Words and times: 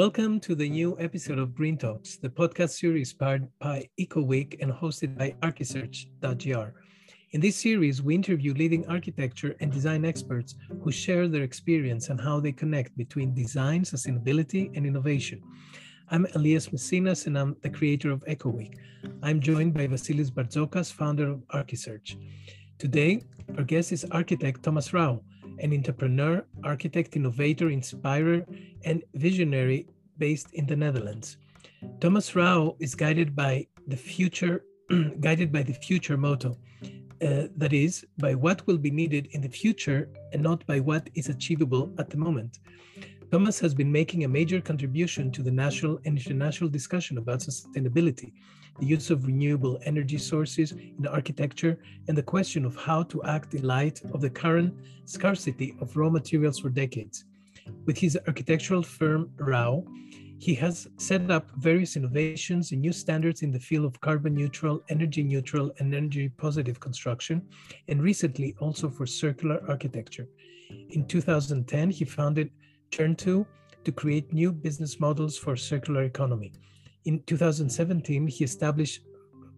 Welcome 0.00 0.40
to 0.40 0.54
the 0.54 0.66
new 0.66 0.96
episode 0.98 1.38
of 1.38 1.54
Green 1.54 1.76
Talks, 1.76 2.16
the 2.16 2.30
podcast 2.30 2.70
series 2.70 3.12
powered 3.12 3.46
by 3.58 3.86
EcoWeek 4.00 4.56
and 4.62 4.72
hosted 4.72 5.14
by 5.18 5.34
Archisearch.gr. 5.42 6.68
In 7.32 7.40
this 7.42 7.56
series, 7.56 8.00
we 8.00 8.14
interview 8.14 8.54
leading 8.54 8.86
architecture 8.86 9.54
and 9.60 9.70
design 9.70 10.06
experts 10.06 10.54
who 10.82 10.90
share 10.90 11.28
their 11.28 11.42
experience 11.42 12.08
and 12.08 12.18
how 12.18 12.40
they 12.40 12.50
connect 12.50 12.96
between 12.96 13.34
design, 13.34 13.82
sustainability, 13.82 14.74
and 14.74 14.86
innovation. 14.86 15.42
I'm 16.10 16.26
Elias 16.34 16.72
Messinas, 16.72 17.26
and 17.26 17.38
I'm 17.38 17.54
the 17.60 17.68
creator 17.68 18.10
of 18.10 18.24
EcoWeek. 18.24 18.76
I'm 19.22 19.38
joined 19.38 19.74
by 19.74 19.86
Vasilis 19.86 20.30
Barzokas, 20.30 20.90
founder 20.90 21.28
of 21.28 21.40
Archisearch. 21.48 22.16
Today, 22.78 23.22
our 23.58 23.64
guest 23.64 23.92
is 23.92 24.06
architect 24.12 24.62
Thomas 24.62 24.94
Rau, 24.94 25.20
an 25.60 25.72
entrepreneur, 25.72 26.44
architect, 26.64 27.16
innovator, 27.16 27.70
inspirer, 27.70 28.44
and 28.84 29.02
visionary 29.14 29.86
based 30.18 30.48
in 30.54 30.66
the 30.66 30.76
Netherlands. 30.76 31.36
Thomas 32.00 32.34
Rau 32.36 32.76
is 32.78 32.94
guided 32.94 33.34
by 33.34 33.66
the 33.86 33.96
future, 33.96 34.64
guided 35.20 35.52
by 35.52 35.62
the 35.62 35.72
future 35.72 36.16
motto. 36.16 36.56
Uh, 37.22 37.48
that 37.54 37.74
is, 37.74 38.06
by 38.16 38.34
what 38.34 38.66
will 38.66 38.78
be 38.78 38.90
needed 38.90 39.28
in 39.32 39.42
the 39.42 39.48
future 39.48 40.08
and 40.32 40.42
not 40.42 40.66
by 40.66 40.80
what 40.80 41.10
is 41.14 41.28
achievable 41.28 41.92
at 41.98 42.08
the 42.08 42.16
moment. 42.16 42.60
Thomas 43.30 43.60
has 43.60 43.74
been 43.74 43.92
making 43.92 44.24
a 44.24 44.28
major 44.28 44.60
contribution 44.60 45.30
to 45.32 45.42
the 45.42 45.50
national 45.50 46.00
and 46.06 46.16
international 46.18 46.70
discussion 46.70 47.18
about 47.18 47.40
sustainability, 47.40 48.32
the 48.80 48.86
use 48.86 49.10
of 49.10 49.26
renewable 49.26 49.78
energy 49.84 50.18
sources 50.18 50.72
in 50.72 51.06
architecture, 51.06 51.78
and 52.08 52.16
the 52.16 52.22
question 52.22 52.64
of 52.64 52.74
how 52.76 53.02
to 53.04 53.22
act 53.24 53.54
in 53.54 53.62
light 53.62 54.00
of 54.12 54.20
the 54.20 54.30
current 54.30 54.74
scarcity 55.04 55.76
of 55.80 55.96
raw 55.96 56.08
materials 56.08 56.58
for 56.58 56.70
decades. 56.70 57.24
With 57.84 57.98
his 57.98 58.18
architectural 58.26 58.82
firm 58.82 59.30
Rau, 59.38 59.84
he 60.38 60.54
has 60.54 60.88
set 60.96 61.30
up 61.30 61.50
various 61.56 61.96
innovations 61.96 62.72
and 62.72 62.80
new 62.80 62.92
standards 62.92 63.42
in 63.42 63.50
the 63.50 63.60
field 63.60 63.84
of 63.84 64.00
carbon 64.00 64.34
neutral, 64.34 64.82
energy 64.88 65.22
neutral, 65.22 65.70
and 65.78 65.94
energy 65.94 66.30
positive 66.30 66.80
construction, 66.80 67.42
and 67.88 68.02
recently 68.02 68.56
also 68.58 68.88
for 68.88 69.04
circular 69.04 69.62
architecture. 69.68 70.26
In 70.90 71.06
2010, 71.06 71.90
he 71.90 72.06
founded 72.06 72.50
Turn2 72.90 73.44
to 73.84 73.92
create 73.92 74.32
new 74.32 74.50
business 74.50 74.98
models 74.98 75.36
for 75.36 75.56
circular 75.56 76.04
economy. 76.04 76.52
In 77.04 77.22
2017, 77.26 78.26
he 78.26 78.44
established 78.44 79.00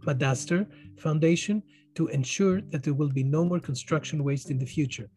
Madaster 0.07 0.67
Foundation 0.99 1.63
to 1.95 2.09
ensure 2.09 2.61
that 2.61 2.83
there 2.83 2.95
will 2.95 3.09
be 3.09 3.25
no 3.25 3.45
more 3.45 3.61
construction 3.61 4.23
waste 4.25 4.51
in 4.51 4.59
the 4.59 4.67
future. 4.67 5.11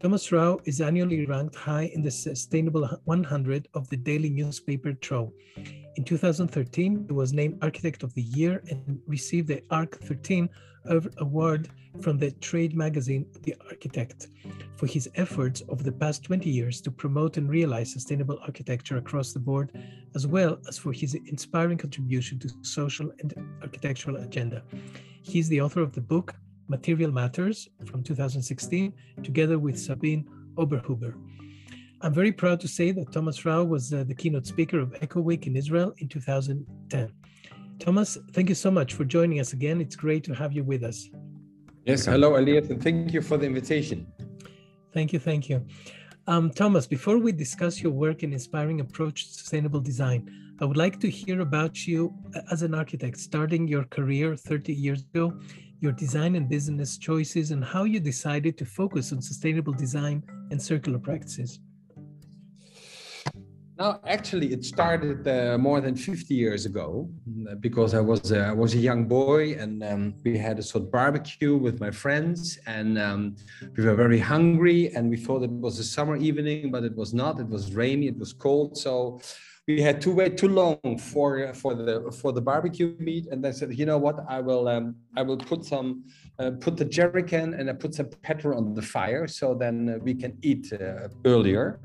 Thomas 0.00 0.30
Rau 0.30 0.58
is 0.64 0.80
annually 0.80 1.26
ranked 1.26 1.56
high 1.56 1.90
in 1.94 2.02
the 2.02 2.10
Sustainable 2.10 2.86
100 3.04 3.68
of 3.74 3.88
the 3.88 3.96
daily 3.96 4.30
newspaper 4.30 4.92
Trouw. 4.92 5.32
In 5.96 6.04
2013, 6.04 7.06
he 7.08 7.12
was 7.12 7.32
named 7.32 7.58
Architect 7.62 8.02
of 8.02 8.14
the 8.14 8.22
Year 8.22 8.62
and 8.70 9.00
received 9.06 9.48
the 9.48 9.62
ARC 9.70 9.98
13 9.98 10.48
award 11.18 11.68
from 12.00 12.18
the 12.18 12.30
trade 12.30 12.74
magazine 12.76 13.26
The 13.42 13.56
Architect 13.68 14.28
for 14.76 14.86
his 14.86 15.10
efforts 15.16 15.62
over 15.68 15.82
the 15.82 15.92
past 15.92 16.22
20 16.22 16.48
years 16.48 16.80
to 16.82 16.90
promote 16.90 17.36
and 17.36 17.50
realize 17.50 17.92
sustainable 17.92 18.38
architecture 18.42 18.98
across 18.98 19.32
the 19.32 19.40
board, 19.40 19.72
as 20.14 20.26
well 20.26 20.58
as 20.68 20.78
for 20.78 20.92
his 20.92 21.14
inspiring 21.14 21.78
contribution 21.78 22.38
to 22.38 22.50
social 22.62 23.10
and 23.18 23.34
architectural 23.62 24.16
agenda. 24.16 24.62
He's 25.22 25.48
the 25.48 25.60
author 25.60 25.82
of 25.82 25.92
the 25.92 26.00
book 26.00 26.34
Material 26.68 27.10
Matters 27.10 27.68
from 27.86 28.02
2016, 28.02 28.92
together 29.22 29.58
with 29.58 29.78
Sabine 29.78 30.28
Oberhuber. 30.56 31.14
I'm 32.00 32.14
very 32.14 32.30
proud 32.30 32.60
to 32.60 32.68
say 32.68 32.92
that 32.92 33.10
Thomas 33.10 33.44
Rau 33.44 33.64
was 33.64 33.92
uh, 33.92 34.04
the 34.04 34.14
keynote 34.14 34.46
speaker 34.46 34.78
of 34.78 34.94
Eco 35.02 35.20
Week 35.20 35.46
in 35.46 35.56
Israel 35.56 35.94
in 35.98 36.08
2010. 36.08 37.12
Thomas, 37.80 38.18
thank 38.32 38.48
you 38.48 38.54
so 38.54 38.70
much 38.70 38.94
for 38.94 39.04
joining 39.04 39.40
us 39.40 39.52
again. 39.52 39.80
It's 39.80 39.96
great 39.96 40.22
to 40.24 40.34
have 40.34 40.52
you 40.52 40.62
with 40.62 40.84
us. 40.84 41.08
Yes, 41.84 42.04
hello, 42.04 42.38
Elias, 42.38 42.70
and 42.70 42.82
thank 42.82 43.12
you 43.12 43.22
for 43.22 43.36
the 43.36 43.46
invitation. 43.46 44.06
Thank 44.92 45.12
you, 45.12 45.18
thank 45.18 45.48
you. 45.48 45.66
Um, 46.26 46.50
Thomas, 46.50 46.86
before 46.86 47.18
we 47.18 47.32
discuss 47.32 47.82
your 47.82 47.92
work 47.92 48.22
and 48.22 48.32
inspiring 48.32 48.80
approach 48.80 49.26
to 49.26 49.32
sustainable 49.32 49.80
design, 49.80 50.30
I 50.60 50.66
would 50.66 50.76
like 50.76 51.00
to 51.00 51.08
hear 51.08 51.40
about 51.40 51.86
you 51.86 52.12
as 52.50 52.62
an 52.62 52.74
architect, 52.74 53.16
starting 53.18 53.66
your 53.66 53.84
career 53.84 54.36
30 54.36 54.74
years 54.74 55.02
ago, 55.02 55.38
your 55.80 55.92
design 55.92 56.34
and 56.34 56.48
business 56.48 56.98
choices, 56.98 57.50
and 57.50 57.64
how 57.64 57.84
you 57.84 58.00
decided 58.00 58.58
to 58.58 58.64
focus 58.64 59.12
on 59.12 59.22
sustainable 59.22 59.72
design 59.72 60.22
and 60.50 60.60
circular 60.60 60.98
practices. 60.98 61.60
Now, 63.78 64.00
actually, 64.08 64.52
it 64.52 64.64
started 64.64 65.28
uh, 65.28 65.56
more 65.56 65.80
than 65.80 65.94
50 65.94 66.34
years 66.34 66.66
ago 66.66 67.08
because 67.60 67.94
I 67.94 68.00
was 68.00 68.32
uh, 68.32 68.38
I 68.38 68.52
was 68.52 68.74
a 68.74 68.78
young 68.78 69.04
boy 69.04 69.54
and 69.54 69.84
um, 69.84 70.14
we 70.24 70.36
had 70.36 70.58
a 70.58 70.64
sort 70.64 70.82
of 70.84 70.90
barbecue 70.90 71.56
with 71.56 71.78
my 71.78 71.92
friends 71.92 72.58
and 72.66 72.98
um, 72.98 73.36
we 73.76 73.84
were 73.84 73.94
very 73.94 74.18
hungry 74.18 74.92
and 74.96 75.08
we 75.08 75.16
thought 75.16 75.44
it 75.44 75.50
was 75.50 75.78
a 75.78 75.84
summer 75.84 76.16
evening, 76.16 76.72
but 76.72 76.82
it 76.82 76.96
was 76.96 77.14
not. 77.14 77.38
It 77.38 77.48
was 77.48 77.72
rainy. 77.72 78.08
It 78.08 78.18
was 78.18 78.32
cold, 78.32 78.76
so 78.76 79.20
we 79.68 79.80
had 79.80 80.00
to 80.00 80.10
wait 80.10 80.36
too 80.38 80.48
long 80.48 80.98
for 80.98 81.54
for 81.54 81.76
the 81.76 82.10
for 82.20 82.32
the 82.32 82.40
barbecue 82.40 82.96
meat. 82.98 83.26
And 83.30 83.46
I 83.46 83.52
said, 83.52 83.78
you 83.78 83.86
know 83.86 83.98
what? 83.98 84.16
I 84.28 84.40
will 84.40 84.66
um, 84.66 84.96
I 85.16 85.22
will 85.22 85.36
put 85.36 85.64
some 85.64 86.02
uh, 86.40 86.50
put 86.58 86.76
the 86.76 86.84
jerry 86.84 87.22
can 87.22 87.54
and 87.54 87.70
I 87.70 87.74
put 87.74 87.94
some 87.94 88.08
petrol 88.22 88.58
on 88.58 88.74
the 88.74 88.82
fire 88.82 89.28
so 89.28 89.54
then 89.54 89.76
uh, 89.88 89.98
we 90.02 90.14
can 90.14 90.36
eat 90.42 90.72
uh, 90.72 91.08
earlier. 91.24 91.78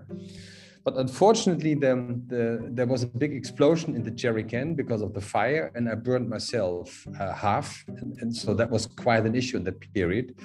But 0.85 0.97
unfortunately, 0.97 1.75
the, 1.75 2.19
the, 2.27 2.67
there 2.69 2.85
was 2.85 3.03
a 3.03 3.07
big 3.07 3.33
explosion 3.33 3.95
in 3.95 4.03
the 4.03 4.11
jerry 4.11 4.43
can 4.43 4.75
because 4.75 5.01
of 5.01 5.13
the 5.13 5.21
fire, 5.21 5.71
and 5.75 5.87
I 5.87 5.95
burned 5.95 6.29
myself 6.29 7.07
uh, 7.19 7.33
half. 7.33 7.85
And, 7.87 8.17
and, 8.19 8.35
so 8.35 8.53
that 8.53 8.69
was 8.69 8.85
quite 8.85 9.25
an 9.25 9.33
issue 9.33 9.55
in 9.55 9.63
that 9.63 9.79
period. 9.93 10.35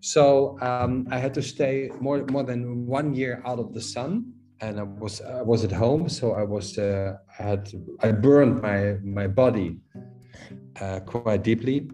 So 0.00 0.58
um, 0.60 1.08
I 1.10 1.18
had 1.18 1.32
to 1.34 1.42
stay 1.42 1.90
more, 2.00 2.24
more 2.30 2.42
than 2.42 2.86
one 2.86 3.14
year 3.14 3.42
out 3.46 3.58
of 3.58 3.72
the 3.72 3.80
sun. 3.80 4.32
And 4.60 4.80
I 4.80 4.84
was 4.84 5.20
I 5.20 5.42
was 5.42 5.64
at 5.64 5.72
home, 5.72 6.08
so 6.08 6.32
I 6.32 6.42
was 6.42 6.78
uh, 6.78 7.18
I 7.38 7.42
had 7.42 7.70
I 8.00 8.10
burned 8.10 8.62
my 8.62 8.96
my 9.04 9.26
body 9.26 9.76
uh, 10.80 11.00
quite 11.00 11.42
deeply, 11.42 11.90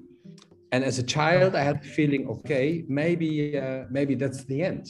and 0.71 0.85
as 0.85 0.97
a 1.01 1.03
child 1.03 1.57
I 1.57 1.65
had 1.65 1.83
the 1.83 1.89
feeling 1.89 2.29
okay 2.29 2.85
maybe 2.87 3.59
uh, 3.59 3.87
maybe 3.91 4.15
that's 4.15 4.45
the 4.45 4.63
end. 4.63 4.87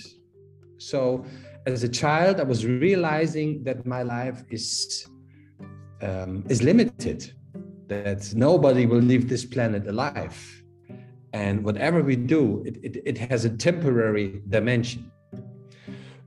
So 0.76 1.24
as 1.66 1.84
a 1.84 1.88
child, 1.88 2.40
I 2.40 2.44
was 2.44 2.66
realizing 2.66 3.62
that 3.64 3.86
my 3.86 4.02
life 4.02 4.44
is 4.50 5.06
um, 6.00 6.44
is 6.48 6.62
limited, 6.62 7.32
that 7.86 8.34
nobody 8.34 8.86
will 8.86 9.00
leave 9.00 9.28
this 9.28 9.44
planet 9.44 9.86
alive, 9.86 10.36
and 11.32 11.64
whatever 11.64 12.02
we 12.02 12.16
do, 12.16 12.62
it, 12.66 12.76
it, 12.82 13.02
it 13.04 13.18
has 13.18 13.44
a 13.44 13.50
temporary 13.50 14.42
dimension. 14.48 15.10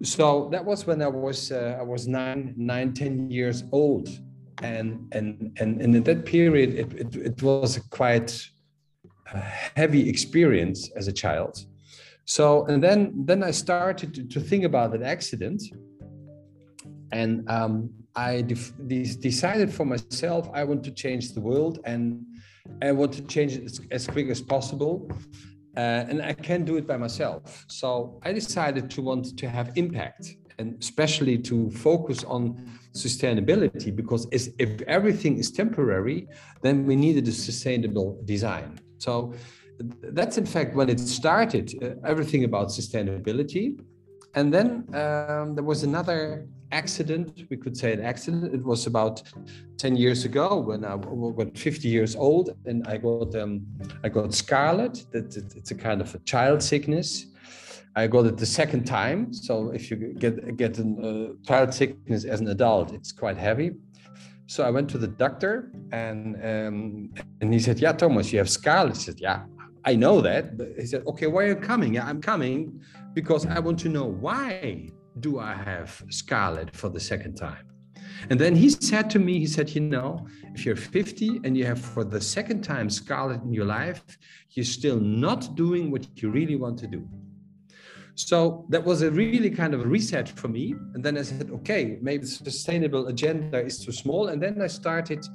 So 0.04 0.48
that 0.52 0.64
was 0.64 0.88
when 0.88 1.02
I 1.02 1.08
was 1.08 1.52
uh, 1.52 1.78
I 1.80 1.84
was 1.84 2.08
nine 2.08 2.54
nine 2.58 2.94
ten 2.94 3.30
years 3.30 3.64
old, 3.72 4.08
and 4.62 5.08
and 5.12 5.52
and, 5.60 5.82
and 5.82 5.96
in 5.96 6.04
that 6.04 6.26
period, 6.26 6.76
it, 6.76 6.94
it, 6.94 7.16
it 7.16 7.44
was 7.44 7.78
a 7.78 7.82
quite 7.90 8.32
a 9.34 9.40
heavy 9.40 10.08
experience 10.08 10.90
as 10.96 11.08
a 11.08 11.12
child 11.12 11.66
so 12.26 12.66
and 12.66 12.84
then 12.84 13.14
then 13.26 13.44
I 13.44 13.52
started 13.52 14.14
to, 14.16 14.24
to 14.28 14.40
think 14.40 14.64
about 14.64 14.92
that 14.92 15.04
accident, 15.04 15.62
and 17.12 17.50
um, 17.50 17.90
I 18.16 18.42
de- 18.42 19.16
decided 19.16 19.74
for 19.74 19.86
myself 19.86 20.50
I 20.54 20.64
want 20.64 20.84
to 20.86 20.92
change 20.92 21.34
the 21.34 21.42
world 21.42 21.80
and 21.86 22.26
I 22.82 22.92
want 22.92 23.14
to 23.14 23.22
change 23.24 23.54
it 23.56 23.64
as, 23.66 23.82
as 23.92 24.08
quick 24.08 24.30
as 24.30 24.42
possible. 24.42 25.10
Uh, 25.78 26.06
and 26.10 26.22
I 26.22 26.32
can 26.32 26.64
do 26.64 26.78
it 26.78 26.88
by 26.88 26.96
myself. 26.96 27.66
So 27.68 28.20
I 28.24 28.32
decided 28.32 28.90
to 28.92 29.02
want 29.02 29.38
to 29.38 29.50
have 29.50 29.74
impact 29.76 30.38
and 30.58 30.82
especially 30.82 31.38
to 31.38 31.70
focus 31.72 32.24
on 32.24 32.80
sustainability 32.94 33.94
because 33.94 34.26
if 34.32 34.82
everything 34.84 35.38
is 35.38 35.52
temporary, 35.52 36.28
then 36.62 36.86
we 36.86 36.96
needed 36.96 37.28
a 37.28 37.32
sustainable 37.32 38.22
design. 38.24 38.80
So 39.00 39.34
that's 39.80 40.38
in 40.38 40.46
fact 40.46 40.76
when 40.76 40.90
it 40.90 41.00
started, 41.00 41.74
uh, 41.82 42.08
everything 42.08 42.44
about 42.44 42.70
sustainability. 42.70 43.80
And 44.34 44.54
then 44.54 44.70
um, 44.94 45.56
there 45.56 45.64
was 45.64 45.84
another 45.84 46.48
accident, 46.72 47.44
we 47.50 47.56
could 47.56 47.78
say 47.78 47.94
an 47.94 48.02
accident. 48.02 48.54
It 48.54 48.64
was 48.64 48.86
about 48.86 49.24
10 49.78 49.96
years 49.96 50.26
ago 50.26 50.60
when 50.60 50.84
I 50.84 50.96
was 50.96 51.48
50 51.56 51.88
years 51.88 52.16
old 52.16 52.56
and 52.66 52.86
I 52.86 52.98
got, 52.98 53.34
um, 53.36 53.66
I 54.04 54.10
got 54.10 54.34
scarlet. 54.34 55.06
That 55.12 55.36
it's 55.56 55.72
a 55.72 55.76
kind 55.76 56.02
of 56.02 56.14
a 56.16 56.20
child 56.20 56.62
sickness. 56.62 57.28
I 57.96 58.08
got 58.08 58.26
it 58.26 58.38
the 58.38 58.46
second 58.46 58.84
time. 58.84 59.34
So 59.34 59.70
if 59.70 59.90
you 59.90 59.96
get, 60.20 60.58
get 60.58 60.78
a 60.80 60.84
uh, 60.84 61.34
child 61.48 61.74
sickness 61.74 62.26
as 62.26 62.42
an 62.42 62.50
adult, 62.50 62.94
it's 62.94 63.14
quite 63.14 63.38
heavy. 63.38 63.72
So 64.48 64.64
I 64.64 64.70
went 64.70 64.90
to 64.92 64.98
the 64.98 65.08
doctor 65.08 65.72
and 65.92 66.36
um, 66.36 67.10
and 67.42 67.52
he 67.52 67.60
said, 67.60 67.80
"Yeah, 67.80 67.94
Thomas, 67.94 68.32
you 68.32 68.38
have 68.38 68.50
scarlet." 68.50 68.96
I 68.96 69.00
said, 69.00 69.20
"Yeah, 69.20 69.46
I 69.86 69.96
know 69.96 70.20
that. 70.22 70.58
But 70.58 70.70
he 70.78 70.86
said, 70.86 71.04
okay, 71.08 71.28
why 71.28 71.44
are 71.44 71.48
you 71.50 71.56
coming? 71.56 72.00
I'm 72.00 72.22
coming 72.22 72.82
because 73.14 73.46
I 73.46 73.60
want 73.60 73.80
to 73.80 73.90
know 73.90 74.06
why 74.06 74.90
do 75.20 75.40
I 75.40 75.54
have 75.54 76.04
scarlet 76.10 76.76
for 76.76 76.90
the 76.90 77.00
second 77.00 77.36
time? 77.36 77.68
And 78.30 78.40
then 78.40 78.56
he 78.56 78.70
said 78.70 79.10
to 79.12 79.20
me, 79.20 79.40
he 79.40 79.48
said, 79.48 79.70
you 79.76 79.82
know, 79.82 80.28
if 80.54 80.66
you're 80.66 80.76
50 80.76 81.42
and 81.44 81.56
you 81.58 81.66
have 81.66 81.80
for 81.80 82.04
the 82.04 82.20
second 82.20 82.64
time 82.64 82.90
scarlet 82.90 83.42
in 83.44 83.54
your 83.54 83.66
life, 83.66 84.04
you're 84.52 84.66
still 84.66 85.00
not 85.00 85.56
doing 85.56 85.92
what 85.92 86.08
you 86.16 86.30
really 86.30 86.56
want 86.56 86.80
to 86.80 86.88
do. 86.88 87.08
So 88.16 88.66
that 88.70 88.84
was 88.84 89.02
a 89.02 89.12
really 89.12 89.50
kind 89.50 89.74
of 89.74 89.86
reset 89.86 90.30
for 90.30 90.48
me. 90.48 90.74
And 90.94 91.04
then 91.04 91.18
I 91.18 91.22
said, 91.22 91.52
okay, 91.52 92.00
maybe 92.02 92.24
the 92.24 92.30
sustainable 92.30 93.08
agenda 93.08 93.62
is 93.62 93.84
too 93.84 93.92
small. 93.92 94.30
And 94.30 94.42
then 94.42 94.62
I 94.62 94.68
started 94.68 95.26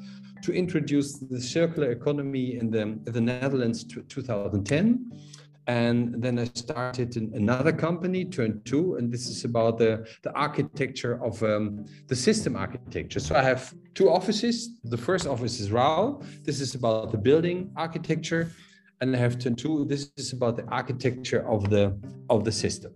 to 0.43 0.53
introduce 0.53 1.19
the 1.19 1.41
circular 1.41 1.91
economy 1.91 2.57
in 2.57 2.71
the, 2.71 2.81
in 2.81 3.13
the 3.13 3.21
Netherlands 3.21 3.85
to 3.85 4.03
2010 4.03 5.11
and 5.71 6.21
then 6.21 6.39
I 6.39 6.45
started 6.55 7.17
another 7.17 7.73
company, 7.73 8.25
Turn 8.25 8.61
Two, 8.65 8.97
and 8.97 9.13
this 9.13 9.29
is 9.29 9.45
about 9.45 9.79
the, 9.79 10.05
the 10.23 10.33
architecture 10.33 11.23
of 11.25 11.41
um, 11.45 11.85
the 12.09 12.17
system 12.17 12.57
architecture. 12.57 13.21
So 13.21 13.37
I 13.37 13.43
have 13.43 13.73
two 13.95 14.11
offices. 14.11 14.81
The 14.83 14.97
first 14.97 15.29
office 15.29 15.61
is 15.61 15.71
RAU. 15.71 16.23
This 16.43 16.61
is 16.61 16.75
about 16.75 17.13
the 17.13 17.19
building 17.19 17.71
architecture, 17.77 18.51
and 19.01 19.15
I 19.15 19.19
have 19.21 19.39
Turn 19.39 19.55
Two. 19.55 19.85
This 19.85 20.11
is 20.17 20.33
about 20.33 20.57
the 20.57 20.65
architecture 20.65 21.49
of 21.49 21.71
the 21.71 21.97
of 22.29 22.45
the 22.45 22.53
system. 22.53 22.93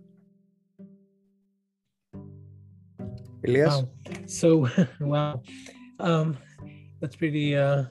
Elias. 3.47 3.75
Wow. 3.75 3.89
So 4.25 4.69
wow, 4.99 5.41
um, 5.99 6.37
that's 6.99 7.15
pretty. 7.15 7.55
Uh, 7.55 7.85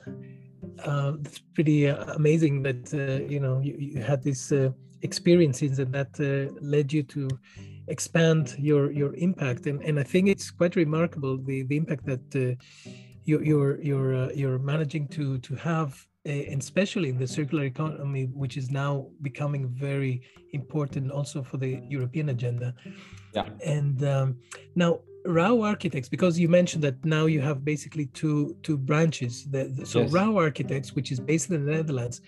uh, 0.84 1.12
it's 1.24 1.38
pretty 1.54 1.88
uh, 1.88 2.14
amazing 2.14 2.62
that 2.62 2.92
uh, 2.94 3.24
you 3.26 3.40
know 3.40 3.60
you, 3.60 3.76
you 3.78 4.02
had 4.02 4.22
these 4.22 4.52
uh, 4.52 4.70
experiences 5.02 5.78
and 5.78 5.92
that 5.92 6.12
uh, 6.20 6.52
led 6.60 6.92
you 6.92 7.02
to 7.02 7.28
expand 7.88 8.54
your 8.58 8.90
your 8.90 9.14
impact 9.16 9.66
and 9.66 9.82
and 9.82 9.98
I 10.00 10.02
think 10.02 10.28
it's 10.28 10.50
quite 10.50 10.76
remarkable 10.76 11.36
the 11.36 11.62
the 11.64 11.76
impact 11.76 12.06
that 12.06 12.26
uh, 12.34 12.90
you, 13.24 13.40
you're 13.40 13.80
you're 13.82 14.32
you're 14.32 14.58
managing 14.58 15.08
to 15.08 15.38
to 15.38 15.54
have 15.56 16.06
and 16.26 16.62
especially 16.62 17.10
in 17.10 17.18
the 17.18 17.26
circular 17.26 17.64
economy 17.64 18.24
which 18.32 18.56
is 18.56 18.70
now 18.70 19.08
becoming 19.20 19.68
very 19.68 20.22
important 20.54 21.10
also 21.10 21.42
for 21.42 21.58
the 21.58 21.82
European 21.88 22.30
agenda 22.30 22.74
yeah 23.34 23.48
and 23.62 24.02
um, 24.04 24.36
now 24.74 25.00
RAU 25.25 25.62
Architects, 25.62 26.09
because 26.09 26.38
you 26.38 26.49
mentioned 26.49 26.85
that 26.85 27.03
now 27.05 27.26
you 27.26 27.41
have 27.41 27.65
basically 27.65 28.06
two 28.06 28.56
two 28.62 28.76
branches. 28.76 29.44
The, 29.50 29.65
the, 29.65 29.87
so 29.87 30.03
yes. 30.03 30.12
RAU 30.12 30.37
Architects, 30.37 30.94
which 30.94 31.11
is 31.11 31.19
based 31.19 31.50
in 31.50 31.65
the 31.65 31.73
Netherlands, 31.73 32.21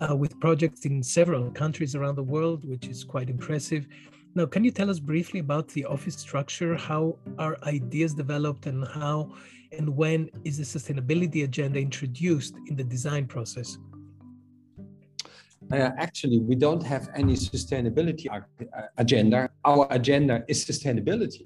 uh, 0.00 0.14
with 0.14 0.38
projects 0.40 0.84
in 0.84 1.02
several 1.02 1.50
countries 1.50 1.94
around 1.94 2.16
the 2.16 2.22
world, 2.22 2.68
which 2.68 2.86
is 2.86 3.02
quite 3.04 3.30
impressive. 3.30 3.86
Now, 4.34 4.46
can 4.46 4.64
you 4.64 4.72
tell 4.72 4.90
us 4.90 4.98
briefly 4.98 5.40
about 5.40 5.68
the 5.68 5.84
office 5.84 6.16
structure? 6.16 6.74
How 6.74 7.16
are 7.38 7.56
ideas 7.62 8.14
developed, 8.14 8.66
and 8.66 8.86
how 8.86 9.32
and 9.72 9.88
when 9.96 10.30
is 10.44 10.58
the 10.58 10.64
sustainability 10.64 11.44
agenda 11.44 11.80
introduced 11.80 12.54
in 12.66 12.76
the 12.76 12.84
design 12.84 13.26
process? 13.26 13.78
Uh, 15.72 15.90
actually, 15.96 16.40
we 16.40 16.54
don't 16.54 16.82
have 16.82 17.08
any 17.14 17.34
sustainability 17.34 18.26
uh, 18.30 18.40
agenda. 18.98 19.48
Our 19.64 19.86
agenda 19.90 20.44
is 20.46 20.62
sustainability. 20.64 21.42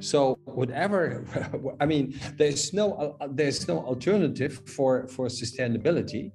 So 0.00 0.38
whatever, 0.44 1.24
I 1.80 1.86
mean, 1.86 2.18
there's 2.36 2.72
no 2.72 3.16
there's 3.30 3.68
no 3.68 3.78
alternative 3.84 4.62
for 4.66 5.06
for 5.06 5.26
sustainability, 5.26 6.32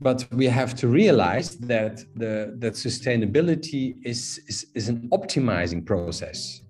but 0.00 0.26
we 0.32 0.46
have 0.46 0.74
to 0.76 0.88
realize 0.88 1.56
that 1.58 1.98
the 2.14 2.54
that 2.58 2.74
sustainability 2.74 3.96
is 4.04 4.40
is, 4.48 4.66
is 4.74 4.88
an 4.88 5.08
optimizing 5.10 5.84
process, 5.84 6.62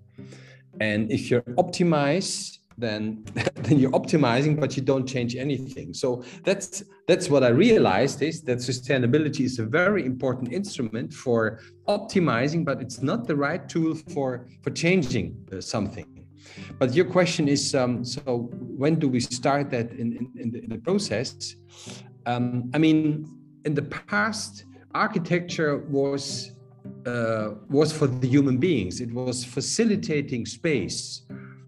and 0.79 1.11
if 1.11 1.31
you 1.31 1.41
optimize 1.57 2.57
then 2.77 3.23
then 3.55 3.79
you're 3.79 3.91
optimizing 3.91 4.59
but 4.59 4.77
you 4.77 4.83
don't 4.83 5.07
change 5.07 5.35
anything. 5.35 5.93
So 5.93 6.23
that's 6.43 6.83
that's 7.07 7.29
what 7.29 7.43
i 7.43 7.47
realized 7.47 8.21
is 8.21 8.41
that 8.43 8.59
sustainability 8.59 9.41
is 9.41 9.59
a 9.59 9.65
very 9.65 10.05
important 10.05 10.51
instrument 10.51 11.13
for 11.13 11.59
optimizing 11.87 12.65
but 12.65 12.81
it's 12.81 13.01
not 13.01 13.27
the 13.27 13.35
right 13.35 13.67
tool 13.69 13.95
for 14.13 14.45
for 14.61 14.71
changing 14.71 15.35
uh, 15.51 15.61
something 15.61 16.16
but 16.79 16.93
your 16.93 17.05
question 17.05 17.47
is 17.47 17.75
um, 17.75 18.03
so 18.03 18.49
when 18.51 18.99
do 18.99 19.07
we 19.09 19.19
start 19.19 19.69
that 19.71 19.91
in, 19.91 20.13
in, 20.13 20.31
in, 20.35 20.51
the, 20.51 20.63
in 20.63 20.69
the, 20.69 20.77
process? 20.77 21.55
Um, 22.25 22.69
I 22.73 22.77
mean, 22.77 23.27
in 23.65 23.73
the 23.73 23.81
past, 23.81 24.65
architecture 24.93 25.77
was 25.77 26.51
uh, 27.05 27.51
was 27.69 27.91
for 27.91 28.07
the 28.07 28.27
human 28.27 28.57
beings. 28.57 29.01
It 29.01 29.11
was 29.11 29.43
facilitating 29.43 30.45
space 30.45 31.23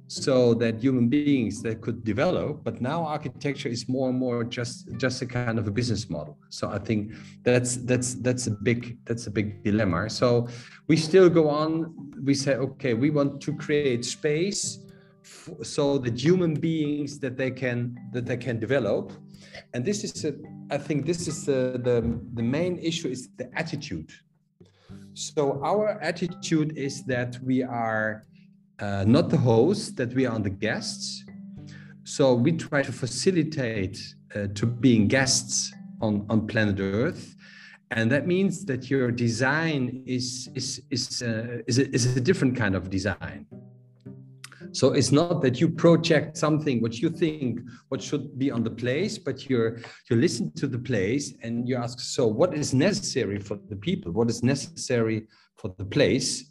so 0.10 0.56
that 0.56 0.82
human 0.82 1.08
beings 1.08 1.62
that 1.62 1.82
could 1.82 2.04
develop 2.04 2.64
but 2.64 2.82
now 2.82 3.06
architecture 3.06 3.70
is 3.70 3.88
more 3.88 4.10
and 4.10 4.18
more 4.18 4.44
just 4.44 4.90
just 4.98 5.22
a 5.22 5.26
kind 5.26 5.60
of 5.60 5.68
a 5.68 5.72
business 5.72 6.10
model 6.10 6.36
so 6.50 6.68
i 6.72 6.80
think 6.80 7.14
that's 7.44 7.78
that's 7.78 8.16
that's 8.16 8.48
a 8.48 8.52
big 8.64 8.98
that's 9.06 9.28
a 9.28 9.32
big 9.32 9.64
dilemma 9.64 10.10
so 10.10 10.48
we 10.88 10.98
still 10.98 11.30
go 11.30 11.48
on 11.48 11.94
we 12.24 12.34
say 12.34 12.56
okay 12.56 12.96
we 12.96 13.12
want 13.12 13.40
to 13.40 13.56
create 13.58 14.04
space 14.04 14.80
so 15.62 15.98
that 15.98 16.20
human 16.20 16.54
beings 16.54 17.20
that 17.20 17.38
they 17.38 17.52
can 17.52 17.96
that 18.14 18.26
they 18.26 18.38
can 18.38 18.60
develop 18.60 19.12
and 19.74 19.86
this 19.86 20.04
is 20.04 20.26
a, 20.26 20.34
i 20.72 20.78
think 20.78 21.06
this 21.06 21.28
is 21.28 21.46
the, 21.46 21.80
the 21.84 21.98
the 22.34 22.44
main 22.44 22.78
issue 22.80 23.08
is 23.08 23.30
the 23.38 23.50
attitude 23.56 24.12
so 25.14 25.62
our 25.64 26.00
attitude 26.02 26.78
is 26.78 27.04
that 27.04 27.38
we 27.44 27.64
are 27.64 28.24
uh, 28.80 29.04
not 29.06 29.30
the 29.30 29.38
host, 29.38 29.98
that 29.98 30.14
we 30.14 30.26
are 30.26 30.40
the 30.40 30.50
guests. 30.50 31.24
So 32.04 32.34
we 32.34 32.54
try 32.54 32.82
to 32.82 32.92
facilitate 32.92 34.00
uh, 34.36 34.48
to 34.56 34.66
being 34.66 35.08
guests 35.08 35.74
on, 36.02 36.26
on 36.30 36.48
planet 36.48 36.80
Earth. 36.80 37.36
And 37.92 38.12
that 38.12 38.28
means 38.28 38.66
that 38.66 38.90
your 38.90 39.12
design 39.12 40.04
is, 40.06 40.50
is, 40.56 40.82
is, 40.90 41.22
uh, 41.22 41.62
is, 41.68 41.80
a, 41.80 41.90
is 41.94 42.16
a 42.16 42.22
different 42.22 42.56
kind 42.56 42.76
of 42.76 42.90
design. 42.90 43.46
So 44.72 44.94
it's 44.94 45.12
not 45.12 45.42
that 45.42 45.60
you 45.60 45.68
project 45.70 46.38
something 46.38 46.82
what 46.82 47.00
you 47.00 47.10
think 47.10 47.60
what 47.90 48.02
should 48.02 48.38
be 48.38 48.52
on 48.52 48.64
the 48.64 48.72
place, 48.72 49.18
but 49.18 49.50
you're 49.50 49.80
you 50.10 50.16
listen 50.16 50.52
to 50.54 50.68
the 50.68 50.80
place 50.80 51.34
and 51.44 51.68
you 51.68 51.76
ask, 51.76 52.00
so 52.00 52.28
what 52.28 52.54
is 52.54 52.74
necessary 52.74 53.40
for 53.40 53.58
the 53.70 53.76
people? 53.76 54.12
What 54.12 54.30
is 54.30 54.44
necessary 54.44 55.28
for 55.58 55.74
the 55.78 55.86
place? 55.86 56.50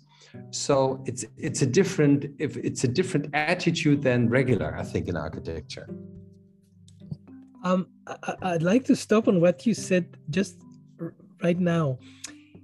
so 0.51 1.03
it's 1.07 1.25
it's 1.37 1.63
a 1.63 1.67
different 1.67 2.27
if 2.39 2.57
it's 2.57 2.85
a 2.85 2.89
different 2.89 3.27
attitude 3.35 4.03
than 4.03 4.29
regular 4.29 4.77
i 4.77 4.83
think 4.83 5.09
in 5.09 5.17
architecture 5.17 5.89
um 7.65 7.87
I, 8.07 8.53
would 8.53 8.63
like 8.63 8.85
to 8.87 8.97
stop 8.97 9.29
on 9.29 9.41
what 9.41 9.67
you 9.67 9.75
said 9.75 10.17
just 10.31 10.59
right 11.43 11.59
now 11.59 11.99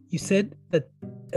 you 0.08 0.18
said 0.18 0.56
that 0.74 0.86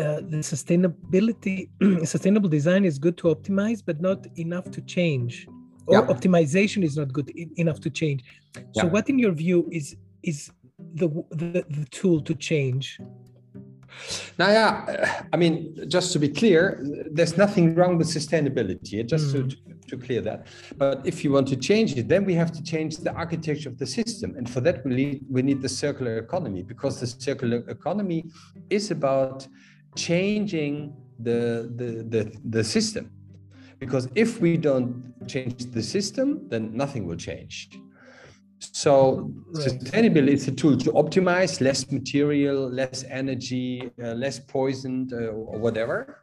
uh, 0.04 0.20
the 0.34 0.42
sustainability 0.54 1.58
sustainable 2.16 2.50
design 2.50 2.84
is 2.92 2.96
good 3.06 3.18
to 3.22 3.26
optimize 3.36 3.80
but 3.90 3.98
not 4.08 4.20
enough 4.46 4.68
to 4.76 4.82
change 4.96 5.48
or 5.88 5.96
yeah. 5.96 6.14
optimization 6.14 6.82
is 6.90 6.98
not 7.02 7.10
good 7.18 7.30
enough 7.64 7.80
to 7.86 7.90
change 8.02 8.22
so 8.78 8.84
yeah. 8.84 8.94
what 8.94 9.06
in 9.12 9.18
your 9.24 9.34
view 9.44 9.60
is 9.80 9.96
is 10.24 10.52
the, 11.02 11.08
the 11.42 11.66
the 11.78 11.86
tool 12.00 12.20
to 12.30 12.34
change 12.50 13.00
now, 14.38 14.50
yeah, 14.50 15.24
I 15.34 15.38
mean, 15.38 15.76
just 15.88 16.14
to 16.14 16.20
be 16.20 16.30
clear, 16.30 16.84
there's 17.12 17.38
nothing 17.38 17.76
wrong 17.76 17.98
with 17.98 18.08
sustainability, 18.08 19.06
just 19.06 19.36
mm. 19.36 19.50
to, 19.50 19.88
to 19.90 19.98
clear 19.98 20.22
that. 20.22 20.48
But 20.78 21.06
if 21.06 21.24
you 21.24 21.32
want 21.32 21.48
to 21.50 21.56
change 21.56 21.98
it, 21.98 22.08
then 22.08 22.26
we 22.26 22.34
have 22.36 22.52
to 22.54 22.64
change 22.64 22.98
the 22.98 23.14
architecture 23.14 23.70
of 23.70 23.78
the 23.78 23.88
system. 23.88 24.36
And 24.38 24.50
for 24.50 24.62
that, 24.62 24.86
we 24.86 24.96
need, 24.96 25.26
we 25.30 25.42
need 25.42 25.62
the 25.62 25.70
circular 25.70 26.18
economy 26.18 26.64
because 26.64 27.00
the 27.00 27.08
circular 27.08 27.64
economy 27.70 28.26
is 28.70 28.92
about 28.92 29.48
changing 29.96 30.96
the, 31.20 31.72
the, 31.76 32.04
the, 32.04 32.38
the 32.46 32.64
system. 32.64 33.12
Because 33.80 34.10
if 34.16 34.42
we 34.42 34.58
don't 34.58 35.14
change 35.28 35.66
the 35.66 35.84
system, 35.84 36.48
then 36.50 36.76
nothing 36.76 37.06
will 37.06 37.16
change. 37.16 37.70
So 38.60 39.32
right. 39.52 39.66
sustainability 39.66 40.34
is 40.34 40.48
a 40.48 40.52
tool 40.52 40.78
to 40.78 40.92
optimize 40.92 41.62
less 41.62 41.92
material, 41.92 42.70
less 42.70 43.04
energy, 43.10 43.92
uh, 44.02 44.14
less 44.14 44.40
poisoned, 44.40 45.14
uh, 45.14 45.28
or 45.28 45.60
whatever. 45.60 46.22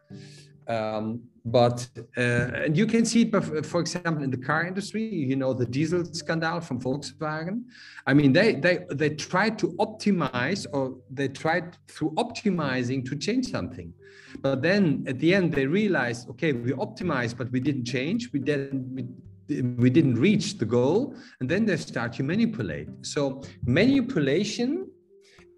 Um, 0.66 1.22
but 1.44 1.86
uh, 2.16 2.64
and 2.64 2.76
you 2.76 2.86
can 2.86 3.04
see 3.04 3.22
it, 3.22 3.66
for 3.66 3.80
example, 3.80 4.24
in 4.24 4.30
the 4.30 4.38
car 4.38 4.64
industry. 4.66 5.04
You 5.04 5.36
know 5.36 5.52
the 5.52 5.66
diesel 5.66 6.04
scandal 6.06 6.60
from 6.60 6.80
Volkswagen. 6.80 7.64
I 8.06 8.14
mean, 8.14 8.32
they 8.32 8.54
they 8.54 8.86
they 8.90 9.10
tried 9.10 9.58
to 9.58 9.72
optimize, 9.72 10.66
or 10.72 10.96
they 11.10 11.28
tried 11.28 11.76
through 11.88 12.12
optimizing 12.12 13.04
to 13.08 13.16
change 13.16 13.50
something. 13.50 13.92
But 14.40 14.62
then 14.62 15.04
at 15.06 15.18
the 15.18 15.34
end, 15.34 15.52
they 15.52 15.66
realized, 15.66 16.30
okay, 16.30 16.52
we 16.52 16.72
optimized, 16.72 17.36
but 17.36 17.50
we 17.52 17.60
didn't 17.60 17.84
change. 17.84 18.30
We 18.32 18.40
didn't. 18.40 18.94
We, 18.94 19.06
we 19.48 19.90
didn't 19.90 20.14
reach 20.14 20.58
the 20.58 20.64
goal 20.64 21.14
and 21.40 21.48
then 21.48 21.64
they 21.66 21.76
start 21.76 22.12
to 22.12 22.22
manipulate 22.22 22.88
so 23.02 23.42
manipulation 23.66 24.86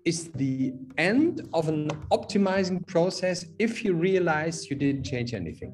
is 0.05 0.29
the 0.33 0.73
end 0.99 1.49
of 1.53 1.69
an 1.69 1.89
optimizing 2.11 2.85
process 2.87 3.47
if 3.59 3.85
you 3.85 3.95
realize 3.95 4.71
you 4.71 4.77
didn't 4.77 5.05
change 5.05 5.35
anything 5.35 5.73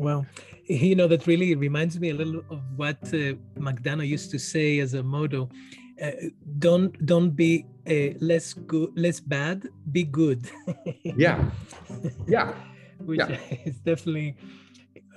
Well, 0.00 0.24
you 0.64 0.94
know 0.96 1.06
that 1.08 1.26
really 1.26 1.54
reminds 1.54 2.00
me 2.00 2.10
a 2.10 2.14
little 2.14 2.42
of 2.50 2.62
what 2.76 2.98
uh, 3.08 3.36
McDonough 3.58 4.08
used 4.08 4.30
to 4.30 4.38
say 4.38 4.78
as 4.80 4.94
a 4.94 5.02
motto: 5.02 5.50
uh, 6.02 6.10
"Don't 6.58 6.92
don't 7.04 7.36
be 7.36 7.66
uh, 7.86 8.16
less 8.20 8.54
good, 8.54 8.90
less 8.96 9.20
bad, 9.20 9.68
be 9.92 10.04
good." 10.04 10.48
yeah, 11.04 11.38
yeah, 12.26 12.54
which 12.98 13.20
yeah. 13.20 13.36
is 13.68 13.76
definitely 13.80 14.36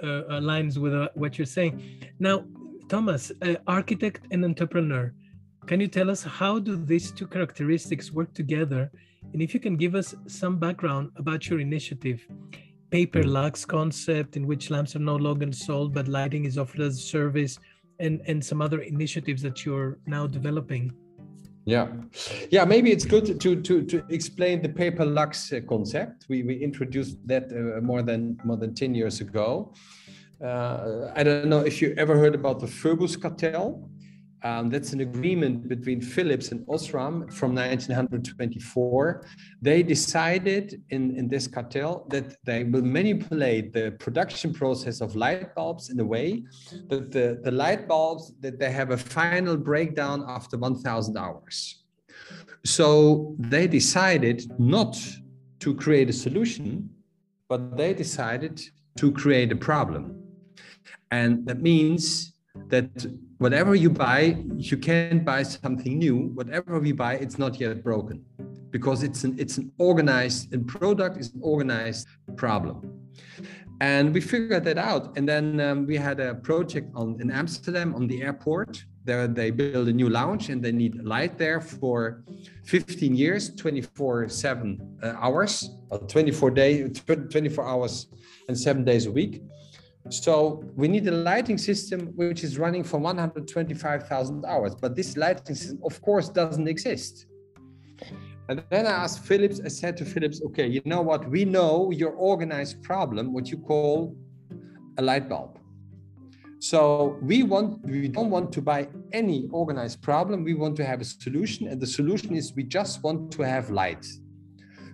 aligns 0.03 0.77
with 0.77 0.93
uh, 0.93 1.09
what 1.15 1.37
you're 1.37 1.45
saying. 1.45 1.81
Now, 2.19 2.45
Thomas, 2.89 3.31
uh, 3.41 3.55
architect 3.67 4.27
and 4.31 4.43
entrepreneur, 4.43 5.13
can 5.65 5.79
you 5.79 5.87
tell 5.87 6.09
us 6.09 6.23
how 6.23 6.59
do 6.59 6.75
these 6.75 7.11
two 7.11 7.27
characteristics 7.27 8.11
work 8.11 8.33
together? 8.33 8.91
And 9.31 9.41
if 9.41 9.53
you 9.53 9.59
can 9.59 9.77
give 9.77 9.95
us 9.95 10.13
some 10.27 10.59
background 10.59 11.11
about 11.15 11.49
your 11.49 11.59
initiative, 11.59 12.27
Pay 12.91 13.07
per 13.07 13.23
Lux 13.23 13.65
concept, 13.65 14.37
in 14.37 14.45
which 14.45 14.69
lamps 14.69 14.95
are 14.95 14.99
no 14.99 15.15
longer 15.15 15.51
sold, 15.51 15.95
but 15.95 16.07
lighting 16.07 16.45
is 16.45 16.59
offered 16.59 16.81
as 16.81 16.97
a 16.97 17.01
service, 17.01 17.57
and, 17.99 18.21
and 18.27 18.43
some 18.43 18.61
other 18.61 18.81
initiatives 18.81 19.41
that 19.41 19.65
you're 19.65 19.97
now 20.05 20.27
developing. 20.27 20.93
Yeah, 21.65 21.87
yeah. 22.51 22.65
Maybe 22.65 22.91
it's 22.91 23.05
good 23.05 23.39
to 23.39 23.61
to 23.61 23.83
to 23.83 24.03
explain 24.09 24.61
the 24.61 24.69
pay 24.69 24.91
per 24.91 25.05
lux 25.05 25.53
uh, 25.53 25.61
concept. 25.67 26.25
We 26.27 26.43
we 26.43 26.55
introduced 26.55 27.17
that 27.27 27.51
uh, 27.51 27.79
more 27.81 28.01
than 28.01 28.37
more 28.43 28.57
than 28.57 28.75
ten 28.75 28.93
years 28.93 29.21
ago. 29.21 29.73
Uh, 30.43 31.11
I 31.15 31.23
don't 31.23 31.47
know 31.47 31.61
if 31.61 31.81
you 31.81 31.93
ever 31.97 32.17
heard 32.17 32.35
about 32.35 32.59
the 32.59 32.67
Phoebus 32.67 33.15
cartel. 33.15 33.89
Um, 34.43 34.69
that's 34.69 34.91
an 34.91 34.99
agreement 34.99 35.69
between 35.69 36.01
Philips 36.01 36.51
and 36.51 36.67
Osram 36.67 37.31
from 37.31 37.55
1924. 37.55 39.25
They 39.61 39.83
decided 39.83 40.81
in, 40.89 41.15
in 41.15 41.29
this 41.29 41.47
cartel 41.47 42.05
that 42.09 42.35
they 42.43 42.65
will 42.65 42.81
manipulate 42.81 43.71
the 43.71 43.91
production 43.99 44.53
process 44.53 44.99
of 44.99 45.15
light 45.15 45.55
bulbs 45.55 45.89
in 45.89 45.99
a 46.01 46.05
way 46.05 46.43
that 46.89 47.11
the, 47.11 47.39
the 47.41 47.51
light 47.51 47.87
bulbs 47.87 48.33
that 48.41 48.59
they 48.59 48.69
have 48.69 48.91
a 48.91 48.97
final 48.97 49.55
breakdown 49.55 50.25
after 50.27 50.57
1000 50.57 51.17
hours. 51.17 51.85
So 52.65 53.35
they 53.39 53.67
decided 53.67 54.43
not 54.59 54.97
to 55.59 55.73
create 55.73 56.09
a 56.09 56.13
solution, 56.13 56.89
but 57.47 57.77
they 57.77 57.93
decided 57.93 58.61
to 58.97 59.11
create 59.11 59.53
a 59.53 59.55
problem. 59.55 60.21
And 61.11 61.45
that 61.45 61.61
means 61.61 62.32
that 62.67 63.05
whatever 63.37 63.75
you 63.75 63.89
buy, 63.89 64.37
you 64.57 64.77
can't 64.77 65.23
buy 65.25 65.43
something 65.43 65.97
new. 65.97 66.17
Whatever 66.39 66.79
we 66.79 66.91
buy, 66.91 67.15
it's 67.15 67.37
not 67.37 67.59
yet 67.59 67.83
broken 67.83 68.23
because 68.71 69.03
it's 69.03 69.23
an 69.23 69.35
it's 69.37 69.57
an 69.57 69.71
organized 69.77 70.53
and 70.53 70.67
product 70.67 71.17
is 71.17 71.33
an 71.33 71.41
organized 71.43 72.07
problem. 72.35 72.77
And 73.81 74.13
we 74.13 74.21
figured 74.21 74.63
that 74.65 74.77
out. 74.77 75.17
And 75.17 75.27
then 75.27 75.59
um, 75.59 75.85
we 75.85 75.97
had 75.97 76.19
a 76.19 76.35
project 76.35 76.87
on 76.95 77.19
in 77.21 77.31
Amsterdam 77.31 77.95
on 77.95 78.07
the 78.07 78.21
airport. 78.21 78.83
There 79.05 79.27
they 79.27 79.51
build 79.51 79.89
a 79.89 79.93
new 79.93 80.09
lounge 80.09 80.49
and 80.49 80.63
they 80.63 80.71
need 80.71 80.93
light 81.03 81.37
there 81.37 81.59
for 81.59 82.23
15 82.65 83.15
years, 83.15 83.53
24 83.55 84.29
7 84.29 84.99
uh, 85.03 85.13
hours, 85.19 85.69
24 86.07 86.51
days, 86.51 87.01
24 87.01 87.67
hours 87.67 88.07
and 88.47 88.57
seven 88.57 88.83
days 88.85 89.05
a 89.07 89.11
week. 89.11 89.41
So 90.09 90.63
we 90.75 90.87
need 90.87 91.07
a 91.07 91.11
lighting 91.11 91.57
system 91.57 92.11
which 92.15 92.43
is 92.43 92.57
running 92.57 92.83
for 92.83 92.97
125,000 92.97 94.45
hours. 94.45 94.75
But 94.75 94.95
this 94.95 95.15
lighting 95.15 95.55
system, 95.55 95.79
of 95.85 96.01
course, 96.01 96.29
doesn't 96.29 96.67
exist. 96.67 97.25
And 98.49 98.63
then 98.69 98.85
I 98.85 98.91
asked 98.91 99.19
Philips, 99.19 99.61
I 99.63 99.69
said 99.69 99.95
to 99.97 100.05
Philips, 100.05 100.41
okay, 100.47 100.67
you 100.67 100.81
know 100.83 101.01
what? 101.01 101.29
We 101.29 101.45
know 101.45 101.91
your 101.91 102.11
organized 102.11 102.83
problem, 102.83 103.31
what 103.31 103.49
you 103.49 103.57
call 103.57 104.17
a 104.97 105.01
light 105.01 105.29
bulb. 105.29 105.57
So 106.59 107.17
we 107.21 107.43
want 107.43 107.85
we 107.85 108.07
don't 108.07 108.29
want 108.29 108.51
to 108.53 108.61
buy 108.61 108.87
any 109.11 109.49
organized 109.51 110.01
problem. 110.01 110.43
We 110.43 110.53
want 110.53 110.75
to 110.77 110.85
have 110.85 111.01
a 111.01 111.05
solution. 111.05 111.67
And 111.67 111.81
the 111.81 111.87
solution 111.87 112.35
is 112.35 112.53
we 112.53 112.63
just 112.63 113.03
want 113.03 113.31
to 113.33 113.41
have 113.41 113.69
light. 113.69 114.05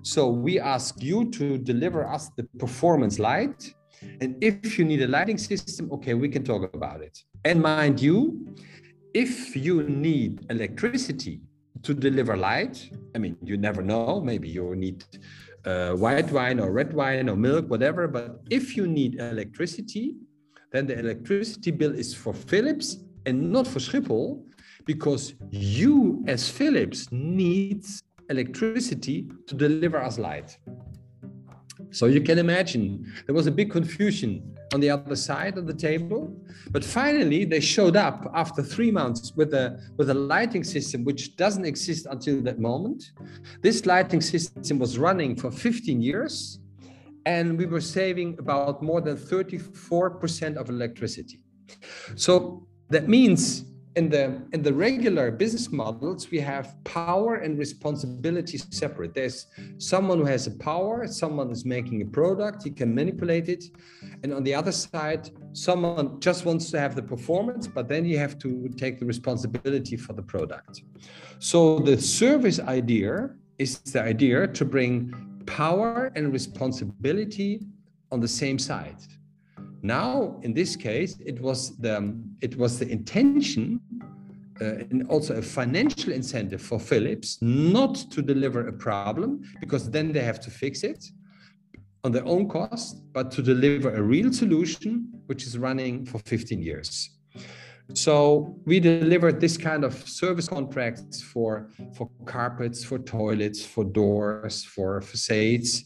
So 0.01 0.29
we 0.29 0.59
ask 0.59 1.01
you 1.01 1.29
to 1.31 1.57
deliver 1.57 2.07
us 2.07 2.29
the 2.37 2.43
performance 2.57 3.19
light 3.19 3.73
and 4.21 4.35
if 4.41 4.77
you 4.77 4.85
need 4.85 5.01
a 5.01 5.07
lighting 5.07 5.37
system, 5.37 5.91
okay, 5.91 6.13
we 6.13 6.29
can 6.29 6.43
talk 6.43 6.73
about 6.73 7.01
it. 7.01 7.17
And 7.45 7.61
mind 7.61 8.01
you, 8.01 8.55
if 9.13 9.55
you 9.55 9.83
need 9.83 10.45
electricity 10.49 11.41
to 11.83 11.93
deliver 11.93 12.35
light, 12.35 12.89
I 13.15 13.17
mean, 13.17 13.37
you 13.43 13.57
never 13.57 13.81
know, 13.81 14.21
maybe 14.21 14.49
you 14.49 14.75
need 14.75 15.03
uh, 15.65 15.93
white 15.93 16.31
wine 16.31 16.59
or 16.59 16.71
red 16.71 16.93
wine 16.93 17.29
or 17.29 17.35
milk, 17.35 17.69
whatever. 17.69 18.07
But 18.07 18.41
if 18.49 18.75
you 18.77 18.87
need 18.87 19.19
electricity, 19.19 20.15
then 20.71 20.87
the 20.87 20.99
electricity 20.99 21.71
bill 21.71 21.93
is 21.95 22.13
for 22.13 22.33
Philips 22.33 22.97
and 23.25 23.51
not 23.51 23.67
for 23.67 23.79
Schiphol, 23.79 24.43
because 24.85 25.33
you 25.51 26.23
as 26.27 26.49
Philips 26.49 27.11
needs 27.11 28.03
electricity 28.29 29.27
to 29.47 29.55
deliver 29.55 30.01
us 30.01 30.19
light. 30.19 30.57
So 31.91 32.05
you 32.05 32.21
can 32.21 32.37
imagine 32.37 33.11
there 33.25 33.35
was 33.35 33.47
a 33.47 33.51
big 33.51 33.71
confusion 33.71 34.55
on 34.73 34.79
the 34.79 34.89
other 34.89 35.15
side 35.15 35.57
of 35.57 35.65
the 35.65 35.73
table. 35.73 36.35
But 36.69 36.83
finally, 36.83 37.45
they 37.45 37.59
showed 37.59 37.95
up 37.95 38.29
after 38.33 38.61
three 38.61 38.91
months 38.91 39.33
with 39.35 39.53
a, 39.53 39.79
with 39.97 40.09
a 40.09 40.13
lighting 40.13 40.63
system 40.63 41.03
which 41.03 41.35
doesn't 41.35 41.65
exist 41.65 42.05
until 42.09 42.41
that 42.41 42.59
moment. 42.59 43.11
This 43.61 43.85
lighting 43.85 44.21
system 44.21 44.77
was 44.77 44.97
running 44.97 45.35
for 45.35 45.49
15 45.49 46.01
years, 46.01 46.59
and 47.25 47.57
we 47.57 47.65
were 47.65 47.81
saving 47.81 48.37
about 48.39 48.83
more 48.83 49.01
than 49.01 49.17
34% 49.17 50.55
of 50.57 50.69
electricity. 50.69 51.39
So 52.15 52.67
that 52.89 53.07
means 53.07 53.65
in 53.99 54.07
the 54.15 54.25
in 54.55 54.61
the 54.67 54.75
regular 54.87 55.25
business 55.43 55.67
models 55.83 56.21
we 56.33 56.39
have 56.53 56.65
power 56.99 57.31
and 57.43 57.51
responsibility 57.65 58.57
separate. 58.81 59.11
There's 59.13 59.39
someone 59.77 60.17
who 60.21 60.29
has 60.35 60.43
a 60.53 60.55
power 60.71 60.95
someone 61.23 61.49
is 61.57 61.63
making 61.77 61.97
a 62.07 62.09
product 62.19 62.57
he 62.67 62.71
can 62.81 62.89
manipulate 63.01 63.47
it. 63.55 63.63
And 64.21 64.29
on 64.37 64.43
the 64.47 64.55
other 64.59 64.71
side 64.71 65.23
someone 65.67 66.05
just 66.27 66.41
wants 66.49 66.65
to 66.71 66.77
have 66.83 66.93
the 66.99 67.05
performance 67.13 67.63
but 67.77 67.85
then 67.91 68.03
you 68.11 68.17
have 68.25 68.35
to 68.45 68.49
take 68.83 68.95
the 69.01 69.07
responsibility 69.13 69.97
for 70.05 70.13
the 70.19 70.25
product. 70.33 70.73
So 71.51 71.59
the 71.89 71.97
service 72.21 72.59
idea 72.79 73.11
is 73.63 73.79
the 73.93 74.01
idea 74.13 74.47
to 74.59 74.63
bring 74.75 74.93
power 75.45 76.11
and 76.15 76.23
responsibility 76.39 77.51
on 78.13 78.19
the 78.25 78.31
same 78.41 78.57
side 78.69 79.01
now, 79.81 80.39
in 80.41 80.53
this 80.53 80.75
case, 80.75 81.17
it 81.25 81.39
was 81.39 81.77
the 81.77 82.17
it 82.41 82.55
was 82.57 82.79
the 82.79 82.87
intention 82.89 83.79
uh, 84.61 84.65
and 84.91 85.07
also 85.07 85.35
a 85.35 85.41
financial 85.41 86.11
incentive 86.11 86.61
for 86.61 86.79
Philips 86.79 87.37
not 87.41 87.95
to 88.11 88.21
deliver 88.21 88.67
a 88.67 88.73
problem 88.73 89.41
because 89.61 89.89
then 89.89 90.11
they 90.11 90.19
have 90.19 90.39
to 90.41 90.51
fix 90.51 90.83
it 90.83 91.05
on 92.03 92.11
their 92.11 92.25
own 92.25 92.47
cost, 92.47 93.01
but 93.13 93.31
to 93.31 93.41
deliver 93.41 93.93
a 93.95 94.01
real 94.01 94.33
solution 94.33 95.07
which 95.27 95.43
is 95.43 95.57
running 95.57 96.05
for 96.05 96.19
15 96.19 96.61
years. 96.61 97.11
So 97.93 98.55
we 98.65 98.79
delivered 98.79 99.39
this 99.39 99.57
kind 99.57 99.83
of 99.83 99.93
service 100.07 100.47
contracts 100.47 101.21
for 101.21 101.69
for 101.95 102.09
carpets, 102.25 102.83
for 102.83 102.99
toilets, 102.99 103.65
for 103.65 103.83
doors, 103.83 104.63
for 104.63 105.01
facades, 105.01 105.85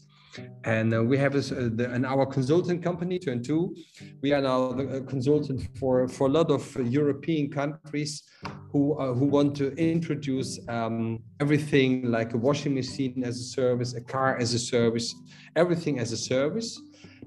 and 0.64 0.94
uh, 0.94 1.02
we 1.02 1.16
have 1.18 1.32
this, 1.32 1.52
uh, 1.52 1.68
the, 1.74 1.90
and 1.90 2.04
our 2.06 2.26
consultant 2.26 2.82
company, 2.82 3.18
Turn 3.18 3.42
Two, 3.42 3.74
we 4.22 4.32
are 4.32 4.40
now 4.40 4.72
the 4.72 5.02
consultant 5.02 5.68
for, 5.78 6.08
for 6.08 6.26
a 6.28 6.30
lot 6.30 6.50
of 6.50 6.64
European 6.76 7.50
countries 7.50 8.22
who, 8.70 8.98
uh, 8.98 9.12
who 9.14 9.26
want 9.26 9.56
to 9.56 9.74
introduce 9.76 10.60
um, 10.68 11.22
everything 11.40 12.10
like 12.10 12.34
a 12.34 12.38
washing 12.38 12.74
machine 12.74 13.22
as 13.24 13.38
a 13.38 13.44
service, 13.44 13.94
a 13.94 14.00
car 14.00 14.36
as 14.38 14.54
a 14.54 14.58
service, 14.58 15.14
everything 15.56 15.98
as 15.98 16.12
a 16.12 16.16
service, 16.16 16.80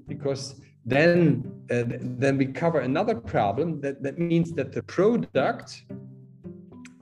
because 0.06 0.60
then, 0.84 1.44
uh, 1.70 1.84
then 1.86 2.38
we 2.38 2.46
cover 2.46 2.80
another 2.80 3.14
problem 3.14 3.80
that, 3.80 4.02
that 4.02 4.18
means 4.18 4.52
that 4.52 4.72
the 4.72 4.82
product 4.84 5.84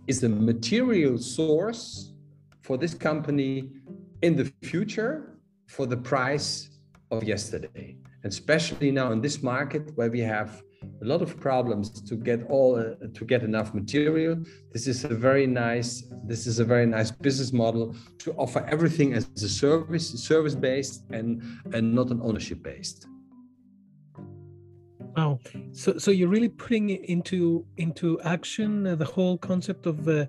is 0.06 0.20
the 0.20 0.28
material 0.28 1.18
source 1.18 2.12
for 2.62 2.76
this 2.76 2.94
company 2.94 3.70
in 4.22 4.34
the 4.34 4.52
future 4.62 5.35
for 5.66 5.86
the 5.86 5.96
price 5.96 6.70
of 7.10 7.24
yesterday. 7.24 7.96
And 8.22 8.32
especially 8.32 8.90
now 8.90 9.12
in 9.12 9.20
this 9.20 9.42
market 9.42 9.92
where 9.96 10.10
we 10.10 10.20
have 10.20 10.62
a 11.02 11.04
lot 11.04 11.22
of 11.22 11.38
problems 11.40 11.90
to 12.02 12.16
get 12.16 12.42
all 12.48 12.76
uh, 12.76 12.94
to 13.14 13.24
get 13.24 13.42
enough 13.42 13.74
material 13.74 14.36
this 14.72 14.86
is 14.86 15.04
a 15.04 15.08
very 15.08 15.46
nice 15.46 16.04
this 16.24 16.46
is 16.46 16.58
a 16.58 16.64
very 16.64 16.86
nice 16.86 17.10
business 17.10 17.52
model 17.52 17.94
to 18.18 18.32
offer 18.34 18.64
everything 18.68 19.14
as 19.14 19.28
a 19.42 19.48
service 19.48 20.08
service 20.08 20.54
based 20.54 21.04
and 21.10 21.42
and 21.72 21.94
not 21.94 22.10
an 22.10 22.20
ownership 22.22 22.62
based 22.62 23.06
wow 25.16 25.38
so 25.72 25.98
so 25.98 26.10
you're 26.10 26.28
really 26.28 26.48
putting 26.48 26.90
into 26.90 27.64
into 27.76 28.20
action 28.22 28.86
uh, 28.86 28.94
the 28.94 29.04
whole 29.04 29.38
concept 29.38 29.86
of 29.86 30.08
uh, 30.08 30.26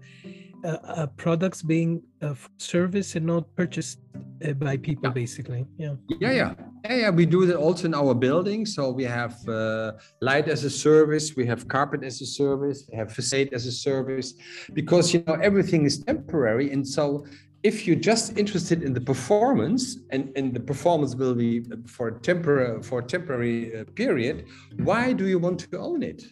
uh, 0.68 1.08
products 1.18 1.62
being 1.62 2.02
uh, 2.22 2.34
service 2.58 3.16
and 3.16 3.26
not 3.26 3.44
purchased 3.56 4.00
uh, 4.46 4.54
by 4.54 4.78
people, 4.78 5.10
yeah. 5.10 5.14
basically. 5.14 5.66
Yeah. 5.78 5.96
Yeah, 6.20 6.32
yeah, 6.32 6.54
Yeah, 6.86 6.96
yeah, 6.96 7.10
we 7.10 7.26
do 7.26 7.46
that 7.46 7.58
also 7.58 7.86
in 7.86 7.94
our 7.94 8.14
building. 8.14 8.66
So 8.66 8.92
we 8.92 9.04
have 9.06 9.36
uh, 9.48 9.94
light 10.22 10.48
as 10.48 10.64
a 10.64 10.70
service, 10.70 11.36
we 11.36 11.46
have 11.46 11.68
carpet 11.68 12.04
as 12.04 12.22
a 12.22 12.26
service, 12.26 12.88
we 12.92 12.98
have 12.98 13.12
facade 13.12 13.50
as 13.54 13.66
a 13.66 13.72
service, 13.72 14.34
because 14.74 15.14
you 15.14 15.24
know 15.28 15.36
everything 15.36 15.86
is 15.86 16.04
temporary, 16.04 16.72
and 16.72 16.88
so 16.88 17.26
if 17.64 17.88
you're 17.88 17.96
just 17.96 18.38
interested 18.38 18.84
in 18.84 18.94
the 18.94 19.02
performance 19.02 19.98
and, 20.12 20.32
and 20.38 20.54
the 20.54 20.60
performance 20.60 21.16
will 21.16 21.34
be 21.34 21.64
for 21.88 22.08
a 22.10 22.20
temporary 22.20 22.84
for 22.84 23.00
a 23.00 23.04
temporary 23.04 23.60
uh, 23.76 23.84
period 23.96 24.46
why 24.90 25.12
do 25.12 25.28
you 25.28 25.40
want 25.40 25.60
to 25.60 25.78
own 25.78 26.04
it 26.04 26.24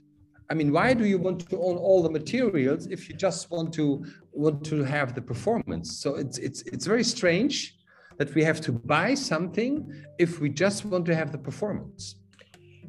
i 0.51 0.53
mean 0.53 0.71
why 0.71 0.93
do 0.93 1.05
you 1.05 1.17
want 1.17 1.39
to 1.49 1.57
own 1.57 1.77
all 1.77 2.01
the 2.03 2.09
materials 2.09 2.87
if 2.87 3.09
you 3.09 3.15
just 3.15 3.49
want 3.51 3.73
to 3.73 4.05
want 4.35 4.63
to 4.65 4.83
have 4.83 5.15
the 5.15 5.21
performance? 5.21 5.97
So 5.97 6.15
it's 6.15 6.37
it's 6.37 6.61
it's 6.63 6.85
very 6.85 7.03
strange 7.03 7.77
that 8.17 8.33
we 8.35 8.43
have 8.43 8.61
to 8.61 8.71
buy 8.71 9.13
something 9.13 9.91
if 10.19 10.39
we 10.39 10.49
just 10.49 10.85
want 10.85 11.05
to 11.07 11.15
have 11.15 11.31
the 11.31 11.37
performance. 11.37 12.15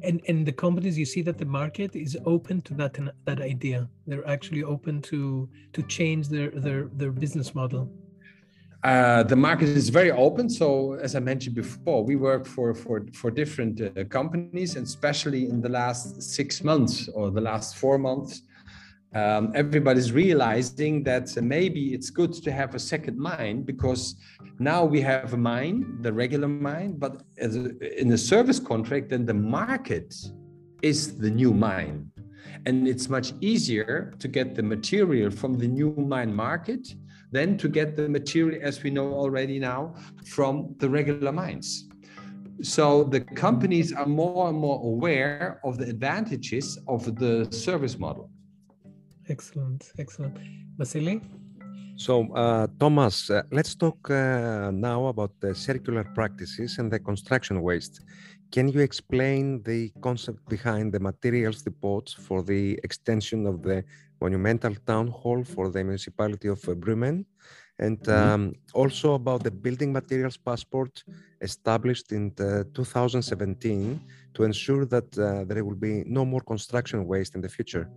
And 0.03 0.21
and 0.27 0.45
the 0.45 0.51
companies 0.51 0.97
you 0.97 1.05
see 1.05 1.23
that 1.23 1.37
the 1.37 1.45
market 1.45 1.95
is 1.95 2.17
open 2.25 2.61
to 2.63 2.73
that 2.75 2.97
that 3.25 3.41
idea. 3.41 3.89
They're 4.05 4.27
actually 4.27 4.63
open 4.63 5.01
to 5.03 5.49
to 5.73 5.81
change 5.83 6.27
their 6.29 6.51
their 6.51 6.89
their 6.93 7.11
business 7.11 7.55
model 7.55 7.89
uh, 8.83 9.23
the 9.23 9.35
market 9.35 9.69
is 9.69 9.89
very 9.89 10.11
open. 10.11 10.49
So, 10.49 10.93
as 10.93 11.15
I 11.15 11.19
mentioned 11.19 11.55
before, 11.55 12.03
we 12.03 12.15
work 12.15 12.45
for 12.45 12.73
for 12.73 13.05
for 13.13 13.31
different 13.31 13.81
uh, 13.81 14.03
companies, 14.05 14.75
and 14.75 14.85
especially 14.85 15.49
in 15.49 15.61
the 15.61 15.69
last 15.69 16.21
six 16.21 16.63
months 16.63 17.09
or 17.13 17.31
the 17.31 17.41
last 17.41 17.77
four 17.77 17.97
months, 17.97 18.43
um, 19.15 19.51
everybody's 19.55 20.11
realizing 20.11 21.03
that 21.03 21.35
maybe 21.41 21.93
it's 21.95 22.11
good 22.11 22.33
to 22.33 22.51
have 22.51 22.75
a 22.75 22.79
second 22.79 23.17
mind 23.17 23.65
because 23.65 24.15
now 24.59 24.85
we 24.85 25.01
have 25.01 25.33
a 25.33 25.37
mine, 25.37 25.97
the 26.01 26.13
regular 26.13 26.47
mine, 26.47 26.93
but 26.97 27.23
a, 27.41 27.99
in 27.99 28.11
a 28.11 28.17
service 28.17 28.59
contract, 28.59 29.09
then 29.09 29.25
the 29.25 29.33
market 29.33 30.13
is 30.83 31.17
the 31.17 31.31
new 31.31 31.51
mine, 31.51 32.11
and 32.67 32.87
it's 32.87 33.09
much 33.09 33.33
easier 33.41 34.13
to 34.19 34.27
get 34.27 34.53
the 34.53 34.63
material 34.63 35.31
from 35.31 35.57
the 35.57 35.67
new 35.67 35.93
mine 35.95 36.33
market 36.33 36.93
than 37.31 37.57
to 37.57 37.67
get 37.67 37.95
the 37.95 38.07
material, 38.07 38.59
as 38.63 38.83
we 38.83 38.89
know 38.89 39.13
already 39.13 39.59
now, 39.59 39.93
from 40.25 40.75
the 40.77 40.89
regular 40.89 41.31
mines. 41.31 41.87
So 42.61 43.03
the 43.03 43.21
companies 43.21 43.93
are 43.93 44.07
more 44.07 44.49
and 44.49 44.57
more 44.57 44.79
aware 44.83 45.59
of 45.63 45.77
the 45.77 45.87
advantages 45.89 46.79
of 46.87 47.15
the 47.15 47.47
service 47.51 47.99
model. 47.99 48.31
Excellent, 49.29 49.91
excellent. 49.99 50.37
Vasily? 50.77 51.21
So, 51.97 52.31
uh, 52.33 52.67
Thomas, 52.79 53.29
uh, 53.29 53.41
let's 53.51 53.73
talk 53.73 54.09
uh, 54.09 54.71
now 54.71 55.07
about 55.07 55.31
the 55.39 55.53
circular 55.55 56.03
practices 56.03 56.77
and 56.77 56.91
the 56.91 56.99
construction 56.99 57.61
waste. 57.61 58.01
Can 58.51 58.69
you 58.69 58.81
explain 58.81 59.61
the 59.63 59.91
concept 60.01 60.47
behind 60.47 60.93
the 60.93 60.99
materials 60.99 61.63
depots 61.63 62.13
for 62.13 62.43
the 62.43 62.79
extension 62.83 63.45
of 63.45 63.61
the 63.61 63.83
monumental 64.21 64.75
town 64.85 65.07
hall 65.07 65.43
for 65.43 65.69
the 65.69 65.83
municipality 65.83 66.47
of 66.47 66.59
Brummen? 66.61 67.25
And 67.79 67.99
mm-hmm. 67.99 68.33
um, 68.33 68.53
also 68.73 69.13
about 69.13 69.43
the 69.43 69.51
building 69.51 69.93
materials 69.93 70.37
passport 70.37 71.03
established 71.41 72.11
in 72.11 72.31
2017 72.31 74.01
to 74.33 74.43
ensure 74.43 74.85
that 74.85 75.17
uh, 75.17 75.43
there 75.45 75.63
will 75.63 75.75
be 75.75 76.03
no 76.05 76.25
more 76.25 76.41
construction 76.41 77.05
waste 77.05 77.35
in 77.35 77.41
the 77.41 77.49
future. 77.49 77.89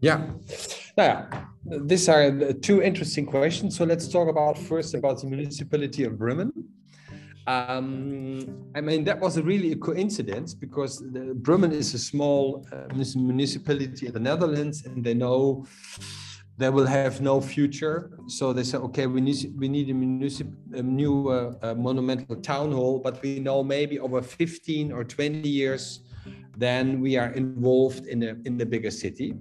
Yeah, 0.00 0.30
yeah. 0.96 1.26
These 1.64 2.08
are 2.08 2.52
two 2.52 2.82
interesting 2.82 3.26
questions. 3.26 3.76
So 3.76 3.84
let's 3.84 4.06
talk 4.08 4.28
about 4.28 4.56
first 4.56 4.94
about 4.94 5.20
the 5.20 5.26
municipality 5.26 6.04
of 6.04 6.12
Brummen. 6.12 6.52
Um, 7.48 8.70
I 8.74 8.82
mean, 8.82 9.04
that 9.04 9.18
was 9.18 9.40
really 9.40 9.72
a 9.72 9.76
coincidence 9.76 10.52
because 10.52 10.98
the, 10.98 11.34
Brummen 11.34 11.72
is 11.72 11.94
a 11.94 11.98
small 11.98 12.66
uh, 12.70 12.94
municipality 13.16 14.06
in 14.06 14.12
the 14.12 14.20
Netherlands, 14.20 14.84
and 14.84 15.02
they 15.02 15.14
know 15.14 15.64
they 16.58 16.68
will 16.68 16.84
have 16.84 17.22
no 17.22 17.40
future. 17.40 18.10
So 18.26 18.52
they 18.52 18.64
said, 18.64 18.80
okay, 18.88 19.06
we 19.06 19.22
need 19.22 19.54
we 19.56 19.66
need 19.66 19.88
a, 19.88 19.94
municip- 19.94 20.54
a 20.74 20.82
new 20.82 21.30
uh, 21.30 21.54
a 21.62 21.74
monumental 21.74 22.36
town 22.36 22.70
hall, 22.70 22.98
but 22.98 23.22
we 23.22 23.40
know 23.40 23.64
maybe 23.64 23.98
over 23.98 24.20
15 24.20 24.92
or 24.92 25.02
20 25.02 25.48
years, 25.48 26.02
then 26.54 27.00
we 27.00 27.16
are 27.16 27.30
involved 27.30 28.06
in 28.08 28.24
a 28.24 28.36
in 28.44 28.58
the 28.58 28.66
bigger 28.66 28.90
city. 28.90 29.32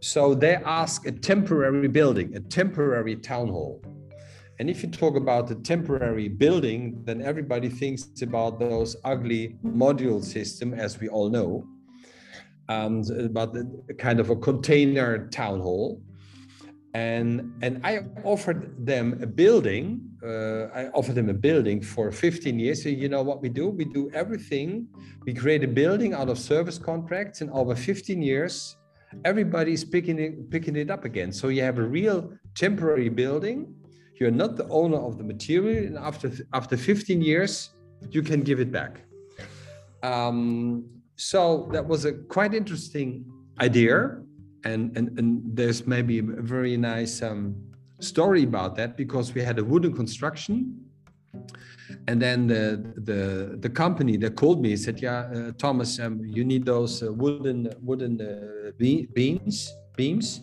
So 0.00 0.34
they 0.34 0.56
ask 0.56 1.06
a 1.06 1.12
temporary 1.12 1.88
building, 1.88 2.36
a 2.36 2.40
temporary 2.40 3.16
town 3.16 3.48
hall. 3.48 3.80
And 4.58 4.70
if 4.70 4.82
you 4.82 4.88
talk 4.88 5.16
about 5.16 5.48
the 5.48 5.56
temporary 5.56 6.28
building, 6.28 7.02
then 7.04 7.20
everybody 7.20 7.68
thinks 7.68 8.08
about 8.22 8.58
those 8.58 8.96
ugly 9.04 9.56
module 9.64 10.24
system, 10.24 10.72
as 10.72 10.98
we 10.98 11.08
all 11.08 11.28
know, 11.28 11.66
um, 12.68 13.02
about 13.18 13.52
the 13.52 13.94
kind 13.98 14.18
of 14.18 14.30
a 14.30 14.36
container 14.36 15.28
town 15.28 15.60
hall. 15.60 16.00
And, 16.94 17.52
and 17.60 17.82
I 17.84 18.04
offered 18.24 18.86
them 18.86 19.18
a 19.20 19.26
building. 19.26 20.00
Uh, 20.24 20.68
I 20.74 20.88
offered 20.94 21.16
them 21.16 21.28
a 21.28 21.34
building 21.34 21.82
for 21.82 22.10
15 22.10 22.58
years. 22.58 22.82
So 22.82 22.88
you 22.88 23.10
know 23.10 23.22
what 23.22 23.42
we 23.42 23.50
do? 23.50 23.68
We 23.68 23.84
do 23.84 24.10
everything. 24.14 24.88
We 25.26 25.34
create 25.34 25.62
a 25.64 25.68
building 25.68 26.14
out 26.14 26.30
of 26.30 26.38
service 26.38 26.78
contracts, 26.78 27.42
and 27.42 27.50
over 27.50 27.76
15 27.76 28.22
years, 28.22 28.74
everybody's 29.26 29.84
picking 29.84 30.18
it, 30.18 30.50
picking 30.50 30.76
it 30.76 30.90
up 30.90 31.04
again. 31.04 31.30
So 31.30 31.48
you 31.48 31.60
have 31.62 31.78
a 31.78 31.86
real 31.86 32.32
temporary 32.54 33.10
building 33.10 33.74
you're 34.18 34.30
not 34.30 34.56
the 34.56 34.68
owner 34.68 34.98
of 34.98 35.18
the 35.18 35.24
material, 35.24 35.86
and 35.86 35.98
after 35.98 36.30
after 36.52 36.76
15 36.76 37.20
years, 37.20 37.70
you 38.10 38.22
can 38.22 38.42
give 38.42 38.60
it 38.60 38.70
back. 38.72 39.02
Um, 40.02 40.84
so 41.16 41.68
that 41.72 41.86
was 41.86 42.04
a 42.04 42.12
quite 42.12 42.54
interesting 42.54 43.24
idea, 43.60 44.18
and 44.64 44.96
and, 44.96 45.18
and 45.18 45.42
there's 45.44 45.86
maybe 45.86 46.18
a 46.18 46.22
very 46.22 46.76
nice 46.76 47.22
um, 47.22 47.56
story 48.00 48.42
about 48.44 48.76
that 48.76 48.96
because 48.96 49.34
we 49.34 49.42
had 49.42 49.58
a 49.58 49.64
wooden 49.64 49.94
construction 49.94 50.86
and 52.08 52.20
then 52.20 52.46
the 52.46 52.92
the 53.04 53.56
the 53.60 53.68
company 53.68 54.16
that 54.16 54.36
called 54.36 54.60
me 54.60 54.76
said 54.76 55.00
yeah 55.00 55.28
uh, 55.34 55.52
thomas 55.58 55.98
um, 56.00 56.24
you 56.24 56.44
need 56.44 56.64
those 56.64 57.02
uh, 57.02 57.12
wooden 57.12 57.68
wooden 57.82 58.20
uh, 58.20 58.70
beams 58.78 59.72
beams 59.96 60.40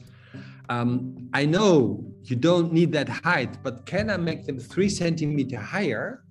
um, 0.70 1.30
I 1.34 1.46
know 1.46 2.06
you 2.24 2.36
don't 2.36 2.72
need 2.72 2.92
that 2.94 3.10
height, 3.10 3.62
but 3.64 3.86
can 3.86 4.10
I 4.10 4.18
make 4.18 4.46
them 4.46 4.60
three 4.60 4.90
centimeter 4.90 5.60
higher? 5.60 6.24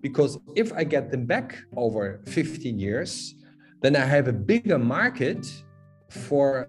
Because 0.00 0.38
if 0.54 0.72
I 0.72 0.84
get 0.84 1.10
them 1.10 1.26
back 1.26 1.56
over 1.76 2.20
15 2.26 2.78
years, 2.78 3.34
then 3.82 3.96
I 3.96 4.04
have 4.04 4.28
a 4.28 4.32
bigger 4.32 4.78
market 4.78 5.46
for 6.10 6.68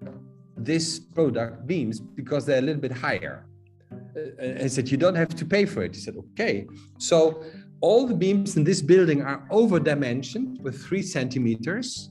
this 0.55 0.99
product 0.99 1.67
beams 1.67 1.99
because 1.99 2.45
they're 2.45 2.59
a 2.59 2.61
little 2.61 2.81
bit 2.81 2.91
higher. 2.91 3.45
Uh, 3.91 4.63
I 4.63 4.67
said, 4.67 4.89
you 4.89 4.97
don't 4.97 5.15
have 5.15 5.35
to 5.35 5.45
pay 5.45 5.65
for 5.65 5.83
it. 5.83 5.93
He 5.93 6.01
said, 6.01 6.15
okay. 6.17 6.65
So 6.97 7.43
all 7.81 8.07
the 8.07 8.15
beams 8.15 8.57
in 8.57 8.63
this 8.63 8.81
building 8.81 9.21
are 9.21 9.47
over 9.51 9.79
dimensioned 9.79 10.59
with 10.63 10.83
three 10.83 11.03
centimeters 11.03 12.09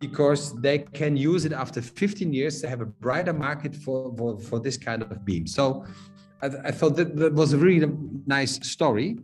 because 0.00 0.58
they 0.60 0.78
can 0.78 1.16
use 1.16 1.44
it 1.44 1.52
after 1.52 1.82
15 1.82 2.32
years 2.32 2.60
to 2.60 2.68
have 2.68 2.80
a 2.80 2.86
brighter 2.86 3.32
market 3.32 3.74
for, 3.74 4.14
for, 4.16 4.38
for 4.38 4.60
this 4.60 4.76
kind 4.76 5.02
of 5.02 5.24
beam. 5.24 5.46
So 5.46 5.84
I, 6.42 6.46
I, 6.64 6.70
thought 6.70 6.96
that, 6.96 7.16
that 7.16 7.34
was 7.34 7.52
a 7.52 7.58
really 7.58 7.90
nice 8.26 8.54
story. 8.66 9.18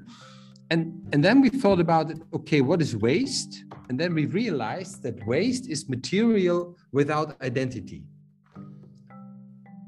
And, 0.70 1.08
and 1.12 1.22
then 1.22 1.40
we 1.40 1.50
thought 1.50 1.78
about 1.78 2.10
it, 2.10 2.18
okay, 2.32 2.60
what 2.60 2.82
is 2.82 2.96
waste? 2.96 3.64
And 3.88 4.00
then 4.00 4.14
we 4.14 4.26
realized 4.26 5.02
that 5.02 5.24
waste 5.26 5.68
is 5.68 5.88
material 5.88 6.76
without 6.90 7.40
identity. 7.42 8.02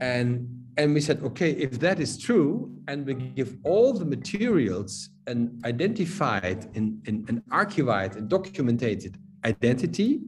And, 0.00 0.46
and 0.76 0.94
we 0.94 1.00
said, 1.00 1.22
okay, 1.22 1.52
if 1.52 1.80
that 1.80 1.98
is 1.98 2.18
true, 2.18 2.70
and 2.88 3.06
we 3.06 3.14
give 3.14 3.56
all 3.64 3.92
the 3.92 4.04
materials 4.04 5.08
an 5.26 5.60
identified 5.64 6.70
and, 6.76 7.02
and, 7.08 7.28
and 7.28 7.42
archived 7.46 8.16
and 8.16 8.28
documented 8.28 9.16
identity, 9.44 10.20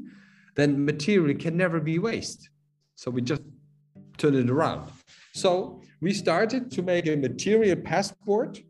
then 0.59 0.85
material 0.85 1.38
can 1.38 1.57
never 1.57 1.79
be 1.79 2.01
waste. 2.01 2.51
So 2.97 3.12
we 3.12 3.23
just 3.23 3.42
turn 4.16 4.35
it 4.35 4.51
around. 4.51 4.90
So 5.33 5.81
we 6.01 6.12
started 6.12 6.73
to 6.73 6.83
make 6.83 7.07
a 7.07 7.14
material 7.14 7.77
passport 7.77 8.61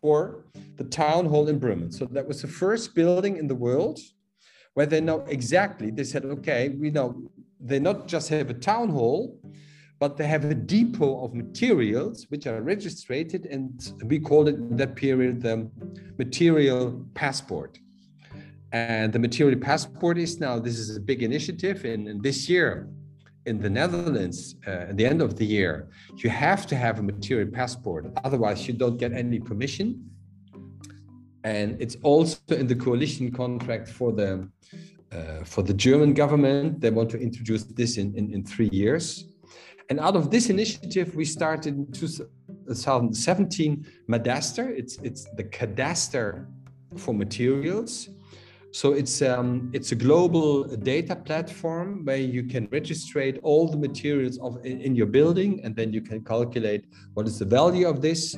for 0.00 0.44
the 0.76 0.84
town 0.84 1.26
hall 1.26 1.48
in 1.48 1.58
Brummen. 1.58 1.92
So 1.92 2.04
that 2.04 2.28
was 2.28 2.40
the 2.42 2.46
first 2.46 2.94
building 2.94 3.36
in 3.36 3.48
the 3.48 3.54
world 3.56 3.98
where 4.74 4.86
they 4.86 5.00
know 5.00 5.24
exactly, 5.26 5.90
they 5.90 6.04
said, 6.04 6.24
okay, 6.24 6.68
we 6.68 6.90
know 6.90 7.28
they 7.58 7.80
not 7.80 8.06
just 8.06 8.28
have 8.28 8.48
a 8.50 8.54
town 8.54 8.88
hall, 8.88 9.36
but 9.98 10.16
they 10.16 10.28
have 10.28 10.44
a 10.44 10.54
depot 10.54 11.24
of 11.24 11.34
materials 11.34 12.26
which 12.28 12.46
are 12.46 12.62
registered 12.62 13.46
and 13.46 13.92
we 14.04 14.20
called 14.20 14.48
it 14.48 14.54
in 14.54 14.76
that 14.76 14.94
period 14.94 15.42
the 15.42 15.68
material 16.16 17.04
passport. 17.14 17.80
And 18.74 19.12
the 19.12 19.20
material 19.20 19.58
passport 19.60 20.18
is 20.18 20.40
now, 20.40 20.58
this 20.58 20.80
is 20.80 20.96
a 20.96 21.00
big 21.00 21.22
initiative. 21.22 21.84
And, 21.84 22.08
and 22.08 22.20
this 22.20 22.48
year 22.48 22.88
in 23.46 23.60
the 23.60 23.70
Netherlands, 23.70 24.56
uh, 24.66 24.90
at 24.90 24.96
the 24.96 25.06
end 25.06 25.22
of 25.22 25.36
the 25.36 25.46
year, 25.46 25.88
you 26.16 26.28
have 26.28 26.66
to 26.66 26.74
have 26.74 26.98
a 26.98 27.02
material 27.02 27.48
passport. 27.48 28.12
Otherwise, 28.24 28.66
you 28.66 28.74
don't 28.74 28.96
get 28.96 29.12
any 29.12 29.38
permission. 29.38 29.88
and 31.44 31.68
it's 31.84 31.96
also 32.02 32.38
in 32.62 32.66
the 32.66 32.78
coalition 32.86 33.30
contract 33.30 33.86
for 33.98 34.10
the 34.20 34.30
uh, 35.16 35.44
for 35.52 35.62
the 35.62 35.76
German 35.86 36.12
government. 36.22 36.80
They 36.82 36.90
want 36.98 37.10
to 37.14 37.18
introduce 37.28 37.62
this 37.80 37.92
in, 38.02 38.08
in, 38.18 38.24
in 38.34 38.40
three 38.52 38.70
years. 38.82 39.04
And 39.88 39.96
out 40.00 40.16
of 40.16 40.24
this 40.34 40.44
initiative, 40.56 41.14
we 41.14 41.26
started 41.38 41.72
in 41.76 41.86
2017 41.92 43.86
Madaster. 44.08 44.66
It's, 44.80 44.94
it's 45.08 45.22
the 45.36 45.44
cadaster 45.44 46.48
for 46.96 47.12
materials. 47.14 48.08
So 48.74 48.92
it's 48.92 49.22
um, 49.22 49.70
it's 49.72 49.92
a 49.92 49.94
global 49.94 50.64
data 50.64 51.14
platform 51.14 52.04
where 52.04 52.16
you 52.16 52.42
can 52.42 52.66
register 52.72 53.32
all 53.44 53.68
the 53.68 53.76
materials 53.76 54.36
of 54.38 54.66
in, 54.66 54.96
your 54.96 55.06
building, 55.06 55.60
and 55.62 55.76
then 55.76 55.92
you 55.92 56.00
can 56.00 56.24
calculate 56.24 56.86
what 57.12 57.28
is 57.28 57.38
the 57.38 57.44
value 57.44 57.86
of 57.86 58.02
this. 58.02 58.36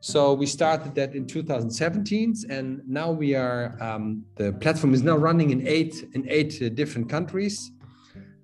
So 0.00 0.32
we 0.32 0.46
started 0.46 0.94
that 0.94 1.14
in 1.14 1.26
2017, 1.26 2.34
and 2.48 2.80
now 2.88 3.10
we 3.10 3.34
are 3.34 3.76
um, 3.78 4.24
the 4.36 4.54
platform 4.54 4.94
is 4.94 5.02
now 5.02 5.18
running 5.18 5.50
in 5.50 5.68
eight 5.68 6.08
in 6.14 6.26
eight 6.30 6.62
uh, 6.62 6.70
different 6.70 7.10
countries, 7.10 7.70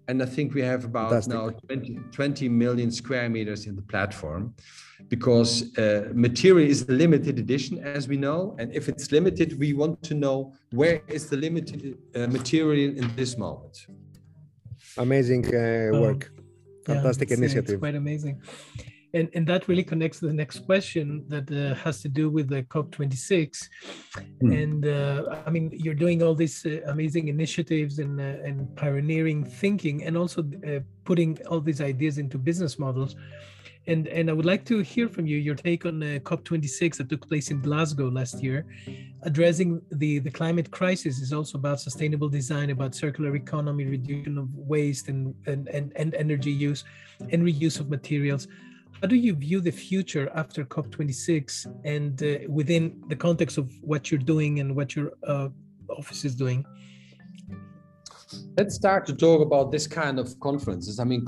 and 0.09 0.23
I 0.23 0.27
think 0.27 0.55
we 0.55 0.63
have 0.63 0.85
about 0.85 1.11
Fantastic. 1.11 1.35
now 1.35 1.51
20, 1.51 1.99
20 2.13 2.49
million 2.49 2.91
square 2.91 3.29
meters 3.29 3.67
in 3.67 3.77
the 3.77 3.83
platform, 3.83 4.55
because 5.09 5.77
uh, 5.79 6.09
material 6.13 6.69
is 6.69 6.83
a 6.89 6.93
limited 6.93 7.39
edition, 7.39 7.79
as 7.79 8.07
we 8.09 8.17
know, 8.17 8.57
and 8.59 8.73
if 8.75 8.89
it's 8.89 9.11
limited, 9.13 9.59
we 9.59 9.73
want 9.73 10.03
to 10.03 10.15
know 10.15 10.55
where 10.71 11.03
is 11.09 11.29
the 11.29 11.37
limited 11.37 11.99
uh, 12.15 12.27
material 12.27 12.97
in 12.97 13.11
this 13.17 13.37
moment. 13.37 13.87
Amazing 14.99 15.47
uh, 15.55 15.91
work. 16.01 16.31
Fantastic 16.87 17.31
yeah, 17.31 17.37
initiative. 17.37 17.71
It's 17.71 17.81
quite 17.81 17.95
amazing 17.95 18.41
and, 19.15 19.29
and 19.35 19.47
that 19.47 19.69
really 19.69 19.85
connects 19.85 20.19
to 20.19 20.27
the 20.27 20.33
next 20.33 20.67
question 20.67 21.25
that 21.29 21.49
uh, 21.51 21.75
has 21.77 22.03
to 22.03 22.09
do 22.09 22.29
with 22.29 22.49
the 22.49 22.65
COP26. 22.65 23.69
Mm. 24.43 24.63
And 24.63 24.87
uh, 24.87 25.37
I 25.47 25.51
mean, 25.51 25.71
you're 25.73 25.95
doing 25.95 26.21
all 26.23 26.35
these 26.35 26.67
uh, 26.67 26.81
amazing 26.89 27.29
initiatives 27.29 28.01
and, 28.01 28.21
uh, 28.21 28.25
and 28.49 28.75
pioneering 28.77 29.45
thinking, 29.45 30.03
and 30.03 30.17
also 30.17 30.43
uh, 30.43 30.81
putting 31.05 31.39
all 31.47 31.61
these 31.61 31.81
ideas 31.81 32.19
into 32.19 32.39
business 32.39 32.77
models. 32.77 33.15
And, 33.87 34.09
and 34.09 34.31
I 34.31 34.33
would 34.33 34.47
like 34.47 34.65
to 34.65 34.79
hear 34.81 35.09
from 35.09 35.27
you 35.27 35.37
your 35.37 35.55
take 35.55 35.87
on 35.87 36.03
uh, 36.03 36.19
COP26 36.23 36.97
that 36.97 37.09
took 37.09 37.29
place 37.29 37.51
in 37.53 37.61
Glasgow 37.61 38.09
last 38.09 38.43
year. 38.43 38.67
Addressing 39.23 39.81
the, 39.93 40.19
the 40.21 40.31
climate 40.31 40.71
crisis 40.73 41.21
is 41.21 41.33
also 41.33 41.59
about 41.59 41.81
sustainable 41.81 42.31
design, 42.31 42.71
about 42.71 42.95
circular 42.97 43.37
economy, 43.37 43.85
reduction 43.85 44.39
of 44.39 44.53
waste 44.55 45.09
and, 45.09 45.35
and, 45.47 45.69
and, 45.69 45.93
and 45.95 46.15
energy 46.15 46.51
use, 46.51 46.83
and 47.31 47.45
reuse 47.45 47.79
of 47.79 47.91
materials 47.91 48.49
how 49.01 49.09
do 49.09 49.17
you 49.17 49.35
view 49.35 49.61
the 49.61 49.71
future 49.71 50.31
after 50.35 50.65
COP26 50.65 51.67
and 51.85 52.23
uh, 52.23 52.39
within 52.49 53.03
the 53.09 53.17
context 53.17 53.59
of 53.59 53.71
what 53.83 54.11
you're 54.11 54.21
doing 54.21 54.61
and 54.61 54.75
what 54.75 54.97
your 54.97 55.13
uh, 55.27 55.49
office 55.91 56.25
is 56.25 56.35
doing? 56.35 56.65
Let's 58.57 58.75
start 58.75 59.07
to 59.07 59.15
talk 59.15 59.43
about 59.43 59.71
this 59.71 59.87
kind 59.87 60.19
of 60.19 60.39
conferences. 60.41 60.99
I 60.99 61.05
mean, 61.05 61.27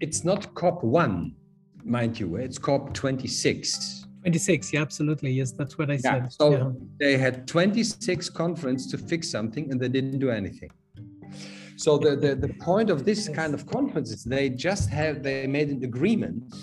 it's 0.00 0.24
not 0.24 0.54
COP1, 0.54 1.32
mind 1.84 2.20
you, 2.20 2.36
it's 2.36 2.58
COP26. 2.58 4.04
26, 4.20 4.72
yeah, 4.72 4.80
absolutely. 4.80 5.32
Yes, 5.32 5.52
that's 5.52 5.76
what 5.76 5.90
I 5.90 5.94
yeah, 5.94 6.00
said. 6.00 6.32
So 6.32 6.52
yeah. 6.52 6.70
they 6.98 7.18
had 7.18 7.46
26 7.46 8.30
conferences 8.30 8.90
to 8.90 8.98
fix 8.98 9.30
something 9.30 9.70
and 9.70 9.80
they 9.80 9.88
didn't 9.88 10.18
do 10.18 10.30
anything. 10.30 10.70
So 11.76 11.98
the, 11.98 12.16
the, 12.16 12.34
the 12.34 12.54
point 12.54 12.88
of 12.88 13.04
this 13.04 13.28
kind 13.28 13.52
of 13.52 13.66
conferences, 13.66 14.24
they 14.24 14.48
just 14.48 14.88
have, 14.90 15.22
they 15.22 15.46
made 15.46 15.70
an 15.70 15.82
agreement 15.84 16.54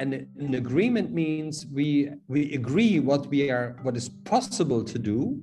and 0.00 0.26
an 0.38 0.54
agreement 0.54 1.12
means 1.12 1.66
we 1.72 2.10
we 2.28 2.52
agree 2.54 3.00
what 3.00 3.26
we 3.28 3.50
are 3.50 3.76
what 3.82 3.96
is 3.96 4.08
possible 4.24 4.82
to 4.84 4.98
do 4.98 5.40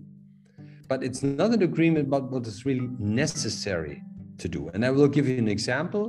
but 0.87 1.03
it's 1.03 1.23
not 1.23 1.51
an 1.51 1.63
agreement 1.63 2.07
about 2.07 2.31
what 2.31 2.45
is 2.45 2.65
really 2.65 2.89
necessary 2.99 4.03
to 4.37 4.47
do. 4.47 4.69
And 4.73 4.85
i 4.85 4.91
will 4.91 5.07
give 5.07 5.27
you 5.27 5.37
an 5.37 5.47
example. 5.47 6.05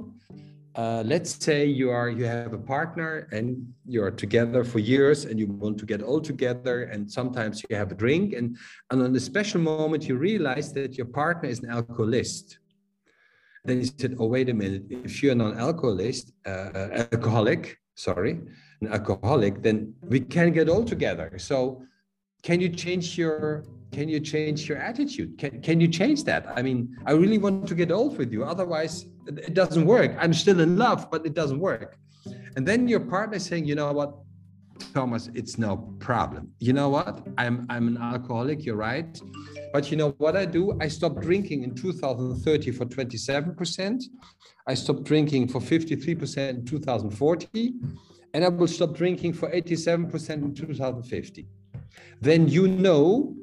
Uh, 0.75 1.03
let's 1.07 1.31
say 1.47 1.65
you 1.65 1.89
are 1.89 2.11
you 2.11 2.25
have 2.25 2.53
a 2.53 2.59
partner 2.59 3.29
and 3.31 3.47
you 3.87 4.03
are 4.03 4.11
together 4.11 4.65
for 4.65 4.81
years 4.81 5.25
and 5.25 5.39
you 5.39 5.47
want 5.47 5.79
to 5.79 5.87
get 5.87 6.03
all 6.03 6.21
together 6.21 6.77
and 6.93 7.01
sometimes 7.19 7.63
you 7.63 7.77
have 7.77 7.93
a 7.93 7.95
drink 7.95 8.35
and, 8.39 8.57
and 8.91 9.01
on 9.01 9.15
a 9.15 9.21
special 9.21 9.61
moment 9.61 10.09
you 10.09 10.17
realize 10.17 10.73
that 10.73 10.97
your 10.99 11.07
partner 11.07 11.49
is 11.49 11.61
an 11.61 11.71
alcoholist. 11.71 12.59
Then 13.65 13.77
you 13.83 13.89
said 14.01 14.17
oh 14.19 14.27
wait 14.27 14.49
a 14.49 14.55
minute. 14.55 14.85
If 14.91 15.23
you're 15.23 15.33
an 15.33 15.43
alcoholist 15.67 16.33
uh, 16.45 17.05
alcoholic 17.13 17.79
sorry, 17.95 18.41
an 18.81 18.89
alcoholic, 18.89 19.63
then 19.63 19.95
we 20.03 20.21
can 20.21 20.53
get 20.53 20.69
all 20.69 20.85
together. 20.85 21.33
So 21.39 21.83
can 22.43 22.61
you 22.61 22.69
change 22.69 23.17
your 23.19 23.65
can 23.93 24.09
you 24.09 24.19
change 24.19 24.69
your 24.69 24.79
attitude? 24.79 25.39
Can, 25.39 25.63
can 25.63 25.81
you 25.81 25.87
change 25.87 26.25
that? 26.25 26.47
I 26.57 26.63
mean, 26.63 26.97
I 27.07 27.13
really 27.13 27.39
want 27.39 27.69
to 27.69 27.77
get 27.77 27.93
old 27.93 28.19
with 28.19 28.33
you. 28.33 28.43
Otherwise, 28.43 29.07
it 29.29 29.55
doesn't 29.55 29.87
work. 29.87 30.17
I'm 30.19 30.35
still 30.35 30.59
in 30.59 30.77
love, 30.77 31.09
but 31.13 31.25
it 31.25 31.33
doesn't 31.33 31.61
work. 31.61 31.97
And 32.57 32.67
then 32.67 32.89
your 32.89 32.99
partner 32.99 33.39
saying, 33.39 33.67
you 33.67 33.77
know 33.77 33.93
what, 33.93 34.17
Thomas, 34.93 35.31
it's 35.35 35.59
no 35.59 35.77
problem. 36.01 36.51
You 36.59 36.73
know 36.73 36.89
what? 36.89 37.25
I'm 37.39 37.67
I'm 37.71 37.87
an 37.87 37.99
alcoholic, 37.99 38.65
you're 38.65 38.77
right. 38.77 39.21
But 39.75 39.91
you 39.91 39.97
know 39.97 40.11
what 40.19 40.37
I 40.37 40.45
do? 40.45 40.79
I 40.81 40.87
stopped 40.87 41.21
drinking 41.21 41.65
in 41.65 41.75
2030 41.75 42.71
for 42.71 42.85
27%. 42.85 44.05
I 44.69 44.75
stopped 44.75 45.03
drinking 45.03 45.49
for 45.49 45.61
53% 45.61 46.49
in 46.49 46.65
2040, 46.65 47.75
and 48.35 48.45
I 48.45 48.49
will 48.51 48.69
stop 48.69 48.95
drinking 48.95 49.33
for 49.33 49.51
87% 49.51 50.31
in 50.31 50.55
2050. 50.55 51.49
Then 52.21 52.47
you 52.47 52.69
know 52.69 53.35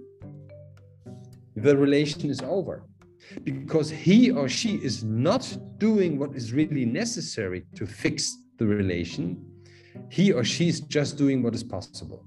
the 1.57 1.75
relation 1.75 2.29
is 2.29 2.39
over 2.39 2.85
because 3.43 3.89
he 3.89 4.31
or 4.31 4.47
she 4.47 4.75
is 4.75 5.03
not 5.03 5.43
doing 5.79 6.17
what 6.17 6.33
is 6.33 6.53
really 6.53 6.85
necessary 6.85 7.65
to 7.75 7.85
fix 7.85 8.37
the 8.57 8.65
relation. 8.65 9.45
He 10.09 10.31
or 10.31 10.45
she 10.45 10.69
is 10.69 10.79
just 10.79 11.17
doing 11.17 11.43
what 11.43 11.53
is 11.55 11.63
possible. 11.65 12.25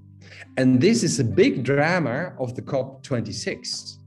And 0.57 0.79
this 0.79 1.03
is 1.03 1.19
a 1.19 1.23
big 1.23 1.63
drama 1.63 2.33
of 2.39 2.55
the 2.55 2.61
COP26. 2.61 3.97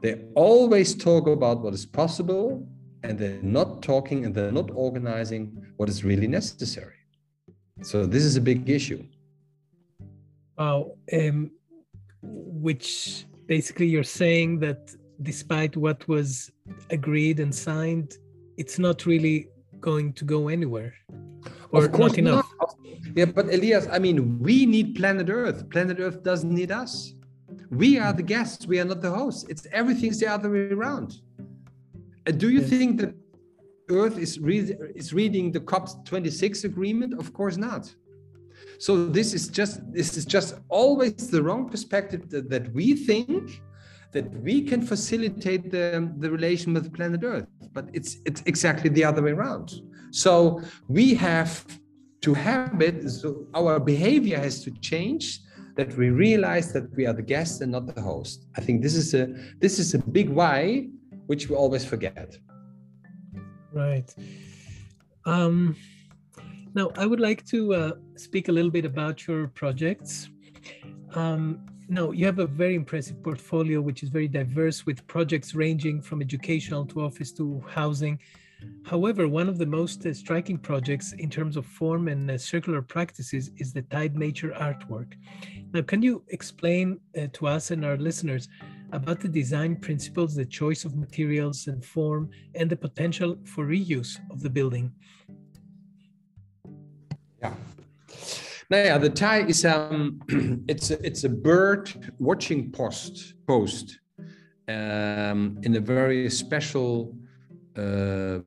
They 0.00 0.24
always 0.34 0.94
talk 0.94 1.26
about 1.26 1.60
what 1.62 1.74
is 1.74 1.86
possible 1.86 2.66
and 3.04 3.18
they're 3.18 3.42
not 3.42 3.82
talking 3.82 4.24
and 4.24 4.34
they're 4.34 4.52
not 4.52 4.70
organizing 4.74 5.64
what 5.76 5.88
is 5.88 6.04
really 6.04 6.26
necessary. 6.26 6.94
So 7.82 8.06
this 8.06 8.24
is 8.24 8.36
a 8.36 8.40
big 8.40 8.68
issue. 8.68 9.04
Wow. 10.56 10.92
Um, 11.12 11.50
which 12.22 13.26
basically 13.46 13.86
you're 13.86 14.04
saying 14.04 14.60
that 14.60 14.94
despite 15.22 15.76
what 15.76 16.06
was 16.08 16.50
agreed 16.90 17.40
and 17.40 17.54
signed, 17.54 18.14
it's 18.56 18.78
not 18.78 19.06
really 19.06 19.48
going 19.80 20.12
to 20.14 20.24
go 20.24 20.48
anywhere. 20.48 20.94
Or 21.72 21.84
of 21.84 21.92
course 21.92 22.12
not 22.12 22.18
enough. 22.18 22.52
Not. 22.60 22.76
Yeah, 23.14 23.26
but 23.26 23.46
Elias, 23.46 23.88
I 23.90 23.98
mean, 23.98 24.38
we 24.38 24.66
need 24.66 24.94
planet 24.94 25.28
Earth. 25.30 25.68
Planet 25.70 25.98
Earth 26.00 26.22
doesn't 26.22 26.54
need 26.54 26.70
us. 26.70 27.14
We 27.70 27.98
are 27.98 28.12
the 28.12 28.22
guests. 28.22 28.66
We 28.66 28.78
are 28.80 28.84
not 28.84 29.00
the 29.00 29.10
hosts. 29.10 29.44
It's 29.48 29.66
everything's 29.72 30.20
the 30.20 30.28
other 30.28 30.50
way 30.50 30.70
around. 30.70 31.20
And 32.26 32.38
do 32.38 32.50
you 32.50 32.60
yes. 32.60 32.70
think 32.70 33.00
that 33.00 33.14
Earth 33.90 34.18
is, 34.18 34.38
is 34.94 35.12
reading 35.12 35.52
the 35.52 35.60
COP26 35.60 36.64
agreement? 36.64 37.18
Of 37.18 37.32
course 37.32 37.56
not. 37.56 37.92
So 38.78 39.06
this 39.06 39.32
is 39.32 39.48
just 39.48 39.80
this 39.92 40.16
is 40.16 40.24
just 40.24 40.56
always 40.68 41.14
the 41.30 41.42
wrong 41.42 41.68
perspective 41.68 42.28
that, 42.30 42.50
that 42.50 42.72
we 42.72 42.94
think 42.94 43.62
that 44.12 44.30
we 44.42 44.62
can 44.62 44.82
facilitate 44.82 45.70
the, 45.70 46.12
the 46.18 46.30
relation 46.30 46.74
with 46.74 46.92
planet 46.92 47.22
Earth, 47.24 47.46
but 47.72 47.86
it's 47.92 48.18
it's 48.24 48.42
exactly 48.46 48.90
the 48.90 49.04
other 49.04 49.22
way 49.22 49.32
around. 49.32 49.72
So 50.10 50.60
we 50.88 51.14
have 51.14 51.64
to 52.20 52.34
have 52.34 52.80
it. 52.80 53.08
So 53.10 53.46
our 53.54 53.80
behavior 53.80 54.38
has 54.38 54.62
to 54.64 54.70
change. 54.80 55.40
That 55.74 55.96
we 55.96 56.10
realize 56.10 56.70
that 56.74 56.94
we 56.94 57.06
are 57.06 57.14
the 57.14 57.22
guest 57.22 57.62
and 57.62 57.72
not 57.72 57.86
the 57.94 58.02
host. 58.02 58.44
I 58.58 58.60
think 58.60 58.82
this 58.82 58.94
is 58.94 59.14
a 59.14 59.24
this 59.58 59.78
is 59.78 59.94
a 59.94 59.98
big 59.98 60.28
why 60.28 60.88
which 61.26 61.48
we 61.48 61.56
always 61.56 61.82
forget. 61.82 62.36
Right. 63.72 64.14
Um, 65.24 65.76
now, 66.74 66.90
I 66.96 67.06
would 67.06 67.20
like 67.20 67.46
to 67.46 67.74
uh, 67.74 67.92
speak 68.16 68.48
a 68.48 68.52
little 68.52 68.70
bit 68.70 68.84
about 68.84 69.26
your 69.26 69.48
projects. 69.48 70.28
Um, 71.14 71.64
now, 71.92 72.10
you 72.10 72.24
have 72.26 72.38
a 72.38 72.46
very 72.46 72.74
impressive 72.74 73.22
portfolio, 73.22 73.80
which 73.80 74.02
is 74.02 74.08
very 74.08 74.28
diverse 74.28 74.86
with 74.86 75.06
projects 75.06 75.54
ranging 75.54 76.00
from 76.00 76.22
educational 76.22 76.86
to 76.86 77.02
office 77.02 77.32
to 77.32 77.62
housing. 77.68 78.18
However, 78.84 79.28
one 79.28 79.48
of 79.48 79.58
the 79.58 79.66
most 79.66 80.06
uh, 80.06 80.14
striking 80.14 80.56
projects 80.56 81.12
in 81.12 81.28
terms 81.28 81.56
of 81.56 81.66
form 81.66 82.08
and 82.08 82.30
uh, 82.30 82.38
circular 82.38 82.80
practices 82.80 83.50
is 83.58 83.72
the 83.72 83.82
Tide 83.82 84.16
Nature 84.16 84.54
artwork. 84.58 85.14
Now, 85.72 85.82
can 85.82 86.00
you 86.00 86.24
explain 86.28 87.00
uh, 87.16 87.26
to 87.34 87.48
us 87.48 87.70
and 87.72 87.84
our 87.84 87.96
listeners 87.96 88.48
about 88.92 89.20
the 89.20 89.28
design 89.28 89.76
principles, 89.76 90.34
the 90.34 90.44
choice 90.44 90.84
of 90.84 90.96
materials 90.96 91.66
and 91.66 91.84
form, 91.84 92.30
and 92.54 92.70
the 92.70 92.76
potential 92.76 93.36
for 93.44 93.66
reuse 93.66 94.18
of 94.30 94.42
the 94.42 94.50
building. 94.50 94.92
Yeah. 97.40 97.54
Yeah, 98.72 98.96
the 98.96 99.10
Tij 99.10 99.50
is 99.50 99.66
um, 99.66 100.22
it's 100.66 100.90
a, 100.90 101.06
it's 101.06 101.24
a 101.24 101.28
bird 101.28 101.92
watching 102.18 102.72
post 102.72 103.34
post 103.46 103.98
um, 104.66 105.58
in 105.62 105.76
a 105.76 105.80
very 105.80 106.30
special 106.30 107.14
uh, 107.76 108.38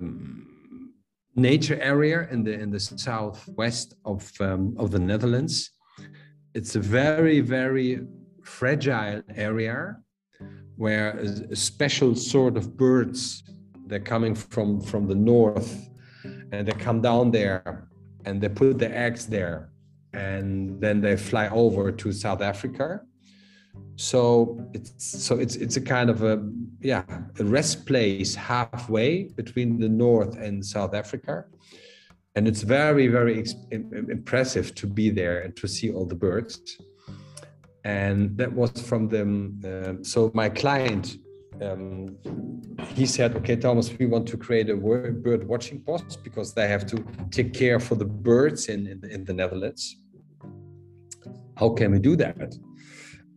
nature 1.35 1.79
area 1.79 2.27
in 2.31 2.43
the 2.43 2.53
in 2.53 2.71
the 2.71 2.79
southwest 2.79 3.93
of 4.03 4.31
um, 4.39 4.73
of 4.79 4.89
the 4.89 4.97
Netherlands. 4.97 5.69
It's 6.55 6.75
a 6.75 6.79
very 6.79 7.39
very 7.41 7.99
fragile 8.43 9.21
area 9.35 9.97
where 10.75 11.19
a, 11.19 11.51
a 11.51 11.55
special 11.55 12.15
sort 12.15 12.57
of 12.57 12.75
birds 12.75 13.43
they're 13.85 13.99
coming 13.99 14.33
from 14.33 14.81
from 14.81 15.05
the 15.05 15.15
north 15.15 15.87
and 16.51 16.67
they 16.67 16.71
come 16.71 16.99
down 16.99 17.29
there 17.29 17.87
and 18.25 18.41
they 18.41 18.49
put 18.49 18.79
the 18.79 18.89
eggs 18.89 19.27
there 19.27 19.69
and 20.15 20.79
then 20.79 21.01
they 21.01 21.17
fly 21.17 21.47
over 21.49 21.91
to 21.91 22.11
South 22.11 22.41
Africa. 22.41 23.01
So 23.97 24.59
it's 24.73 24.93
so 25.23 25.37
it's 25.37 25.55
it's 25.55 25.77
a 25.77 25.81
kind 25.81 26.09
of 26.09 26.23
a 26.23 26.35
yeah 26.79 27.03
a 27.39 27.43
rest 27.43 27.85
place 27.85 28.35
halfway 28.35 29.25
between 29.41 29.79
the 29.79 29.89
north 29.89 30.37
and 30.37 30.65
South 30.65 30.93
Africa, 30.93 31.45
and 32.35 32.47
it's 32.47 32.61
very 32.61 33.07
very 33.07 33.45
impressive 34.17 34.75
to 34.75 34.87
be 34.87 35.09
there 35.09 35.41
and 35.41 35.55
to 35.57 35.67
see 35.67 35.91
all 35.91 36.05
the 36.05 36.15
birds. 36.15 36.77
And 37.83 38.35
that 38.37 38.51
was 38.51 38.71
from 38.81 39.09
them. 39.09 39.61
Uh, 39.63 40.03
so 40.03 40.31
my 40.33 40.49
client 40.49 41.17
um, 41.61 42.17
he 42.93 43.05
said, 43.05 43.35
okay, 43.37 43.55
Thomas, 43.55 43.91
we 43.97 44.05
want 44.05 44.27
to 44.27 44.37
create 44.37 44.69
a 44.69 44.75
bird 44.75 45.47
watching 45.47 45.81
post 45.81 46.23
because 46.23 46.53
they 46.53 46.67
have 46.67 46.85
to 46.87 47.03
take 47.31 47.53
care 47.53 47.79
for 47.79 47.95
the 47.95 48.05
birds 48.05 48.67
in, 48.67 48.87
in, 48.87 49.09
in 49.09 49.25
the 49.25 49.33
Netherlands. 49.33 49.97
How 51.57 51.69
can 51.69 51.91
we 51.91 51.99
do 51.99 52.15
that? 52.17 52.55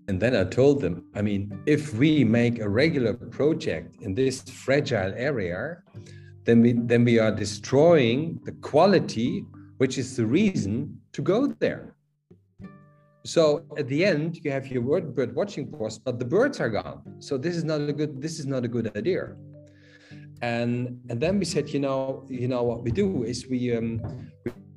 And 0.09 0.21
then 0.21 0.35
I 0.35 0.45
told 0.45 0.81
them, 0.81 1.05
I 1.15 1.23
mean, 1.23 1.61
if 1.67 1.95
we 1.95 2.25
make 2.25 2.61
a 2.61 2.69
regular 2.69 3.15
project 3.15 4.01
in 4.01 4.15
this 4.15 4.41
fragile 4.43 5.13
area, 5.17 5.83
then 6.45 6.63
we 6.63 6.73
then 6.73 7.05
we 7.05 7.19
are 7.19 7.31
destroying 7.31 8.41
the 8.45 8.53
quality, 8.53 9.45
which 9.77 9.99
is 9.99 10.17
the 10.17 10.25
reason 10.25 10.99
to 11.13 11.21
go 11.21 11.47
there. 11.61 11.95
So 13.25 13.67
at 13.77 13.87
the 13.89 14.03
end, 14.07 14.41
you 14.43 14.51
have 14.51 14.67
your 14.69 14.83
bird 15.03 15.35
watching 15.37 15.71
post, 15.71 16.03
but 16.05 16.19
the 16.19 16.25
birds 16.25 16.59
are 16.61 16.71
gone. 16.71 17.03
So 17.19 17.37
this 17.37 17.55
is 17.55 17.65
not 17.65 17.83
a 17.83 17.93
good 17.93 18.23
this 18.23 18.39
is 18.41 18.47
not 18.47 18.65
a 18.65 18.69
good 18.69 18.97
idea. 18.97 19.37
And 20.41 20.99
and 21.11 21.21
then 21.21 21.39
we 21.39 21.45
said, 21.45 21.69
you 21.69 21.81
know, 21.81 22.25
you 22.31 22.49
know 22.49 22.63
what 22.63 22.83
we 22.83 22.91
do 22.91 23.25
is 23.25 23.47
we 23.47 23.77
um, 23.77 24.01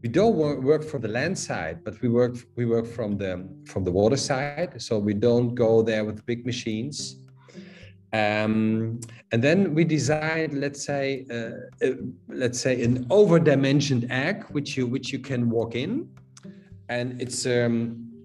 we 0.02 0.10
don't 0.10 0.36
work 0.36 0.84
from 0.84 1.02
the 1.02 1.08
land 1.08 1.38
side, 1.38 1.84
but 1.84 2.02
we 2.02 2.10
work 2.10 2.36
we 2.56 2.66
work 2.66 2.88
from 2.88 3.18
the 3.18 3.48
from 3.66 3.84
the 3.84 3.92
water 3.92 4.18
side. 4.18 4.82
So 4.82 4.98
we 4.98 5.14
don't 5.14 5.54
go 5.54 5.84
there 5.84 6.04
with 6.04 6.26
big 6.26 6.46
machines. 6.46 7.18
Um, 8.14 9.00
and 9.32 9.42
then 9.42 9.74
we 9.74 9.86
design, 9.86 10.60
let's 10.60 10.84
say, 10.84 11.26
uh, 11.32 11.86
uh, 11.86 11.94
let's 12.28 12.60
say 12.60 12.84
an 12.84 13.08
over-dimensioned 13.10 14.12
egg, 14.12 14.44
which 14.52 14.76
you 14.76 14.88
which 14.88 15.14
you 15.14 15.20
can 15.20 15.50
walk 15.50 15.76
in, 15.76 16.10
and 16.90 17.22
it's 17.22 17.46
um, 17.46 18.24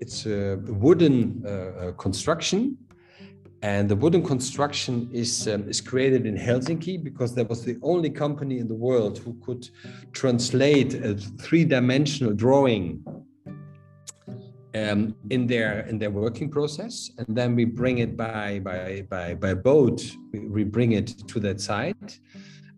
it's 0.00 0.24
a 0.24 0.56
wooden 0.84 1.42
uh, 1.44 1.50
uh 1.50 1.92
construction 1.92 2.78
and 3.62 3.88
the 3.88 3.96
wooden 3.96 4.22
construction 4.22 5.08
is, 5.12 5.48
um, 5.48 5.68
is 5.68 5.80
created 5.80 6.26
in 6.26 6.36
Helsinki 6.36 7.02
because 7.02 7.34
that 7.34 7.48
was 7.48 7.64
the 7.64 7.76
only 7.82 8.08
company 8.08 8.58
in 8.58 8.68
the 8.68 8.74
world 8.74 9.18
who 9.18 9.36
could 9.44 9.68
translate 10.12 10.94
a 10.94 11.16
three-dimensional 11.16 12.34
drawing 12.34 13.04
um, 14.74 15.16
in 15.30 15.46
their 15.46 15.80
in 15.88 15.98
their 15.98 16.10
working 16.10 16.50
process, 16.50 17.10
and 17.18 17.26
then 17.36 17.56
we 17.56 17.64
bring 17.64 17.98
it 17.98 18.16
by 18.16 18.60
by 18.60 19.04
by 19.08 19.34
by 19.34 19.54
boat. 19.54 20.04
We, 20.30 20.40
we 20.40 20.64
bring 20.64 20.92
it 20.92 21.26
to 21.26 21.40
that 21.40 21.60
site, 21.60 22.20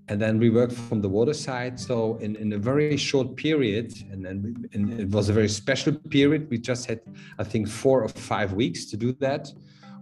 and 0.09 0.23
then 0.23 0.39
we 0.39 0.51
work 0.51 0.71
from 0.71 1.03
the 1.03 1.09
water 1.09 1.35
side. 1.35 1.79
So 1.81 2.17
in, 2.19 2.37
in 2.37 2.53
a 2.53 2.59
very 2.59 2.97
short 2.97 3.35
period, 3.37 3.93
and 4.11 4.25
then 4.25 4.69
and 4.73 5.01
it 5.01 5.11
was 5.11 5.29
a 5.29 5.33
very 5.33 5.49
special 5.49 5.93
period. 5.93 6.49
We 6.49 6.59
just 6.59 6.87
had 6.87 7.01
I 7.39 7.45
think 7.45 7.69
four 7.69 8.03
or 8.03 8.09
five 8.09 8.53
weeks 8.53 8.87
to 8.87 8.97
do 8.97 9.13
that 9.15 9.53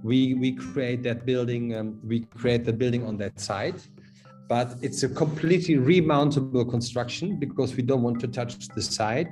we 0.02 0.34
we 0.34 0.52
create 0.52 1.02
that 1.02 1.26
building 1.26 1.74
um, 1.74 2.00
we 2.04 2.20
create 2.20 2.64
the 2.64 2.72
building 2.72 3.04
on 3.06 3.16
that 3.16 3.38
site 3.40 3.88
but 4.48 4.76
it's 4.80 5.02
a 5.02 5.08
completely 5.08 5.76
remountable 5.76 6.64
construction 6.64 7.38
because 7.38 7.74
we 7.76 7.82
don't 7.82 8.02
want 8.02 8.18
to 8.20 8.28
touch 8.28 8.68
the 8.68 8.82
site 8.82 9.28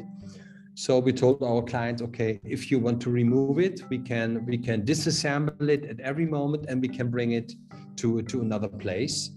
so 0.74 0.98
we 0.98 1.12
told 1.12 1.42
our 1.42 1.62
clients 1.62 2.02
okay 2.02 2.40
if 2.44 2.70
you 2.70 2.78
want 2.78 3.00
to 3.00 3.10
remove 3.10 3.58
it 3.58 3.82
we 3.88 3.98
can 3.98 4.44
we 4.46 4.58
can 4.58 4.82
disassemble 4.82 5.68
it 5.68 5.84
at 5.84 6.00
every 6.00 6.26
moment 6.26 6.66
and 6.68 6.82
we 6.82 6.88
can 6.88 7.08
bring 7.10 7.32
it 7.32 7.52
to 7.96 8.22
to 8.22 8.40
another 8.40 8.68
place. 8.68 9.30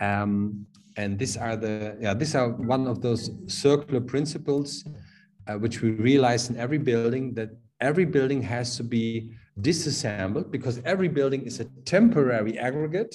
Um, 0.00 0.66
and 0.96 1.18
these 1.18 1.36
are 1.36 1.56
the 1.56 1.96
yeah 2.00 2.14
these 2.14 2.34
are 2.34 2.50
one 2.50 2.86
of 2.86 3.00
those 3.00 3.30
circular 3.46 4.00
principles 4.00 4.84
uh, 5.46 5.54
which 5.54 5.80
we 5.80 5.90
realize 5.92 6.50
in 6.50 6.56
every 6.56 6.78
building 6.78 7.34
that 7.34 7.50
every 7.80 8.04
building 8.04 8.42
has 8.42 8.76
to 8.76 8.84
be 8.84 9.30
disassembled 9.60 10.50
because 10.50 10.80
every 10.84 11.08
building 11.08 11.42
is 11.42 11.60
a 11.60 11.64
temporary 11.84 12.58
aggregate. 12.58 13.14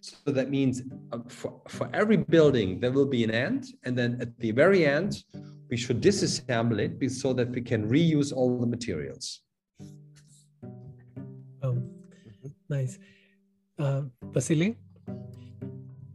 So 0.00 0.30
that 0.32 0.50
means 0.50 0.82
uh, 1.12 1.18
for, 1.28 1.60
for 1.68 1.88
every 1.92 2.16
building, 2.16 2.80
there 2.80 2.92
will 2.92 3.06
be 3.06 3.24
an 3.24 3.30
end. 3.30 3.66
And 3.84 3.96
then 3.96 4.18
at 4.20 4.38
the 4.38 4.50
very 4.52 4.86
end, 4.86 5.24
we 5.70 5.76
should 5.76 6.00
disassemble 6.00 6.78
it 6.78 7.10
so 7.10 7.32
that 7.32 7.50
we 7.50 7.62
can 7.62 7.88
reuse 7.88 8.32
all 8.32 8.58
the 8.58 8.66
materials. 8.66 9.42
Oh, 11.62 11.82
nice. 12.68 12.98
Uh, 13.78 14.02
Vasily? 14.32 14.76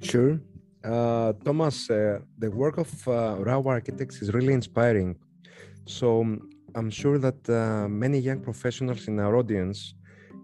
Sure. 0.02 0.40
Uh, 0.84 1.34
Thomas, 1.44 1.90
uh, 1.90 2.20
the 2.38 2.52
work 2.52 2.78
of 2.78 3.08
uh, 3.08 3.38
RAU 3.40 3.64
Architects 3.66 4.22
is 4.22 4.34
really 4.34 4.54
inspiring. 4.54 5.16
So 5.88 6.38
I'm 6.76 6.90
sure 6.90 7.18
that 7.20 7.50
uh, 7.50 7.88
many 7.88 8.20
young 8.20 8.42
professionals 8.42 9.08
in 9.08 9.18
our 9.20 9.38
audience 9.38 9.94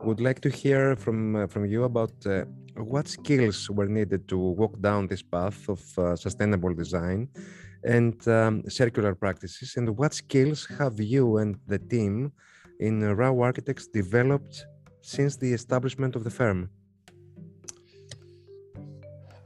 would 0.02 0.22
like 0.22 0.40
to 0.42 0.50
hear 0.50 0.96
from 0.96 1.36
uh, 1.36 1.48
from 1.48 1.66
you 1.66 1.84
about 1.84 2.14
uh, 2.26 2.46
what 2.94 3.06
skills 3.10 3.70
were 3.70 3.90
needed 4.00 4.30
to 4.30 4.38
walk 4.38 4.80
down 4.80 5.08
this 5.08 5.22
path 5.22 5.60
of 5.68 5.82
uh, 5.98 6.16
sustainable 6.16 6.74
design 6.74 7.28
and 7.84 8.16
um, 8.30 8.64
circular 8.70 9.14
practices, 9.14 9.76
and 9.76 9.90
what 10.00 10.14
skills 10.14 10.66
have 10.80 10.96
you 11.02 11.38
and 11.38 11.58
the 11.68 11.80
team 11.80 12.32
in 12.80 12.94
RAU 13.20 13.42
Architects 13.42 13.88
developed 13.88 14.66
since 15.02 15.36
the 15.36 15.52
establishment 15.52 16.16
of 16.16 16.24
the 16.24 16.30
firm? 16.40 16.70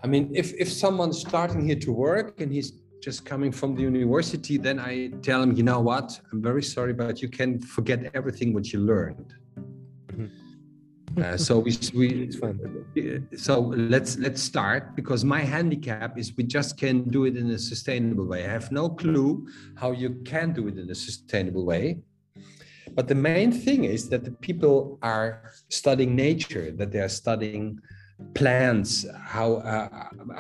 I 0.04 0.08
mean, 0.08 0.26
if 0.36 0.54
if 0.54 0.70
someone's 0.72 1.20
starting 1.20 1.66
here 1.66 1.80
to 1.88 1.92
work 1.92 2.42
and 2.42 2.52
he's 2.54 2.70
just 3.06 3.24
coming 3.24 3.52
from 3.52 3.76
the 3.76 3.84
university, 3.84 4.58
then 4.58 4.80
I 4.80 5.10
tell 5.22 5.40
them, 5.40 5.52
you 5.56 5.62
know 5.62 5.80
what, 5.80 6.20
I'm 6.32 6.42
very 6.42 6.64
sorry, 6.64 6.92
but 6.92 7.22
you 7.22 7.30
can 7.30 7.60
forget 7.60 8.00
everything 8.16 8.52
what 8.52 8.74
you 8.74 8.80
learned. 8.80 9.32
Mm-hmm. 10.12 11.22
Uh, 11.22 11.38
so 11.38 11.60
we, 11.60 11.72
we 12.00 12.08
so 13.48 13.54
let's 13.94 14.18
let's 14.26 14.42
start 14.42 14.96
because 14.96 15.22
my 15.24 15.42
handicap 15.56 16.18
is 16.18 16.36
we 16.36 16.44
just 16.58 16.72
can 16.84 16.96
do 17.16 17.26
it 17.30 17.38
in 17.38 17.48
a 17.52 17.60
sustainable 17.60 18.26
way. 18.26 18.44
I 18.44 18.52
have 18.60 18.72
no 18.72 18.90
clue 18.90 19.48
how 19.82 19.92
you 19.92 20.10
can 20.32 20.48
do 20.52 20.68
it 20.68 20.76
in 20.80 20.90
a 20.90 20.96
sustainable 20.96 21.64
way. 21.64 22.00
But 22.98 23.08
the 23.08 23.20
main 23.32 23.52
thing 23.52 23.84
is 23.84 24.10
that 24.10 24.24
the 24.24 24.36
people 24.48 24.98
are 25.04 25.52
studying 25.70 26.16
nature, 26.16 26.72
that 26.80 26.90
they 26.92 27.02
are 27.08 27.16
studying 27.24 27.80
plants, 28.34 29.06
how 29.36 29.50
uh, 29.74 29.90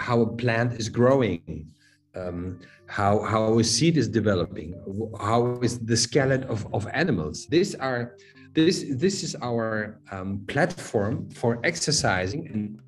how 0.08 0.17
a 0.21 0.30
plant 0.43 0.73
is 0.82 0.89
growing, 0.89 1.75
um, 2.15 2.60
how 2.88 3.23
how 3.23 3.60
a 3.60 3.63
seed 3.63 3.97
is 3.97 4.08
developing, 4.08 4.73
how 5.19 5.60
is 5.62 5.80
the 5.80 5.97
skeleton 5.97 6.47
of, 6.49 6.73
of 6.73 6.88
animals. 6.93 7.47
These 7.47 7.75
are 7.75 8.15
this 8.54 8.86
this 8.89 9.23
is 9.23 9.36
our 9.41 9.99
um, 10.12 10.43
platform 10.47 11.30
for 11.30 11.60
exercising 11.63 12.47
and 12.54 12.80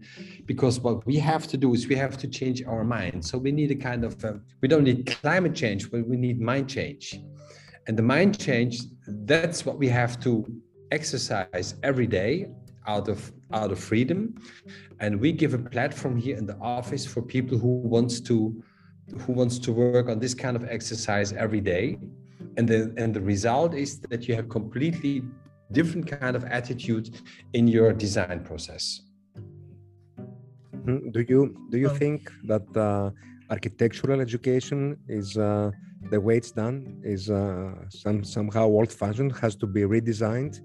because 0.46 0.80
what 0.80 1.06
we 1.06 1.18
have 1.18 1.46
to 1.48 1.58
do 1.58 1.74
is 1.74 1.88
we 1.88 1.96
have 1.96 2.18
to 2.18 2.28
change 2.28 2.64
our 2.64 2.86
mind. 2.86 3.24
So 3.24 3.38
we 3.38 3.52
need 3.52 3.72
a 3.72 3.76
kind 3.76 4.06
of 4.06 4.24
uh, 4.24 4.34
we 4.62 4.68
don't 4.68 4.86
need 4.86 5.06
climate 5.22 5.54
change 5.54 5.92
but 5.92 6.08
we 6.08 6.16
need 6.16 6.40
mind 6.40 6.70
change. 6.70 7.20
And 7.88 7.98
the 7.98 8.04
mind 8.04 8.40
change 8.40 8.82
that's 9.08 9.66
what 9.66 9.78
we 9.78 9.90
have 9.90 10.20
to 10.22 10.46
exercise 10.92 11.76
every 11.84 12.08
day 12.08 12.48
out 12.88 13.10
of 13.10 13.32
out 13.52 13.72
of 13.72 13.80
freedom. 13.80 14.36
And 15.00 15.20
we 15.20 15.32
give 15.32 15.54
a 15.54 15.60
platform 15.60 16.16
here 16.18 16.38
in 16.38 16.46
the 16.46 16.58
office 16.58 17.06
for 17.06 17.22
people 17.22 17.58
who 17.58 17.80
wants 17.96 18.22
to 18.22 18.64
who 19.22 19.34
wants 19.34 19.58
to 19.60 19.72
work 19.72 20.10
on 20.10 20.20
this 20.20 20.34
kind 20.34 20.56
of 20.56 20.64
exercise 20.70 21.34
every 21.34 21.62
day 21.62 21.98
and 22.58 22.68
the 22.68 22.94
and 22.98 23.14
the 23.14 23.22
result 23.22 23.74
is 23.74 24.00
that 24.00 24.28
you 24.28 24.36
have 24.36 24.50
completely 24.50 25.24
different 25.72 26.06
kind 26.08 26.36
of 26.36 26.44
attitude 26.46 27.06
in 27.54 27.68
your 27.68 27.94
design 27.94 28.40
process 28.44 29.02
mm-hmm. 30.76 31.10
do 31.12 31.22
you 31.28 31.56
do 31.72 31.78
you 31.78 31.90
think 31.90 32.32
that 32.46 32.66
uh, 32.76 33.10
architectural 33.50 34.20
education 34.22 34.98
is 35.08 35.38
uh, 35.38 35.72
the 36.10 36.20
way 36.20 36.38
it's 36.38 36.52
done 36.52 37.02
is 37.04 37.30
uh, 37.30 37.74
some 37.90 38.24
somehow 38.24 38.66
old-fashioned, 38.66 39.36
has 39.38 39.56
to 39.56 39.68
be 39.68 39.82
redesigned. 39.82 40.62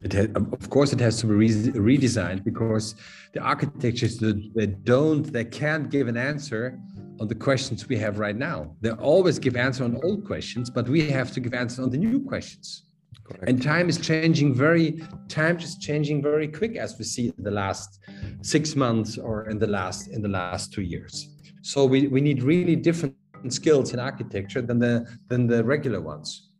It 0.00 0.12
has, 0.12 0.28
um, 0.36 0.48
of 0.52 0.70
course, 0.70 0.92
it 0.92 1.00
has 1.00 1.18
to 1.20 1.26
be 1.26 1.34
re- 1.34 1.98
redesigned 1.98 2.44
because 2.44 2.94
the 3.32 3.40
architectures 3.40 4.18
they 4.18 4.66
don't, 4.66 5.24
they 5.32 5.44
can't 5.44 5.90
give 5.90 6.06
an 6.06 6.16
answer 6.16 6.78
on 7.20 7.26
the 7.26 7.34
questions 7.34 7.88
we 7.88 7.98
have 7.98 8.20
right 8.20 8.36
now. 8.36 8.76
They 8.80 8.90
always 8.90 9.40
give 9.40 9.56
answer 9.56 9.82
on 9.82 9.98
old 10.04 10.24
questions, 10.24 10.70
but 10.70 10.88
we 10.88 11.10
have 11.10 11.32
to 11.32 11.40
give 11.40 11.52
answer 11.52 11.82
on 11.82 11.90
the 11.90 11.98
new 11.98 12.20
questions. 12.20 12.84
Correct. 13.24 13.48
And 13.48 13.60
time 13.60 13.88
is 13.88 13.98
changing 13.98 14.54
very, 14.54 15.02
time 15.28 15.58
is 15.58 15.76
changing 15.78 16.22
very 16.22 16.46
quick 16.46 16.76
as 16.76 16.96
we 16.96 17.04
see 17.04 17.32
in 17.36 17.42
the 17.42 17.50
last 17.50 17.98
six 18.42 18.76
months 18.76 19.18
or 19.18 19.48
in 19.50 19.58
the 19.58 19.66
last 19.66 20.08
in 20.08 20.22
the 20.22 20.28
last 20.28 20.72
two 20.72 20.82
years. 20.82 21.28
So 21.62 21.84
we, 21.84 22.06
we 22.06 22.20
need 22.20 22.42
really 22.42 22.76
different 22.76 23.16
skills 23.48 23.92
in 23.92 23.98
architecture 23.98 24.62
than 24.62 24.78
the 24.78 25.06
than 25.28 25.48
the 25.48 25.64
regular 25.64 26.00
ones. 26.00 26.50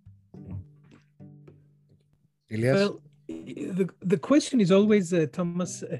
Elias? 2.50 2.74
Well, 2.74 3.00
the, 3.28 3.88
the 4.00 4.16
question 4.16 4.60
is 4.60 4.72
always, 4.72 5.12
uh, 5.12 5.26
Thomas, 5.32 5.82
uh, 5.82 5.98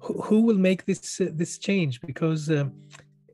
who, 0.00 0.20
who, 0.22 0.40
will 0.42 0.58
make 0.58 0.84
this 0.84 1.20
uh, 1.20 1.28
this 1.32 1.58
change? 1.58 2.00
Because 2.00 2.50
um, 2.50 2.72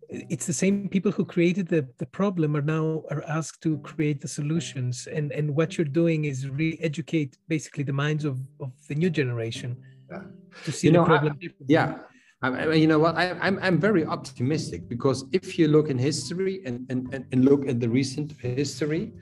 it's 0.08 0.46
the 0.46 0.52
same 0.52 0.88
people 0.88 1.10
who 1.10 1.24
created 1.24 1.66
the, 1.66 1.88
the 1.98 2.06
problem 2.06 2.56
are 2.56 2.62
now 2.62 3.02
are 3.10 3.24
asked 3.24 3.62
to 3.62 3.78
create 3.78 4.20
the 4.20 4.28
solutions, 4.28 5.08
and 5.10 5.32
and 5.32 5.56
what 5.56 5.78
you're 5.78 5.94
doing 6.02 6.26
is 6.26 6.48
re-educate 6.48 7.38
basically 7.48 7.84
the 7.84 7.92
minds 7.92 8.24
of, 8.24 8.38
of 8.60 8.72
the 8.88 8.94
new 8.94 9.10
generation 9.10 9.76
yeah. 10.10 10.22
to 10.64 10.72
see 10.72 10.88
you 10.88 10.92
the 10.92 10.98
know, 10.98 11.04
problem. 11.04 11.38
I, 11.42 11.48
yeah, 11.66 11.98
I, 12.42 12.72
you 12.74 12.86
know 12.86 12.98
what? 12.98 13.16
I, 13.16 13.26
am 13.26 13.38
I'm, 13.40 13.58
I'm 13.62 13.80
very 13.80 14.04
optimistic 14.04 14.88
because 14.88 15.24
if 15.32 15.58
you 15.58 15.68
look 15.68 15.88
in 15.88 15.96
history 15.96 16.60
and, 16.66 16.84
and, 16.90 17.24
and 17.32 17.44
look 17.44 17.66
at 17.68 17.80
the 17.80 17.88
recent 17.88 18.32
history, 18.32 19.12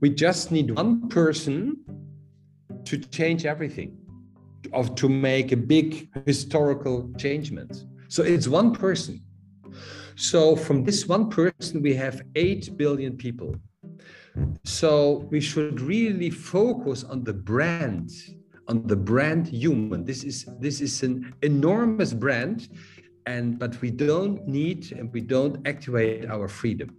we 0.00 0.10
just 0.10 0.52
need 0.52 0.70
one 0.70 1.08
person 1.08 1.76
to 2.88 2.98
change 2.98 3.44
everything, 3.44 3.96
of 4.72 4.94
to 4.96 5.08
make 5.08 5.52
a 5.52 5.56
big 5.56 6.08
historical 6.26 7.10
changement. 7.18 7.84
So 8.08 8.22
it's 8.22 8.48
one 8.48 8.72
person. 8.74 9.20
So 10.16 10.56
from 10.56 10.84
this 10.84 11.06
one 11.06 11.28
person, 11.30 11.82
we 11.82 11.94
have 11.94 12.22
eight 12.34 12.76
billion 12.76 13.16
people. 13.16 13.54
So 14.64 15.26
we 15.30 15.40
should 15.40 15.80
really 15.80 16.30
focus 16.30 17.04
on 17.04 17.24
the 17.24 17.34
brand 17.34 18.10
on 18.68 18.86
the 18.86 18.96
brand 18.96 19.48
human. 19.48 20.04
This 20.04 20.24
is 20.24 20.46
this 20.60 20.80
is 20.80 21.02
an 21.02 21.34
enormous 21.42 22.12
brand, 22.12 22.68
and 23.26 23.58
but 23.58 23.80
we 23.80 23.90
don't 23.90 24.46
need 24.46 24.92
and 24.92 25.10
we 25.12 25.22
don't 25.22 25.66
activate 25.66 26.30
our 26.30 26.48
freedom. 26.48 26.94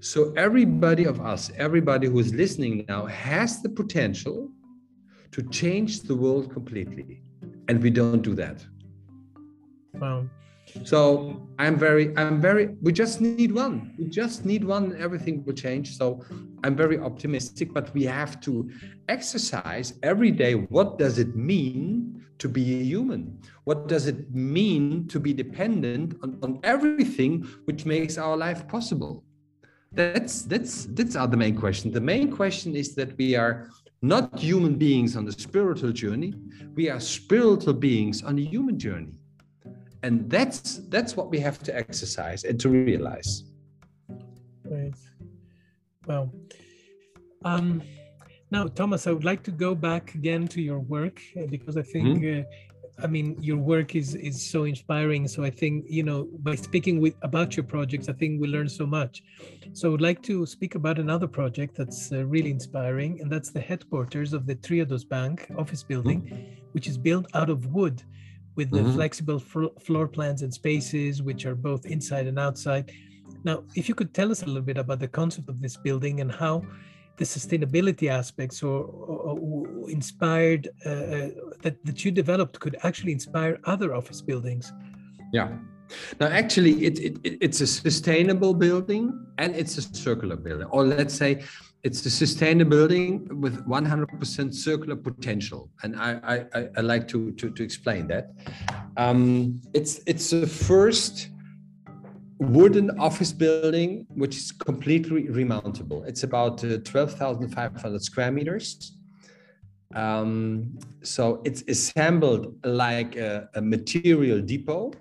So 0.00 0.32
everybody 0.36 1.04
of 1.04 1.20
us, 1.20 1.50
everybody 1.56 2.06
who 2.06 2.18
is 2.20 2.32
listening 2.32 2.84
now, 2.88 3.06
has 3.06 3.62
the 3.62 3.68
potential 3.68 4.48
to 5.32 5.42
change 5.50 6.02
the 6.02 6.14
world 6.14 6.52
completely, 6.52 7.22
and 7.68 7.82
we 7.82 7.90
don't 7.90 8.22
do 8.22 8.34
that. 8.34 8.64
Wow. 9.94 10.28
So 10.84 11.48
I'm 11.58 11.78
very, 11.78 12.16
I'm 12.16 12.40
very, 12.40 12.76
we 12.82 12.92
just 12.92 13.20
need 13.20 13.52
one. 13.52 13.94
We 13.98 14.04
just 14.04 14.44
need 14.44 14.64
one, 14.64 14.92
and 14.92 15.02
everything 15.02 15.44
will 15.44 15.54
change. 15.54 15.96
So 15.96 16.22
I'm 16.62 16.76
very 16.76 16.98
optimistic, 16.98 17.72
but 17.72 17.92
we 17.94 18.04
have 18.04 18.40
to 18.42 18.70
exercise 19.08 19.94
every 20.02 20.30
day. 20.30 20.54
What 20.54 20.98
does 20.98 21.18
it 21.18 21.34
mean 21.34 22.24
to 22.38 22.48
be 22.48 22.80
a 22.80 22.84
human? 22.84 23.40
What 23.64 23.88
does 23.88 24.06
it 24.06 24.32
mean 24.34 25.08
to 25.08 25.18
be 25.18 25.32
dependent 25.32 26.16
on, 26.22 26.38
on 26.42 26.60
everything 26.62 27.42
which 27.64 27.86
makes 27.86 28.18
our 28.18 28.36
life 28.36 28.68
possible? 28.68 29.24
That's 29.92 30.42
that's 30.42 30.84
that's 30.84 31.16
are 31.16 31.26
the 31.26 31.36
main 31.36 31.56
question. 31.56 31.90
The 31.90 32.00
main 32.00 32.30
question 32.30 32.76
is 32.76 32.94
that 32.96 33.16
we 33.16 33.34
are 33.34 33.70
not 34.00 34.38
human 34.38 34.76
beings 34.76 35.16
on 35.16 35.24
the 35.24 35.32
spiritual 35.32 35.92
journey. 35.92 36.34
We 36.74 36.88
are 36.88 37.00
spiritual 37.00 37.74
beings 37.74 38.22
on 38.22 38.38
a 38.38 38.42
human 38.42 38.78
journey 38.78 39.18
and 40.02 40.30
that's 40.30 40.80
that's 40.88 41.16
what 41.16 41.30
we 41.30 41.38
have 41.40 41.58
to 41.62 41.76
exercise 41.76 42.44
and 42.44 42.60
to 42.60 42.68
realize 42.68 43.44
right 44.64 44.94
well 46.06 46.30
um 47.44 47.82
now 48.50 48.64
thomas 48.66 49.06
i 49.06 49.12
would 49.12 49.24
like 49.24 49.42
to 49.42 49.50
go 49.50 49.74
back 49.74 50.14
again 50.14 50.46
to 50.46 50.60
your 50.62 50.78
work 50.78 51.20
uh, 51.36 51.46
because 51.50 51.76
i 51.76 51.82
think 51.82 52.18
mm-hmm. 52.18 52.40
uh, 52.40 52.77
i 53.02 53.06
mean 53.06 53.36
your 53.40 53.56
work 53.56 53.94
is 53.94 54.14
is 54.14 54.50
so 54.50 54.64
inspiring 54.64 55.26
so 55.28 55.44
i 55.44 55.50
think 55.50 55.84
you 55.88 56.02
know 56.02 56.28
by 56.40 56.54
speaking 56.54 57.00
with 57.00 57.14
about 57.22 57.56
your 57.56 57.64
projects 57.64 58.08
i 58.08 58.12
think 58.12 58.40
we 58.40 58.48
learn 58.48 58.68
so 58.68 58.86
much 58.86 59.22
so 59.72 59.88
i 59.88 59.90
would 59.90 60.00
like 60.00 60.22
to 60.22 60.44
speak 60.46 60.74
about 60.74 60.98
another 60.98 61.26
project 61.26 61.76
that's 61.76 62.12
uh, 62.12 62.24
really 62.26 62.50
inspiring 62.50 63.20
and 63.20 63.30
that's 63.30 63.50
the 63.50 63.60
headquarters 63.60 64.32
of 64.32 64.46
the 64.46 64.54
triodos 64.56 65.08
bank 65.08 65.50
office 65.56 65.82
building 65.82 66.22
mm-hmm. 66.22 66.70
which 66.72 66.86
is 66.86 66.98
built 66.98 67.26
out 67.34 67.50
of 67.50 67.66
wood 67.66 68.02
with 68.58 68.72
the 68.72 68.80
mm-hmm. 68.80 68.94
flexible 68.94 69.38
floor 69.38 70.08
plans 70.08 70.42
and 70.42 70.52
spaces, 70.52 71.22
which 71.22 71.46
are 71.46 71.54
both 71.54 71.86
inside 71.86 72.26
and 72.26 72.40
outside. 72.40 72.90
Now, 73.44 73.62
if 73.76 73.88
you 73.88 73.94
could 73.94 74.12
tell 74.12 74.32
us 74.32 74.42
a 74.42 74.46
little 74.46 74.62
bit 74.62 74.78
about 74.78 74.98
the 74.98 75.06
concept 75.06 75.48
of 75.48 75.62
this 75.62 75.76
building 75.76 76.20
and 76.20 76.30
how 76.30 76.64
the 77.18 77.24
sustainability 77.24 78.08
aspects 78.08 78.62
or, 78.62 78.84
or, 78.84 79.38
or 79.38 79.90
inspired 79.90 80.68
uh, 80.86 80.88
uh, 80.88 81.28
that, 81.62 81.76
that 81.84 82.04
you 82.04 82.10
developed 82.10 82.58
could 82.60 82.76
actually 82.84 83.12
inspire 83.12 83.58
other 83.64 83.94
office 83.94 84.22
buildings. 84.22 84.72
Yeah. 85.32 85.48
Now, 86.20 86.28
actually, 86.28 86.84
it, 86.84 86.98
it, 86.98 87.38
it's 87.40 87.60
a 87.60 87.66
sustainable 87.66 88.54
building 88.54 89.26
and 89.38 89.54
it's 89.56 89.78
a 89.78 89.82
circular 89.82 90.36
building, 90.36 90.66
or 90.66 90.84
let's 90.84 91.14
say 91.14 91.42
it's 91.82 92.04
a 92.04 92.10
sustainable 92.10 92.70
building 92.70 93.40
with 93.40 93.66
100% 93.66 94.54
circular 94.54 94.96
potential, 94.96 95.70
and 95.82 95.96
I, 95.96 96.44
I, 96.54 96.68
I 96.76 96.80
like 96.80 97.08
to, 97.08 97.32
to, 97.32 97.50
to 97.50 97.62
explain 97.62 98.06
that. 98.08 98.32
Um, 98.96 99.62
it's 99.72 100.00
it's 100.06 100.30
the 100.30 100.46
first 100.46 101.30
wooden 102.38 102.98
office 102.98 103.32
building 103.32 104.06
which 104.10 104.36
is 104.36 104.52
completely 104.52 105.24
remountable. 105.24 106.04
It's 106.04 106.22
about 106.22 106.64
uh, 106.64 106.78
12,500 106.78 108.02
square 108.02 108.30
meters. 108.30 108.96
Um, 109.94 110.78
so 111.02 111.42
it's 111.44 111.62
assembled 111.66 112.54
like 112.64 113.16
a, 113.16 113.48
a 113.54 113.60
material 113.60 114.40
depot 114.40 114.92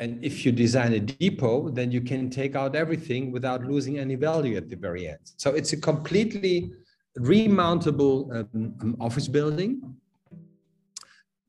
and 0.00 0.24
if 0.24 0.46
you 0.46 0.52
design 0.52 0.92
a 0.92 1.00
depot, 1.00 1.70
then 1.70 1.90
you 1.90 2.00
can 2.00 2.30
take 2.30 2.54
out 2.54 2.76
everything 2.76 3.32
without 3.32 3.64
losing 3.64 3.98
any 3.98 4.14
value 4.14 4.56
at 4.56 4.68
the 4.68 4.76
very 4.76 5.08
end. 5.08 5.18
So 5.36 5.50
it's 5.50 5.72
a 5.72 5.76
completely 5.76 6.72
remountable 7.18 8.30
um, 8.32 8.74
um 8.80 8.96
office 9.00 9.26
building 9.26 9.82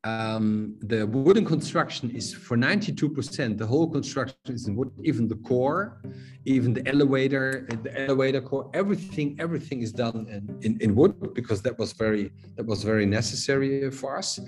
um, 0.05 0.75
the 0.79 1.05
wooden 1.07 1.43
construction 1.43 2.09
is 2.11 2.33
for 2.33 2.55
92%, 2.55 3.57
the 3.57 3.65
whole 3.65 3.89
construction 3.89 4.37
is 4.45 4.67
in 4.67 4.75
wood, 4.75 4.91
even 5.03 5.27
the 5.27 5.35
core, 5.35 6.01
even 6.45 6.73
the 6.73 6.87
elevator, 6.87 7.67
the 7.83 8.05
elevator 8.05 8.39
core, 8.39 8.69
everything, 8.73 9.35
everything 9.39 9.81
is 9.81 9.91
done 9.91 10.25
in, 10.29 10.57
in, 10.61 10.81
in 10.81 10.95
wood 10.95 11.33
because 11.33 11.61
that 11.63 11.77
was 11.77 11.91
very, 11.91 12.31
that 12.55 12.65
was 12.65 12.83
very 12.83 13.05
necessary 13.05 13.91
for 13.91 14.17
us. 14.17 14.39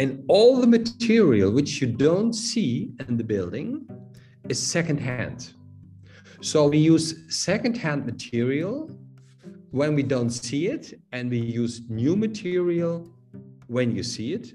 And 0.00 0.24
all 0.26 0.60
the 0.60 0.66
material 0.66 1.52
which 1.52 1.80
you 1.80 1.86
don't 1.86 2.32
see 2.32 2.90
in 3.08 3.16
the 3.16 3.24
building 3.24 3.86
is 4.48 4.60
secondhand. 4.60 5.52
So 6.40 6.66
we 6.66 6.78
use 6.78 7.14
secondhand 7.28 8.06
material 8.06 8.90
when 9.70 9.94
we 9.94 10.02
don't 10.02 10.30
see 10.30 10.68
it, 10.68 10.98
and 11.12 11.30
we 11.30 11.38
use 11.38 11.82
new 11.88 12.16
material 12.16 13.08
when 13.66 13.94
you 13.94 14.02
see 14.02 14.32
it 14.32 14.54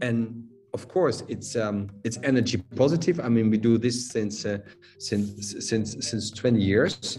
and 0.00 0.50
of 0.72 0.88
course 0.88 1.22
it's 1.28 1.56
um, 1.56 1.90
it's 2.04 2.18
energy 2.22 2.58
positive. 2.76 3.20
I 3.20 3.28
mean 3.28 3.50
we 3.50 3.58
do 3.58 3.78
this 3.78 4.08
since 4.08 4.44
uh, 4.44 4.58
since 4.98 5.68
since 5.68 6.08
since 6.08 6.30
20 6.30 6.60
years. 6.60 7.18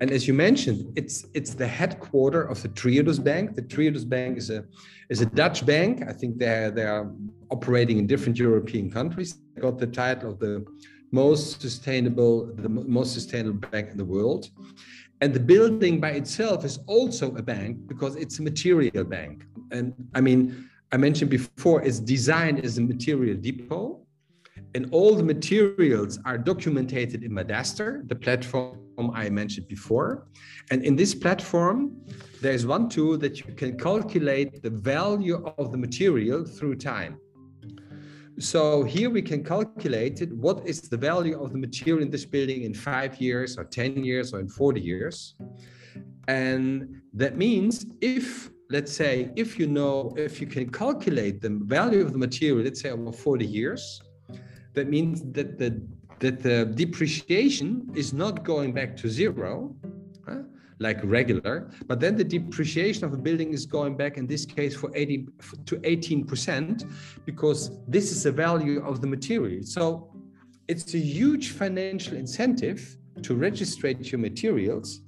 And 0.00 0.10
as 0.10 0.26
you 0.26 0.34
mentioned 0.34 0.92
it's 0.96 1.26
it's 1.34 1.54
the 1.54 1.66
headquarter 1.66 2.42
of 2.42 2.60
the 2.62 2.68
triodos 2.68 3.22
bank. 3.22 3.54
The 3.54 3.62
triodos 3.62 4.08
bank 4.08 4.38
is 4.38 4.50
a 4.50 4.64
is 5.08 5.20
a 5.20 5.26
dutch 5.26 5.64
bank. 5.64 6.02
I 6.08 6.12
think 6.12 6.38
they're 6.38 6.70
they 6.70 6.84
are 6.84 7.10
operating 7.50 7.98
in 7.98 8.06
different 8.06 8.38
european 8.38 8.90
countries. 8.90 9.38
They 9.54 9.60
got 9.62 9.78
the 9.78 9.86
title 9.86 10.32
of 10.32 10.38
the 10.38 10.64
most 11.12 11.60
sustainable 11.60 12.52
the 12.56 12.68
most 12.68 13.12
sustainable 13.12 13.68
bank 13.68 13.90
in 13.90 13.96
the 13.96 14.04
world. 14.04 14.50
And 15.20 15.32
the 15.32 15.40
building 15.54 16.00
by 16.00 16.10
itself 16.22 16.64
is 16.64 16.80
also 16.88 17.36
a 17.36 17.42
bank 17.42 17.86
because 17.86 18.16
it's 18.16 18.40
a 18.40 18.42
material 18.42 19.04
bank. 19.04 19.44
And 19.70 19.94
i 20.14 20.20
mean 20.20 20.68
I 20.92 20.98
mentioned 20.98 21.30
before 21.30 21.82
is 21.82 21.98
designed 21.98 22.64
as 22.64 22.76
a 22.76 22.82
material 22.82 23.36
depot. 23.36 23.98
And 24.74 24.88
all 24.90 25.14
the 25.14 25.22
materials 25.22 26.18
are 26.24 26.38
documented 26.38 27.22
in 27.24 27.32
Madaster, 27.32 28.02
the 28.06 28.14
platform 28.14 29.10
I 29.14 29.28
mentioned 29.28 29.68
before. 29.68 30.26
And 30.70 30.82
in 30.82 30.96
this 30.96 31.14
platform, 31.14 31.96
there's 32.40 32.66
one 32.66 32.88
tool 32.88 33.18
that 33.18 33.40
you 33.40 33.54
can 33.54 33.78
calculate 33.78 34.62
the 34.62 34.70
value 34.70 35.44
of 35.58 35.72
the 35.72 35.78
material 35.78 36.44
through 36.44 36.76
time. 36.76 37.18
So 38.38 38.82
here 38.82 39.10
we 39.10 39.20
can 39.20 39.44
calculate 39.44 40.22
it. 40.22 40.32
What 40.32 40.66
is 40.66 40.80
the 40.80 40.96
value 40.96 41.38
of 41.42 41.52
the 41.52 41.58
material 41.58 42.02
in 42.02 42.10
this 42.10 42.24
building 42.24 42.62
in 42.62 42.72
five 42.72 43.20
years 43.20 43.58
or 43.58 43.64
10 43.64 44.04
years 44.04 44.32
or 44.32 44.40
in 44.40 44.48
40 44.48 44.80
years? 44.80 45.34
And 46.28 47.02
that 47.12 47.36
means 47.36 47.84
if, 48.00 48.50
let's 48.72 48.92
say, 48.92 49.30
if 49.36 49.58
you 49.58 49.66
know, 49.66 50.14
if 50.16 50.40
you 50.40 50.46
can 50.46 50.70
calculate 50.70 51.40
the 51.40 51.50
value 51.76 52.00
of 52.00 52.12
the 52.12 52.18
material, 52.18 52.64
let's 52.64 52.80
say 52.80 52.90
over 52.90 53.12
40 53.12 53.46
years, 53.46 54.00
that 54.74 54.88
means 54.88 55.22
that 55.32 55.58
the 55.58 55.80
that 56.20 56.40
the 56.40 56.66
depreciation 56.66 57.90
is 57.96 58.12
not 58.12 58.44
going 58.44 58.72
back 58.72 58.96
to 58.96 59.08
zero, 59.08 59.74
like 60.78 61.00
regular, 61.02 61.70
but 61.86 61.98
then 62.00 62.16
the 62.16 62.24
depreciation 62.24 63.04
of 63.04 63.12
a 63.12 63.16
building 63.16 63.52
is 63.52 63.66
going 63.66 63.96
back 63.96 64.16
in 64.18 64.26
this 64.26 64.44
case 64.44 64.74
for 64.74 64.90
80 64.94 65.26
to 65.66 65.76
18% 65.76 66.88
because 67.24 67.70
this 67.88 68.12
is 68.12 68.22
the 68.22 68.32
value 68.32 68.84
of 68.84 69.00
the 69.00 69.06
material. 69.06 69.62
So 69.64 70.12
it's 70.68 70.94
a 70.94 70.98
huge 70.98 71.50
financial 71.50 72.16
incentive 72.16 72.96
to 73.22 73.34
register 73.34 73.88
your 73.88 74.18
materials. 74.18 75.01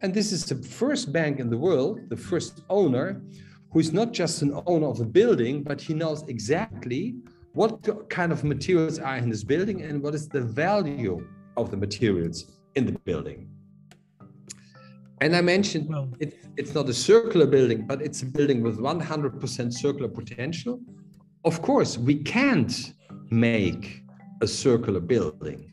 And 0.00 0.14
this 0.14 0.30
is 0.30 0.44
the 0.44 0.54
first 0.54 1.12
bank 1.12 1.40
in 1.40 1.50
the 1.50 1.58
world, 1.58 2.08
the 2.08 2.16
first 2.16 2.62
owner, 2.70 3.20
who 3.70 3.80
is 3.80 3.92
not 3.92 4.12
just 4.12 4.42
an 4.42 4.60
owner 4.66 4.86
of 4.86 5.00
a 5.00 5.04
building, 5.04 5.62
but 5.62 5.80
he 5.80 5.92
knows 5.92 6.22
exactly 6.28 7.16
what 7.52 8.08
kind 8.08 8.30
of 8.30 8.44
materials 8.44 8.98
are 9.00 9.16
in 9.16 9.28
this 9.28 9.42
building 9.42 9.82
and 9.82 10.00
what 10.00 10.14
is 10.14 10.28
the 10.28 10.40
value 10.40 11.26
of 11.56 11.70
the 11.70 11.76
materials 11.76 12.46
in 12.76 12.86
the 12.86 12.92
building. 13.00 13.48
And 15.20 15.34
I 15.34 15.40
mentioned 15.40 15.88
well, 15.88 16.08
it, 16.20 16.38
it's 16.56 16.74
not 16.74 16.88
a 16.88 16.94
circular 16.94 17.46
building, 17.46 17.86
but 17.86 18.00
it's 18.00 18.22
a 18.22 18.26
building 18.26 18.62
with 18.62 18.78
100% 18.78 19.72
circular 19.72 20.08
potential. 20.08 20.80
Of 21.44 21.60
course, 21.60 21.98
we 21.98 22.22
can't 22.22 22.94
make 23.30 24.04
a 24.40 24.46
circular 24.46 25.00
building. 25.00 25.67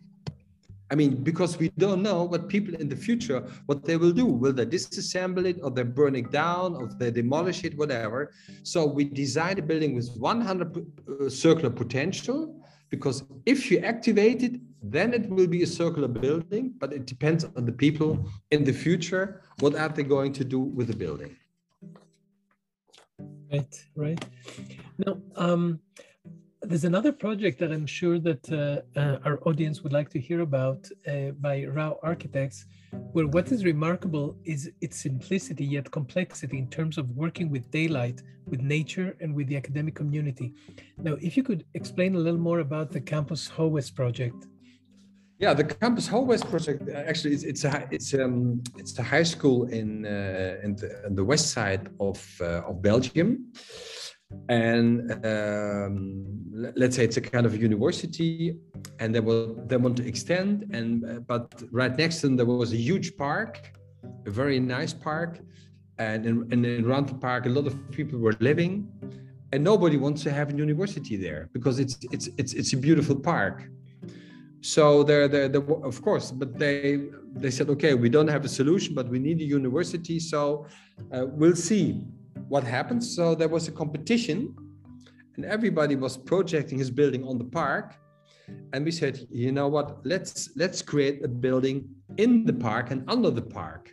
I 0.91 0.95
mean, 0.95 1.23
because 1.23 1.57
we 1.57 1.69
don't 1.77 2.03
know 2.03 2.23
what 2.23 2.47
people 2.47 2.75
in 2.75 2.87
the 2.87 2.95
future, 2.95 3.43
what 3.65 3.83
they 3.85 3.97
will 3.97 4.11
do. 4.11 4.25
Will 4.25 4.53
they 4.53 4.65
disassemble 4.65 5.45
it 5.45 5.59
or 5.63 5.71
they 5.71 5.83
burn 5.83 6.15
it 6.15 6.31
down 6.31 6.75
or 6.75 6.87
they 6.87 7.09
demolish 7.09 7.63
it, 7.63 7.75
whatever. 7.77 8.31
So 8.63 8.85
we 8.85 9.05
design 9.05 9.57
a 9.57 9.63
building 9.63 9.95
with 9.95 10.15
100 10.15 10.77
uh, 10.77 11.29
circular 11.29 11.71
potential 11.71 12.61
because 12.89 13.23
if 13.45 13.71
you 13.71 13.79
activate 13.79 14.43
it, 14.43 14.61
then 14.83 15.13
it 15.13 15.27
will 15.27 15.47
be 15.47 15.63
a 15.63 15.67
circular 15.67 16.07
building, 16.07 16.73
but 16.77 16.93
it 16.93 17.07
depends 17.07 17.43
on 17.43 17.65
the 17.65 17.71
people 17.71 18.29
in 18.51 18.63
the 18.63 18.71
future. 18.71 19.41
What 19.59 19.75
are 19.75 19.89
they 19.89 20.03
going 20.03 20.33
to 20.33 20.43
do 20.43 20.59
with 20.59 20.87
the 20.87 20.95
building? 20.95 21.35
Right, 23.51 23.75
right. 23.95 24.25
Now, 24.99 25.17
um, 25.35 25.79
there's 26.65 26.83
another 26.83 27.11
project 27.11 27.59
that 27.59 27.71
I'm 27.71 27.85
sure 27.85 28.19
that 28.19 28.43
uh, 28.51 28.99
uh, 28.99 29.19
our 29.23 29.39
audience 29.47 29.81
would 29.83 29.93
like 29.93 30.09
to 30.09 30.19
hear 30.19 30.41
about 30.41 30.87
uh, 31.07 31.31
by 31.39 31.65
RAU 31.65 31.99
Architects, 32.01 32.65
where 33.13 33.27
what 33.27 33.51
is 33.51 33.63
remarkable 33.63 34.35
is 34.45 34.71
its 34.81 35.01
simplicity 35.01 35.65
yet 35.65 35.91
complexity 35.91 36.57
in 36.57 36.67
terms 36.69 36.97
of 36.97 37.09
working 37.11 37.49
with 37.49 37.69
daylight, 37.71 38.21
with 38.47 38.61
nature, 38.61 39.15
and 39.21 39.35
with 39.35 39.47
the 39.47 39.57
academic 39.57 39.95
community. 39.95 40.53
Now, 40.97 41.17
if 41.21 41.37
you 41.37 41.43
could 41.43 41.65
explain 41.73 42.15
a 42.15 42.19
little 42.19 42.39
more 42.39 42.59
about 42.59 42.91
the 42.91 43.01
Campus 43.01 43.47
Howest 43.47 43.95
project. 43.95 44.47
Yeah, 45.37 45.53
the 45.53 45.65
Campus 45.65 46.07
Howest 46.07 46.49
project 46.49 46.87
uh, 46.87 46.93
actually 46.93 47.33
it's, 47.33 47.43
it's 47.43 47.65
a 47.65 47.87
it's 47.91 48.13
um 48.13 48.63
it's 48.77 48.97
a 48.97 49.03
high 49.03 49.23
school 49.23 49.65
in 49.65 50.05
uh, 50.05 50.63
in, 50.63 50.77
the, 50.77 51.05
in, 51.07 51.15
the, 51.15 51.25
west 51.25 51.51
side 51.51 51.89
of 51.99 52.17
uh, 52.39 52.69
of 52.69 52.81
Belgium, 52.81 53.51
and 54.49 55.11
um, 55.25 56.25
let's 56.75 56.95
say 56.95 57.03
it's 57.03 57.17
a 57.17 57.21
kind 57.21 57.45
of 57.45 57.55
university, 57.61 58.55
and 58.99 59.13
they 59.13 59.19
will 59.19 59.55
they 59.67 59.77
want 59.77 59.97
to 59.97 60.07
extend, 60.07 60.67
and 60.71 61.05
uh, 61.05 61.19
but 61.19 61.63
right 61.71 61.95
next 61.97 62.21
to 62.21 62.27
them 62.27 62.35
there 62.35 62.45
was 62.45 62.73
a 62.73 62.77
huge 62.77 63.17
park, 63.17 63.71
a 64.25 64.31
very 64.31 64.59
nice 64.59 64.93
park, 64.93 65.39
and 65.97 66.25
in, 66.25 66.35
and 66.51 66.85
around 66.85 67.07
the 67.07 67.15
park 67.15 67.45
a 67.45 67.49
lot 67.49 67.67
of 67.67 67.75
people 67.91 68.19
were 68.19 68.35
living, 68.39 68.87
and 69.51 69.63
nobody 69.63 69.97
wants 69.97 70.23
to 70.23 70.31
have 70.31 70.53
a 70.53 70.55
university 70.55 71.15
there 71.15 71.49
because 71.53 71.79
it's 71.79 71.97
it's 72.11 72.29
it's 72.37 72.53
it's 72.53 72.73
a 72.73 72.77
beautiful 72.77 73.15
park 73.15 73.69
so 74.65 75.03
they're, 75.03 75.27
they're, 75.27 75.61
of 75.91 76.01
course, 76.01 76.31
but 76.31 76.57
they 76.57 77.09
they 77.35 77.51
said, 77.51 77.69
okay, 77.69 77.93
we 77.93 78.09
don't 78.09 78.27
have 78.27 78.43
a 78.45 78.49
solution, 78.49 78.95
but 78.95 79.07
we 79.07 79.19
need 79.19 79.39
a 79.39 79.43
university. 79.43 80.19
So 80.19 80.65
uh, 81.13 81.27
we'll 81.27 81.55
see 81.55 82.01
what 82.47 82.63
happened? 82.63 83.03
So 83.03 83.35
there 83.35 83.47
was 83.47 83.67
a 83.67 83.71
competition, 83.71 84.55
and 85.35 85.45
everybody 85.45 85.95
was 85.95 86.17
projecting 86.17 86.77
his 86.77 86.91
building 86.91 87.23
on 87.23 87.37
the 87.37 87.45
park. 87.45 87.95
And 88.73 88.85
we 88.85 88.91
said, 88.91 89.27
you 89.31 89.51
know 89.51 89.67
what? 89.67 90.05
Let's 90.05 90.49
let's 90.55 90.81
create 90.81 91.23
a 91.23 91.27
building 91.27 91.89
in 92.17 92.45
the 92.45 92.53
park 92.53 92.91
and 92.91 93.03
under 93.09 93.31
the 93.31 93.41
park. 93.41 93.91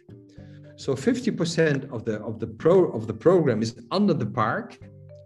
So 0.77 0.95
50% 0.95 1.91
of 1.93 2.05
the 2.05 2.17
of 2.21 2.39
the 2.39 2.47
pro 2.47 2.91
of 2.91 3.07
the 3.07 3.15
program 3.15 3.63
is 3.63 3.75
under 3.91 4.15
the 4.15 4.27
park, 4.27 4.79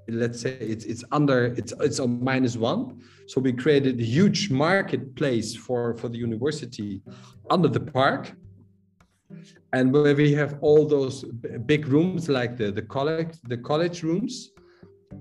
let's 0.09 0.41
say 0.41 0.57
it's 0.61 0.85
it's 0.85 1.05
under 1.13 1.47
it's 1.57 1.73
it's 1.81 1.99
on 1.99 2.23
minus 2.23 2.57
one 2.57 3.01
so 3.27 3.41
we 3.41 3.53
created 3.53 3.99
a 4.01 4.05
huge 4.05 4.51
marketplace 4.51 5.55
for 5.55 5.97
for 5.97 6.09
the 6.09 6.19
university 6.19 7.03
under 7.51 7.69
the 7.69 7.81
park 7.81 8.33
and 9.73 9.93
where 9.93 10.15
we 10.15 10.33
have 10.33 10.59
all 10.61 10.87
those 10.87 11.25
big 11.67 11.87
rooms 11.89 12.29
like 12.29 12.57
the 12.57 12.71
the 12.71 12.83
college 12.83 13.35
the 13.45 13.57
college 13.57 14.03
rooms. 14.03 14.51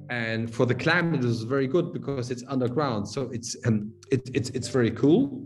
And 0.10 0.54
for 0.54 0.66
the 0.66 0.76
climate 0.76 1.24
it 1.24 1.28
was 1.28 1.44
very 1.44 1.68
good 1.68 1.94
because 1.94 2.32
it's 2.32 2.44
underground. 2.48 3.08
So 3.08 3.30
it's 3.32 3.56
um, 3.66 3.92
it, 4.12 4.30
it's 4.34 4.50
it's 4.50 4.68
very 4.68 4.92
cool. 4.92 5.46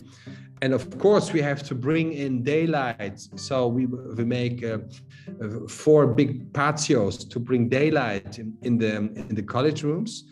And 0.61 0.73
of 0.73 0.97
course 0.97 1.31
we 1.31 1.41
have 1.41 1.63
to 1.63 1.75
bring 1.75 2.13
in 2.13 2.43
daylight. 2.43 3.19
So 3.35 3.67
we, 3.67 3.85
we 3.85 4.25
make 4.25 4.63
uh, 4.63 4.79
four 5.67 6.07
big 6.07 6.51
patios 6.53 7.23
to 7.25 7.39
bring 7.39 7.69
daylight 7.69 8.39
in, 8.39 8.57
in 8.63 8.77
the 8.77 8.95
in 9.29 9.35
the 9.35 9.43
college 9.43 9.83
rooms. 9.83 10.25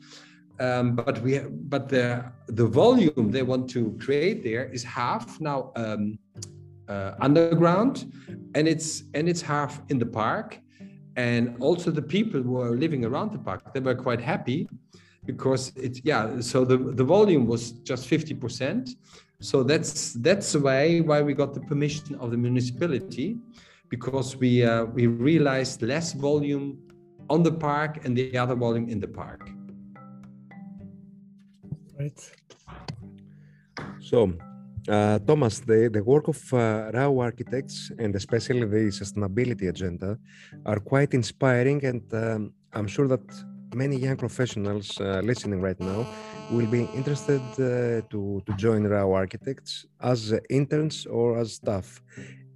Um, 0.59 0.95
but 0.95 1.21
we 1.21 1.39
but 1.73 1.87
the 1.87 2.25
the 2.47 2.65
volume 2.65 3.31
they 3.31 3.43
want 3.43 3.69
to 3.71 3.97
create 3.99 4.43
there 4.43 4.65
is 4.65 4.83
half. 4.83 5.39
Now 5.39 5.71
um, 5.75 6.17
uh, 6.89 7.11
underground 7.21 8.11
and 8.55 8.67
it's 8.67 9.03
and 9.13 9.27
it's 9.29 9.41
half 9.41 9.81
in 9.89 9.97
the 9.97 10.05
park 10.05 10.59
and 11.15 11.55
also 11.59 11.91
the 11.91 12.01
people 12.01 12.41
who 12.41 12.59
are 12.61 12.75
living 12.75 13.03
around 13.05 13.31
the 13.31 13.39
park 13.39 13.73
they 13.73 13.79
were 13.79 13.95
quite 13.95 14.21
happy 14.21 14.67
because 15.25 15.71
it's 15.75 15.99
yeah 16.03 16.39
so 16.39 16.63
the 16.63 16.77
the 16.77 17.03
volume 17.03 17.45
was 17.47 17.71
just 17.71 18.07
50 18.07 18.33
percent 18.35 18.89
so 19.39 19.61
that's 19.61 20.13
that's 20.13 20.51
the 20.53 20.59
way 20.59 21.01
why 21.01 21.21
we 21.21 21.33
got 21.33 21.53
the 21.53 21.59
permission 21.59 22.15
of 22.15 22.31
the 22.31 22.37
municipality, 22.37 23.37
because 23.87 24.35
we 24.35 24.63
uh, 24.63 24.85
we 24.85 25.05
realized 25.05 25.83
less 25.83 26.13
volume 26.13 26.79
on 27.29 27.43
the 27.43 27.51
park 27.51 28.03
and 28.03 28.17
the 28.17 28.35
other 28.35 28.55
volume 28.55 28.89
in 28.89 28.99
the 28.99 29.07
park. 29.07 29.47
Right. 31.99 32.19
So, 33.99 34.33
uh, 34.87 35.19
Thomas, 35.19 35.59
the, 35.59 35.89
the 35.91 36.03
work 36.03 36.27
of 36.27 36.53
uh, 36.53 36.91
RAU 36.93 37.19
architects 37.19 37.91
and 37.99 38.15
especially 38.15 38.65
the 38.65 38.89
sustainability 38.91 39.69
agenda 39.69 40.17
are 40.65 40.79
quite 40.79 41.13
inspiring, 41.13 41.83
and 41.85 42.03
um, 42.13 42.53
I'm 42.73 42.87
sure 42.87 43.07
that 43.07 43.25
many 43.73 43.97
young 43.97 44.17
professionals 44.17 44.99
uh, 44.99 45.21
listening 45.23 45.61
right 45.61 45.79
now 45.79 46.05
will 46.51 46.67
be 46.67 46.83
interested 46.95 47.41
uh, 47.53 48.01
to, 48.09 48.41
to 48.45 48.53
join 48.55 48.83
RAU 48.83 49.11
Architects 49.11 49.85
as 50.01 50.33
interns 50.49 51.05
or 51.05 51.37
as 51.37 51.53
staff. 51.53 52.01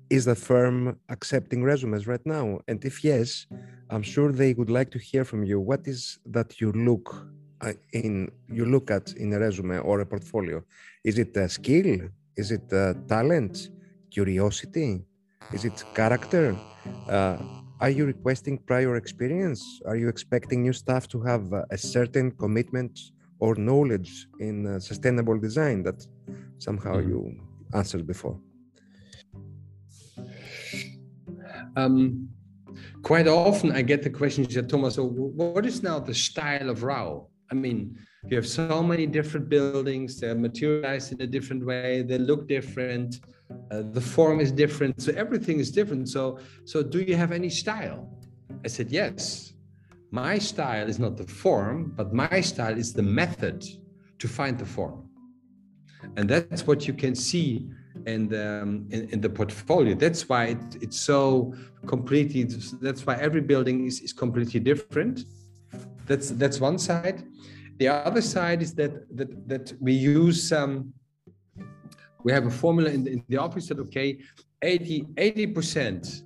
Is 0.10 0.26
the 0.26 0.36
firm 0.36 0.98
accepting 1.10 1.64
resumes 1.64 2.06
right 2.06 2.26
now? 2.26 2.60
And 2.68 2.84
if 2.84 3.04
yes, 3.04 3.46
I'm 3.90 4.04
sure 4.04 4.32
they 4.32 4.54
would 4.54 4.70
like 4.70 4.92
to 4.92 5.00
hear 5.00 5.24
from 5.24 5.44
you. 5.44 5.60
What 5.60 5.88
is 5.88 6.20
that 6.26 6.60
you 6.60 6.72
look 6.74 7.28
uh, 7.62 7.74
in 7.94 8.30
you 8.50 8.66
look 8.66 8.92
at 8.92 9.14
in 9.14 9.32
a 9.34 9.40
resume 9.40 9.78
or 9.80 10.02
a 10.02 10.06
portfolio? 10.06 10.64
Is 11.04 11.18
it 11.18 11.36
a 11.38 11.48
skill? 11.48 12.10
Is 12.42 12.50
it 12.50 12.74
a 12.74 12.96
talent? 13.08 13.70
Curiosity? 14.10 15.06
Is 15.54 15.64
it 15.64 15.78
character? 15.94 16.58
Uh, 17.08 17.38
are 17.80 17.92
you 17.98 18.04
requesting 18.14 18.56
prior 18.58 18.96
experience? 18.96 19.62
Are 19.86 19.96
you 19.96 20.08
expecting 20.10 20.64
new 20.64 20.74
staff 20.74 21.04
to 21.10 21.22
have 21.22 21.44
a 21.78 21.78
certain 21.78 22.32
commitment 22.44 22.94
or 23.44 23.54
knowledge 23.70 24.12
in 24.40 24.56
uh, 24.66 24.80
sustainable 24.80 25.38
design 25.48 25.84
that 25.84 26.00
somehow 26.58 26.96
mm-hmm. 26.96 27.10
you 27.12 27.20
answered 27.80 28.08
before? 28.08 28.38
Um, 31.76 32.28
quite 33.04 33.28
often 33.28 33.72
I 33.72 33.84
get 33.84 34.02
the 34.02 34.10
question, 34.10 34.46
Thomas, 34.68 34.96
so 34.96 35.04
what 35.06 35.64
is 35.72 35.84
now 35.84 36.00
the 36.00 36.16
style 36.16 36.72
of 36.72 36.82
Rau? 36.82 37.28
I 37.52 37.54
mean, 37.54 38.00
you 38.28 38.36
have 38.36 38.48
so 38.48 38.84
many 38.84 39.08
different 39.08 39.50
buildings, 39.50 40.20
they're 40.20 40.36
materialized 40.36 41.12
in 41.12 41.22
a 41.22 41.28
different 41.28 41.66
way, 41.66 42.04
they 42.04 42.18
look 42.18 42.48
different, 42.48 43.20
uh, 43.72 43.84
the 43.92 44.02
form 44.02 44.40
is 44.40 44.52
different, 44.52 45.02
so 45.02 45.12
everything 45.14 45.60
is 45.60 45.72
different. 45.72 46.08
So, 46.10 46.40
so 46.66 46.84
do 46.84 47.02
you 47.02 47.16
have 47.16 47.32
any 47.32 47.50
style? 47.50 48.10
I 48.64 48.68
said, 48.68 48.90
yes. 48.90 49.54
My 50.12 50.38
style 50.38 50.90
is 50.90 51.00
not 51.00 51.16
the 51.18 51.26
form, 51.26 51.94
but 51.96 52.14
my 52.14 52.42
style 52.42 52.78
is 52.78 52.94
the 52.94 53.02
method 53.02 53.66
to 54.20 54.28
find 54.28 54.60
the 54.60 54.66
form. 54.66 55.10
And 56.18 56.30
that's 56.30 56.68
what 56.68 56.88
you 56.88 56.94
can 56.94 57.16
see 57.16 57.70
in 58.06 58.28
the, 58.28 58.62
um, 58.62 58.88
in, 58.90 59.10
in, 59.10 59.22
the 59.22 59.30
portfolio. 59.30 59.96
That's 59.96 60.28
why 60.28 60.46
it, 60.46 60.58
it's 60.82 61.00
so 61.00 61.54
completely, 61.86 62.44
that's 62.82 63.06
why 63.06 63.16
every 63.16 63.42
building 63.42 63.86
is, 63.86 64.02
is 64.02 64.12
completely 64.12 64.60
different. 64.60 65.26
That's, 66.08 66.32
that's 66.32 66.60
one 66.60 66.78
side. 66.78 67.24
The 67.80 67.88
other 67.88 68.22
side 68.22 68.62
is 68.62 68.74
that, 68.76 68.94
that, 69.18 69.48
that 69.48 69.74
we 69.80 69.94
use, 69.94 70.52
um, 70.52 70.94
we 72.24 72.32
have 72.32 72.46
a 72.46 72.52
formula 72.52 72.90
in 72.92 73.04
the, 73.04 73.12
in 73.12 73.24
the 73.28 73.38
office 73.38 73.68
that, 73.68 73.80
okay, 73.80 74.20
80, 74.62 75.04
80% 75.16 76.24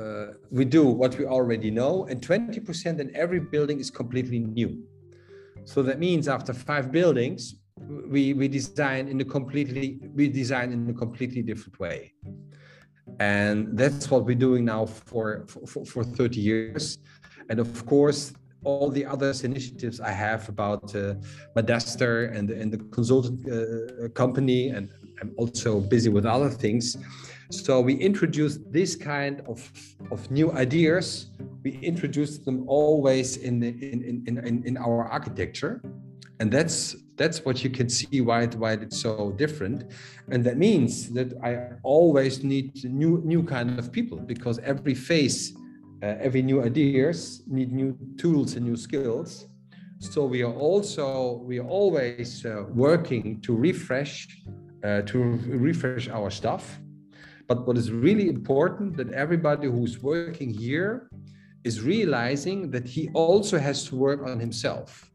uh, 0.00 0.32
we 0.50 0.64
do 0.64 0.84
what 0.84 1.18
we 1.18 1.26
already 1.26 1.70
know, 1.70 2.06
and 2.06 2.22
20% 2.22 3.00
in 3.00 3.14
every 3.14 3.40
building 3.40 3.80
is 3.80 3.90
completely 3.90 4.38
new. 4.38 4.82
So 5.64 5.82
that 5.82 5.98
means 5.98 6.26
after 6.26 6.54
five 6.54 6.90
buildings, 6.90 7.56
we, 8.08 8.32
we 8.32 8.48
design 8.48 9.08
in 9.08 9.20
a 9.20 9.24
completely 9.24 9.98
we 10.14 10.28
design 10.28 10.72
in 10.72 10.88
a 10.88 10.94
completely 10.94 11.42
different 11.42 11.78
way. 11.78 12.14
And 13.18 13.76
that's 13.76 14.10
what 14.10 14.24
we're 14.24 14.36
doing 14.36 14.64
now 14.64 14.86
for, 14.86 15.46
for, 15.48 15.84
for 15.84 16.04
30 16.04 16.40
years. 16.40 16.98
And 17.50 17.58
of 17.58 17.84
course, 17.84 18.32
all 18.64 18.90
the 18.90 19.04
other 19.04 19.32
initiatives 19.42 20.00
I 20.00 20.10
have 20.10 20.48
about 20.48 20.94
uh, 20.94 21.14
Madaster 21.56 22.26
and, 22.26 22.50
and 22.50 22.72
the 22.72 22.78
consultant 22.96 23.40
uh, 23.48 24.08
company, 24.10 24.68
and 24.68 24.90
I'm 25.20 25.32
also 25.36 25.80
busy 25.80 26.08
with 26.08 26.26
other 26.26 26.50
things. 26.50 26.96
So 27.50 27.80
we 27.80 27.94
introduced 27.94 28.60
this 28.72 28.94
kind 28.94 29.42
of, 29.48 29.70
of 30.10 30.30
new 30.30 30.52
ideas. 30.52 31.30
We 31.64 31.72
introduced 31.78 32.44
them 32.44 32.64
always 32.68 33.38
in, 33.38 33.60
the, 33.60 33.68
in, 33.68 34.24
in, 34.26 34.38
in, 34.38 34.62
in 34.64 34.76
our 34.76 35.04
architecture. 35.08 35.82
And 36.38 36.50
that's 36.50 36.96
that's 37.16 37.44
what 37.44 37.62
you 37.62 37.68
can 37.68 37.90
see 37.90 38.22
why, 38.22 38.44
it, 38.44 38.54
why 38.54 38.72
it's 38.72 38.98
so 38.98 39.32
different. 39.32 39.92
And 40.30 40.42
that 40.44 40.56
means 40.56 41.10
that 41.10 41.34
I 41.44 41.76
always 41.82 42.42
need 42.42 42.82
new 42.82 43.20
new 43.22 43.42
kind 43.42 43.78
of 43.78 43.92
people 43.92 44.16
because 44.16 44.58
every 44.60 44.94
phase, 44.94 45.52
uh, 46.02 46.16
every 46.20 46.42
new 46.42 46.62
ideas 46.62 47.42
need 47.46 47.72
new 47.72 47.96
tools 48.16 48.56
and 48.56 48.64
new 48.66 48.76
skills. 48.76 49.46
So 49.98 50.24
we 50.24 50.42
are 50.42 50.54
also 50.54 51.42
we 51.44 51.58
are 51.58 51.68
always 51.68 52.46
uh, 52.46 52.64
working 52.68 53.40
to 53.42 53.54
refresh 53.54 54.28
uh, 54.84 55.02
to 55.02 55.18
refresh 55.46 56.08
our 56.08 56.30
stuff 56.30 56.80
but 57.50 57.66
what 57.66 57.76
is 57.76 57.90
really 57.90 58.28
important 58.28 58.96
that 58.96 59.12
everybody 59.12 59.66
who's 59.66 60.00
working 60.00 60.50
here 60.54 61.10
is 61.64 61.82
realizing 61.82 62.70
that 62.70 62.86
he 62.86 63.10
also 63.12 63.58
has 63.58 63.82
to 63.88 63.96
work 63.96 64.20
on 64.24 64.38
himself 64.38 65.10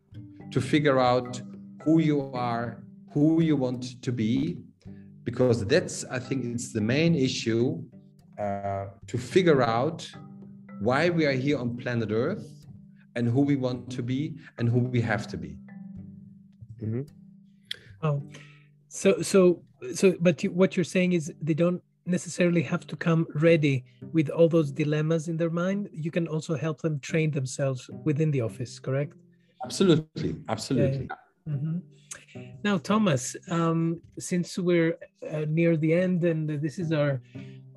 to 0.52 0.60
figure 0.60 1.00
out 1.00 1.42
who 1.86 2.02
you 2.02 2.30
are, 2.34 2.84
who 3.14 3.42
you 3.42 3.56
want 3.56 4.02
to 4.02 4.12
be, 4.12 4.58
because 5.24 5.66
that's, 5.66 6.04
I 6.12 6.20
think, 6.20 6.44
it's 6.44 6.74
the 6.74 6.82
main 6.82 7.16
issue 7.16 7.82
uh, 8.38 8.88
to 9.08 9.18
figure 9.18 9.62
out 9.62 10.06
why 10.80 11.10
we 11.10 11.26
are 11.26 11.32
here 11.32 11.58
on 11.58 11.78
planet 11.78 12.12
Earth 12.12 12.66
and 13.16 13.28
who 13.28 13.42
we 13.42 13.56
want 13.56 13.90
to 13.92 14.04
be 14.04 14.36
and 14.58 14.68
who 14.68 14.80
we 14.80 15.02
have 15.02 15.28
to 15.28 15.38
be. 15.38 15.58
Mm-hmm. 16.82 17.02
Oh, 18.04 18.22
so 18.90 19.22
so 19.22 19.62
so, 19.94 20.16
but 20.20 20.44
you, 20.44 20.52
what 20.52 20.76
you're 20.76 20.84
saying 20.84 21.14
is 21.14 21.34
they 21.42 21.54
don't 21.54 21.82
necessarily 22.06 22.62
have 22.62 22.86
to 22.88 22.96
come 22.96 23.28
ready 23.34 23.84
with 24.14 24.30
all 24.30 24.48
those 24.48 24.72
dilemmas 24.72 25.28
in 25.28 25.38
their 25.38 25.50
mind. 25.50 25.90
You 25.92 26.12
can 26.12 26.28
also 26.28 26.56
help 26.56 26.82
them 26.82 27.00
train 27.00 27.32
themselves 27.32 27.90
within 28.04 28.32
the 28.32 28.42
office, 28.42 28.80
correct? 28.80 29.14
Absolutely, 29.64 30.36
absolutely. 30.50 31.10
Mm-hmm. 31.50 31.78
Now, 32.64 32.78
Thomas, 32.78 33.36
um, 33.50 34.02
since 34.20 34.58
we're 34.58 34.98
uh, 35.32 35.46
near 35.48 35.78
the 35.78 35.94
end 35.94 36.24
and 36.24 36.50
this 36.50 36.80
is 36.80 36.92
our 36.92 37.22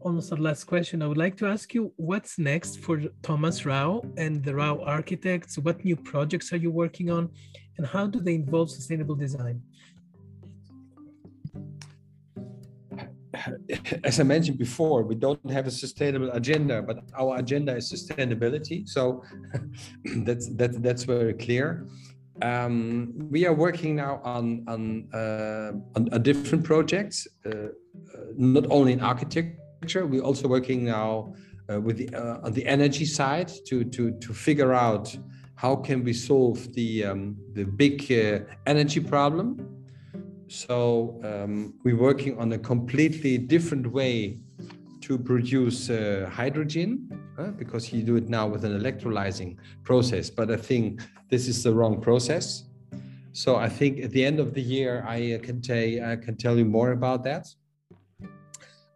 almost 0.03 0.32
our 0.32 0.38
last 0.38 0.64
question, 0.64 1.03
I 1.03 1.07
would 1.07 1.18
like 1.18 1.36
to 1.38 1.46
ask 1.46 1.74
you 1.74 1.92
what's 1.96 2.38
next 2.38 2.80
for 2.80 3.01
Thomas 3.22 3.66
Rau 3.66 4.03
and 4.16 4.44
the 4.44 4.55
Rau 4.55 4.80
Architects? 4.84 5.59
What 5.59 5.84
new 5.84 5.96
projects 5.96 6.53
are 6.53 6.57
you 6.57 6.70
working 6.70 7.11
on, 7.11 7.30
and 7.76 7.86
how 7.86 8.07
do 8.07 8.20
they 8.20 8.34
involve 8.34 8.70
sustainable 8.70 9.14
design? 9.14 9.62
as 14.05 14.20
I 14.20 14.22
mentioned 14.22 14.59
before, 14.59 15.03
we 15.03 15.14
don't 15.14 15.51
have 15.51 15.66
a 15.66 15.70
sustainable 15.70 16.30
agenda, 16.32 16.82
but 16.82 17.05
our 17.16 17.38
agenda 17.38 17.76
is 17.76 17.92
sustainability. 17.92 18.88
So 18.88 19.22
that's 20.16 20.49
that, 20.57 20.82
that's 20.82 21.05
very 21.05 21.34
clear. 21.34 21.86
Um, 22.40 23.12
we 23.30 23.46
are 23.46 23.55
working 23.55 23.96
now 23.96 24.20
on 24.24 24.64
on, 24.68 25.09
uh, 25.12 25.72
on 25.96 26.22
different 26.22 26.64
projects, 26.64 27.26
uh, 27.46 27.51
uh, 27.51 27.68
not 28.36 28.66
only 28.70 28.92
in 28.92 29.01
architecture. 29.01 29.57
We're 29.83 30.22
also 30.22 30.49
working 30.49 30.85
now 30.85 31.35
uh, 31.70 31.81
with 31.81 31.99
the 31.99 32.09
uh, 32.14 32.47
on 32.47 32.53
the 32.53 32.66
energy 32.66 33.05
side 33.05 33.51
to 33.66 33.85
to 33.85 34.12
to 34.12 34.33
figure 34.33 34.72
out 34.72 35.16
how 35.55 35.76
can 35.76 36.05
we 36.05 36.12
solve 36.12 36.72
the 36.74 37.05
um, 37.05 37.37
the 37.55 37.64
big 37.64 38.11
uh, 38.12 38.41
energy 38.66 39.01
problem 39.01 39.79
so 40.49 41.20
um, 41.24 41.74
we're 41.85 41.99
working 41.99 42.39
on 42.39 42.53
a 42.53 42.59
completely 42.59 43.37
different 43.37 43.87
way 43.93 44.39
to 45.03 45.18
produce 45.18 45.91
uh, 45.91 46.29
hydrogen 46.33 47.09
because 47.57 47.93
you 47.93 48.03
do 48.03 48.16
it 48.16 48.29
now 48.29 48.47
with 48.47 48.64
an 48.64 48.79
electrolyzing 48.79 49.57
process. 49.85 50.29
But 50.29 50.51
I 50.51 50.57
think 50.57 51.03
this 51.29 51.47
is 51.47 51.62
the 51.62 51.72
wrong 51.72 52.01
process. 52.01 52.64
So 53.33 53.57
I 53.57 53.68
think 53.68 54.01
at 54.01 54.11
the 54.11 54.24
end 54.24 54.41
of 54.41 54.55
the 54.55 54.62
year, 54.62 55.05
I 55.07 55.35
uh, 55.35 55.39
can 55.39 55.62
I 56.03 56.16
can 56.16 56.37
tell 56.37 56.57
you 56.59 56.64
more 56.64 56.93
about 56.93 57.22
that. 57.24 57.47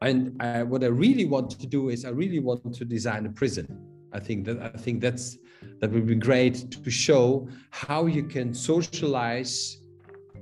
And 0.02 0.40
I, 0.42 0.62
what 0.62 0.82
I 0.82 0.88
really 0.88 1.24
want 1.24 1.50
to 1.50 1.66
do 1.66 1.88
is 1.88 2.04
I 2.04 2.10
really 2.10 2.40
want 2.40 2.74
to 2.74 2.84
design 2.84 3.26
a 3.26 3.30
prison. 3.30 3.66
I 4.12 4.20
think 4.20 4.44
that 4.46 4.60
I 4.60 4.76
think 4.84 5.00
that's 5.00 5.38
that 5.80 5.90
would 5.90 6.06
be 6.06 6.14
great 6.14 6.70
to 6.70 6.90
show 6.90 7.48
how 7.70 8.06
you 8.06 8.24
can 8.24 8.54
socialize 8.54 9.78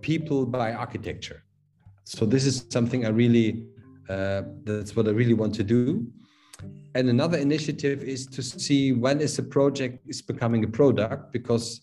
people 0.01 0.47
by 0.47 0.73
architecture. 0.73 1.45
So 2.05 2.27
this 2.27 2.45
is 2.45 2.67
something 2.71 3.07
I 3.07 3.11
really, 3.11 3.65
uh, 4.09 4.43
that's 4.65 4.97
what 4.97 5.07
I 5.07 5.13
really 5.13 5.35
want 5.35 5.55
to 5.57 5.63
do. 5.63 6.07
And 6.95 7.09
another 7.09 7.39
initiative 7.39 8.03
is 8.03 8.27
to 8.27 8.43
see 8.43 8.93
when 8.93 9.21
is 9.21 9.39
a 9.39 9.43
project 9.43 10.01
is 10.09 10.21
becoming 10.21 10.65
a 10.65 10.69
product 10.69 11.33
because 11.33 11.83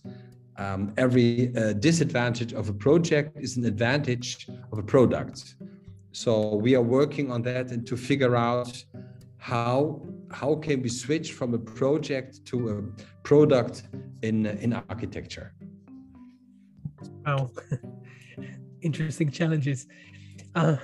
um, 0.58 0.94
every 0.98 1.56
uh, 1.56 1.74
disadvantage 1.74 2.54
of 2.54 2.70
a 2.70 2.74
project 2.74 3.38
is 3.40 3.58
an 3.58 3.66
advantage 3.66 4.48
of 4.72 4.78
a 4.80 4.84
product. 4.84 5.56
So 6.24 6.56
we 6.56 6.74
are 6.74 6.82
working 6.82 7.32
on 7.32 7.44
that 7.44 7.70
and 7.70 7.86
to 7.86 7.96
figure 7.96 8.36
out 8.36 8.74
how 9.38 10.02
how 10.32 10.56
can 10.56 10.82
we 10.82 10.90
switch 10.90 11.34
from 11.34 11.54
a 11.54 11.60
project 11.60 12.44
to 12.50 12.56
a 12.74 12.76
product 13.22 13.84
in 14.24 14.48
in 14.66 14.70
architecture. 14.74 15.54
Wow. 17.24 17.52
interesting 18.82 19.30
challenges. 19.30 19.80
Uh, 20.56 20.78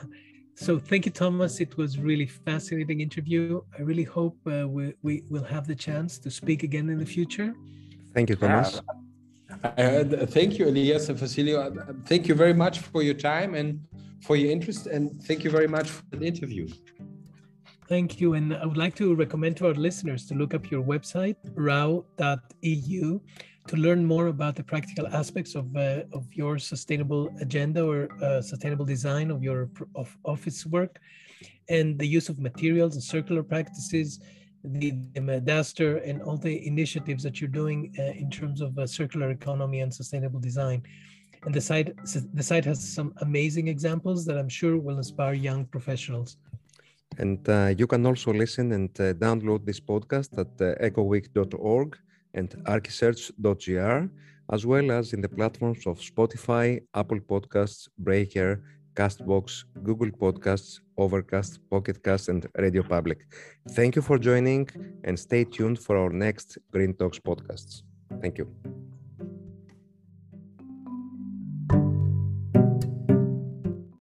so 0.53 0.77
thank 0.77 1.07
you, 1.07 1.11
Thomas. 1.11 1.59
It 1.59 1.77
was 1.77 1.97
really 1.97 2.27
fascinating 2.27 3.01
interview. 3.01 3.61
I 3.77 3.81
really 3.81 4.07
hope 4.17 4.38
uh, 4.45 4.67
we, 4.67 4.93
we 5.01 5.23
will 5.31 5.47
have 5.55 5.65
the 5.65 5.77
chance 5.88 6.19
to 6.19 6.29
speak 6.29 6.61
again 6.61 6.89
in 6.89 6.99
the 6.99 7.11
future. 7.17 7.55
Thank 8.13 8.29
you, 8.29 8.36
Thomas. 8.36 8.81
Uh, 9.63 9.67
uh, 9.67 10.25
thank 10.27 10.59
you, 10.59 10.67
Elias 10.67 11.09
and 11.09 11.17
Facilio. 11.17 11.57
Uh, 11.57 11.93
thank 12.05 12.27
you 12.27 12.36
very 12.36 12.53
much 12.53 12.79
for 12.79 13.01
your 13.01 13.15
time 13.15 13.55
and 13.55 13.79
for 14.26 14.36
your 14.36 14.51
interest, 14.51 14.88
and 14.88 15.21
thank 15.24 15.43
you 15.43 15.51
very 15.51 15.67
much 15.67 15.89
for 15.89 16.15
the 16.15 16.26
interview. 16.26 16.67
Thank 17.89 18.21
you. 18.21 18.34
And 18.34 18.55
I 18.55 18.65
would 18.65 18.78
like 18.78 18.95
to 18.95 19.13
recommend 19.13 19.57
to 19.57 19.67
our 19.67 19.74
listeners 19.74 20.26
to 20.28 20.34
look 20.34 20.53
up 20.53 20.71
your 20.71 20.82
website, 20.82 21.36
rau.eu 21.55 23.19
to 23.67 23.78
learn 23.78 24.05
more 24.05 24.28
about 24.28 24.55
the 24.55 24.63
practical 24.63 25.07
aspects 25.07 25.55
of, 25.55 25.76
uh, 25.76 26.03
of 26.11 26.26
your 26.34 26.59
sustainable 26.59 27.30
agenda 27.39 27.86
or 27.86 28.09
uh, 28.21 28.41
sustainable 28.41 28.86
design 28.86 29.32
of 29.32 29.41
your 29.41 29.69
of 29.95 30.15
office 30.26 30.65
work 30.65 30.99
and 31.69 31.97
the 31.97 32.05
use 32.05 32.30
of 32.30 32.39
materials 32.39 32.95
and 32.95 33.03
circular 33.03 33.41
practices, 33.41 34.19
the, 34.63 34.91
the 35.13 35.21
Madaster 35.21 35.97
and 35.97 36.21
all 36.21 36.38
the 36.38 36.65
initiatives 36.67 37.24
that 37.24 37.39
you're 37.39 37.49
doing 37.49 37.93
uh, 37.99 38.03
in 38.03 38.30
terms 38.30 38.61
of 38.61 38.78
uh, 38.78 38.86
circular 38.86 39.30
economy 39.32 39.80
and 39.80 39.93
sustainable 39.93 40.39
design. 40.39 40.84
And 41.45 41.53
the 41.53 41.61
site, 41.61 41.89
the 42.33 42.43
site 42.43 42.65
has 42.65 42.79
some 42.81 43.13
amazing 43.21 43.67
examples 43.67 44.25
that 44.25 44.37
I'm 44.37 44.49
sure 44.49 44.77
will 44.77 44.97
inspire 44.97 45.33
young 45.33 45.65
professionals. 45.65 46.37
And 47.17 47.47
uh, 47.47 47.73
you 47.77 47.85
can 47.87 48.05
also 48.05 48.33
listen 48.33 48.71
and 48.71 48.89
uh, 48.99 49.13
download 49.13 49.65
this 49.65 49.79
podcast 49.79 50.37
at 50.37 50.57
ecoweek.org 50.81 51.97
and 52.33 52.49
archisearch.gr, 52.65 54.09
as 54.51 54.65
well 54.65 54.91
as 54.91 55.13
in 55.13 55.21
the 55.21 55.29
platforms 55.29 55.85
of 55.85 55.99
Spotify, 55.99 56.81
Apple 56.95 57.19
Podcasts, 57.19 57.87
Breaker, 57.97 58.63
Castbox, 58.95 59.65
Google 59.83 60.11
Podcasts, 60.11 60.79
Overcast, 60.97 61.59
Pocket 61.69 62.03
Cast, 62.03 62.29
and 62.29 62.47
Radio 62.57 62.83
Public. 62.83 63.25
Thank 63.71 63.95
you 63.95 64.01
for 64.01 64.17
joining 64.17 64.69
and 65.03 65.19
stay 65.19 65.43
tuned 65.43 65.79
for 65.79 65.97
our 65.97 66.09
next 66.09 66.57
Green 66.71 66.93
Talks 66.93 67.19
podcasts. 67.19 67.83
Thank 68.21 68.37
you. 68.37 68.82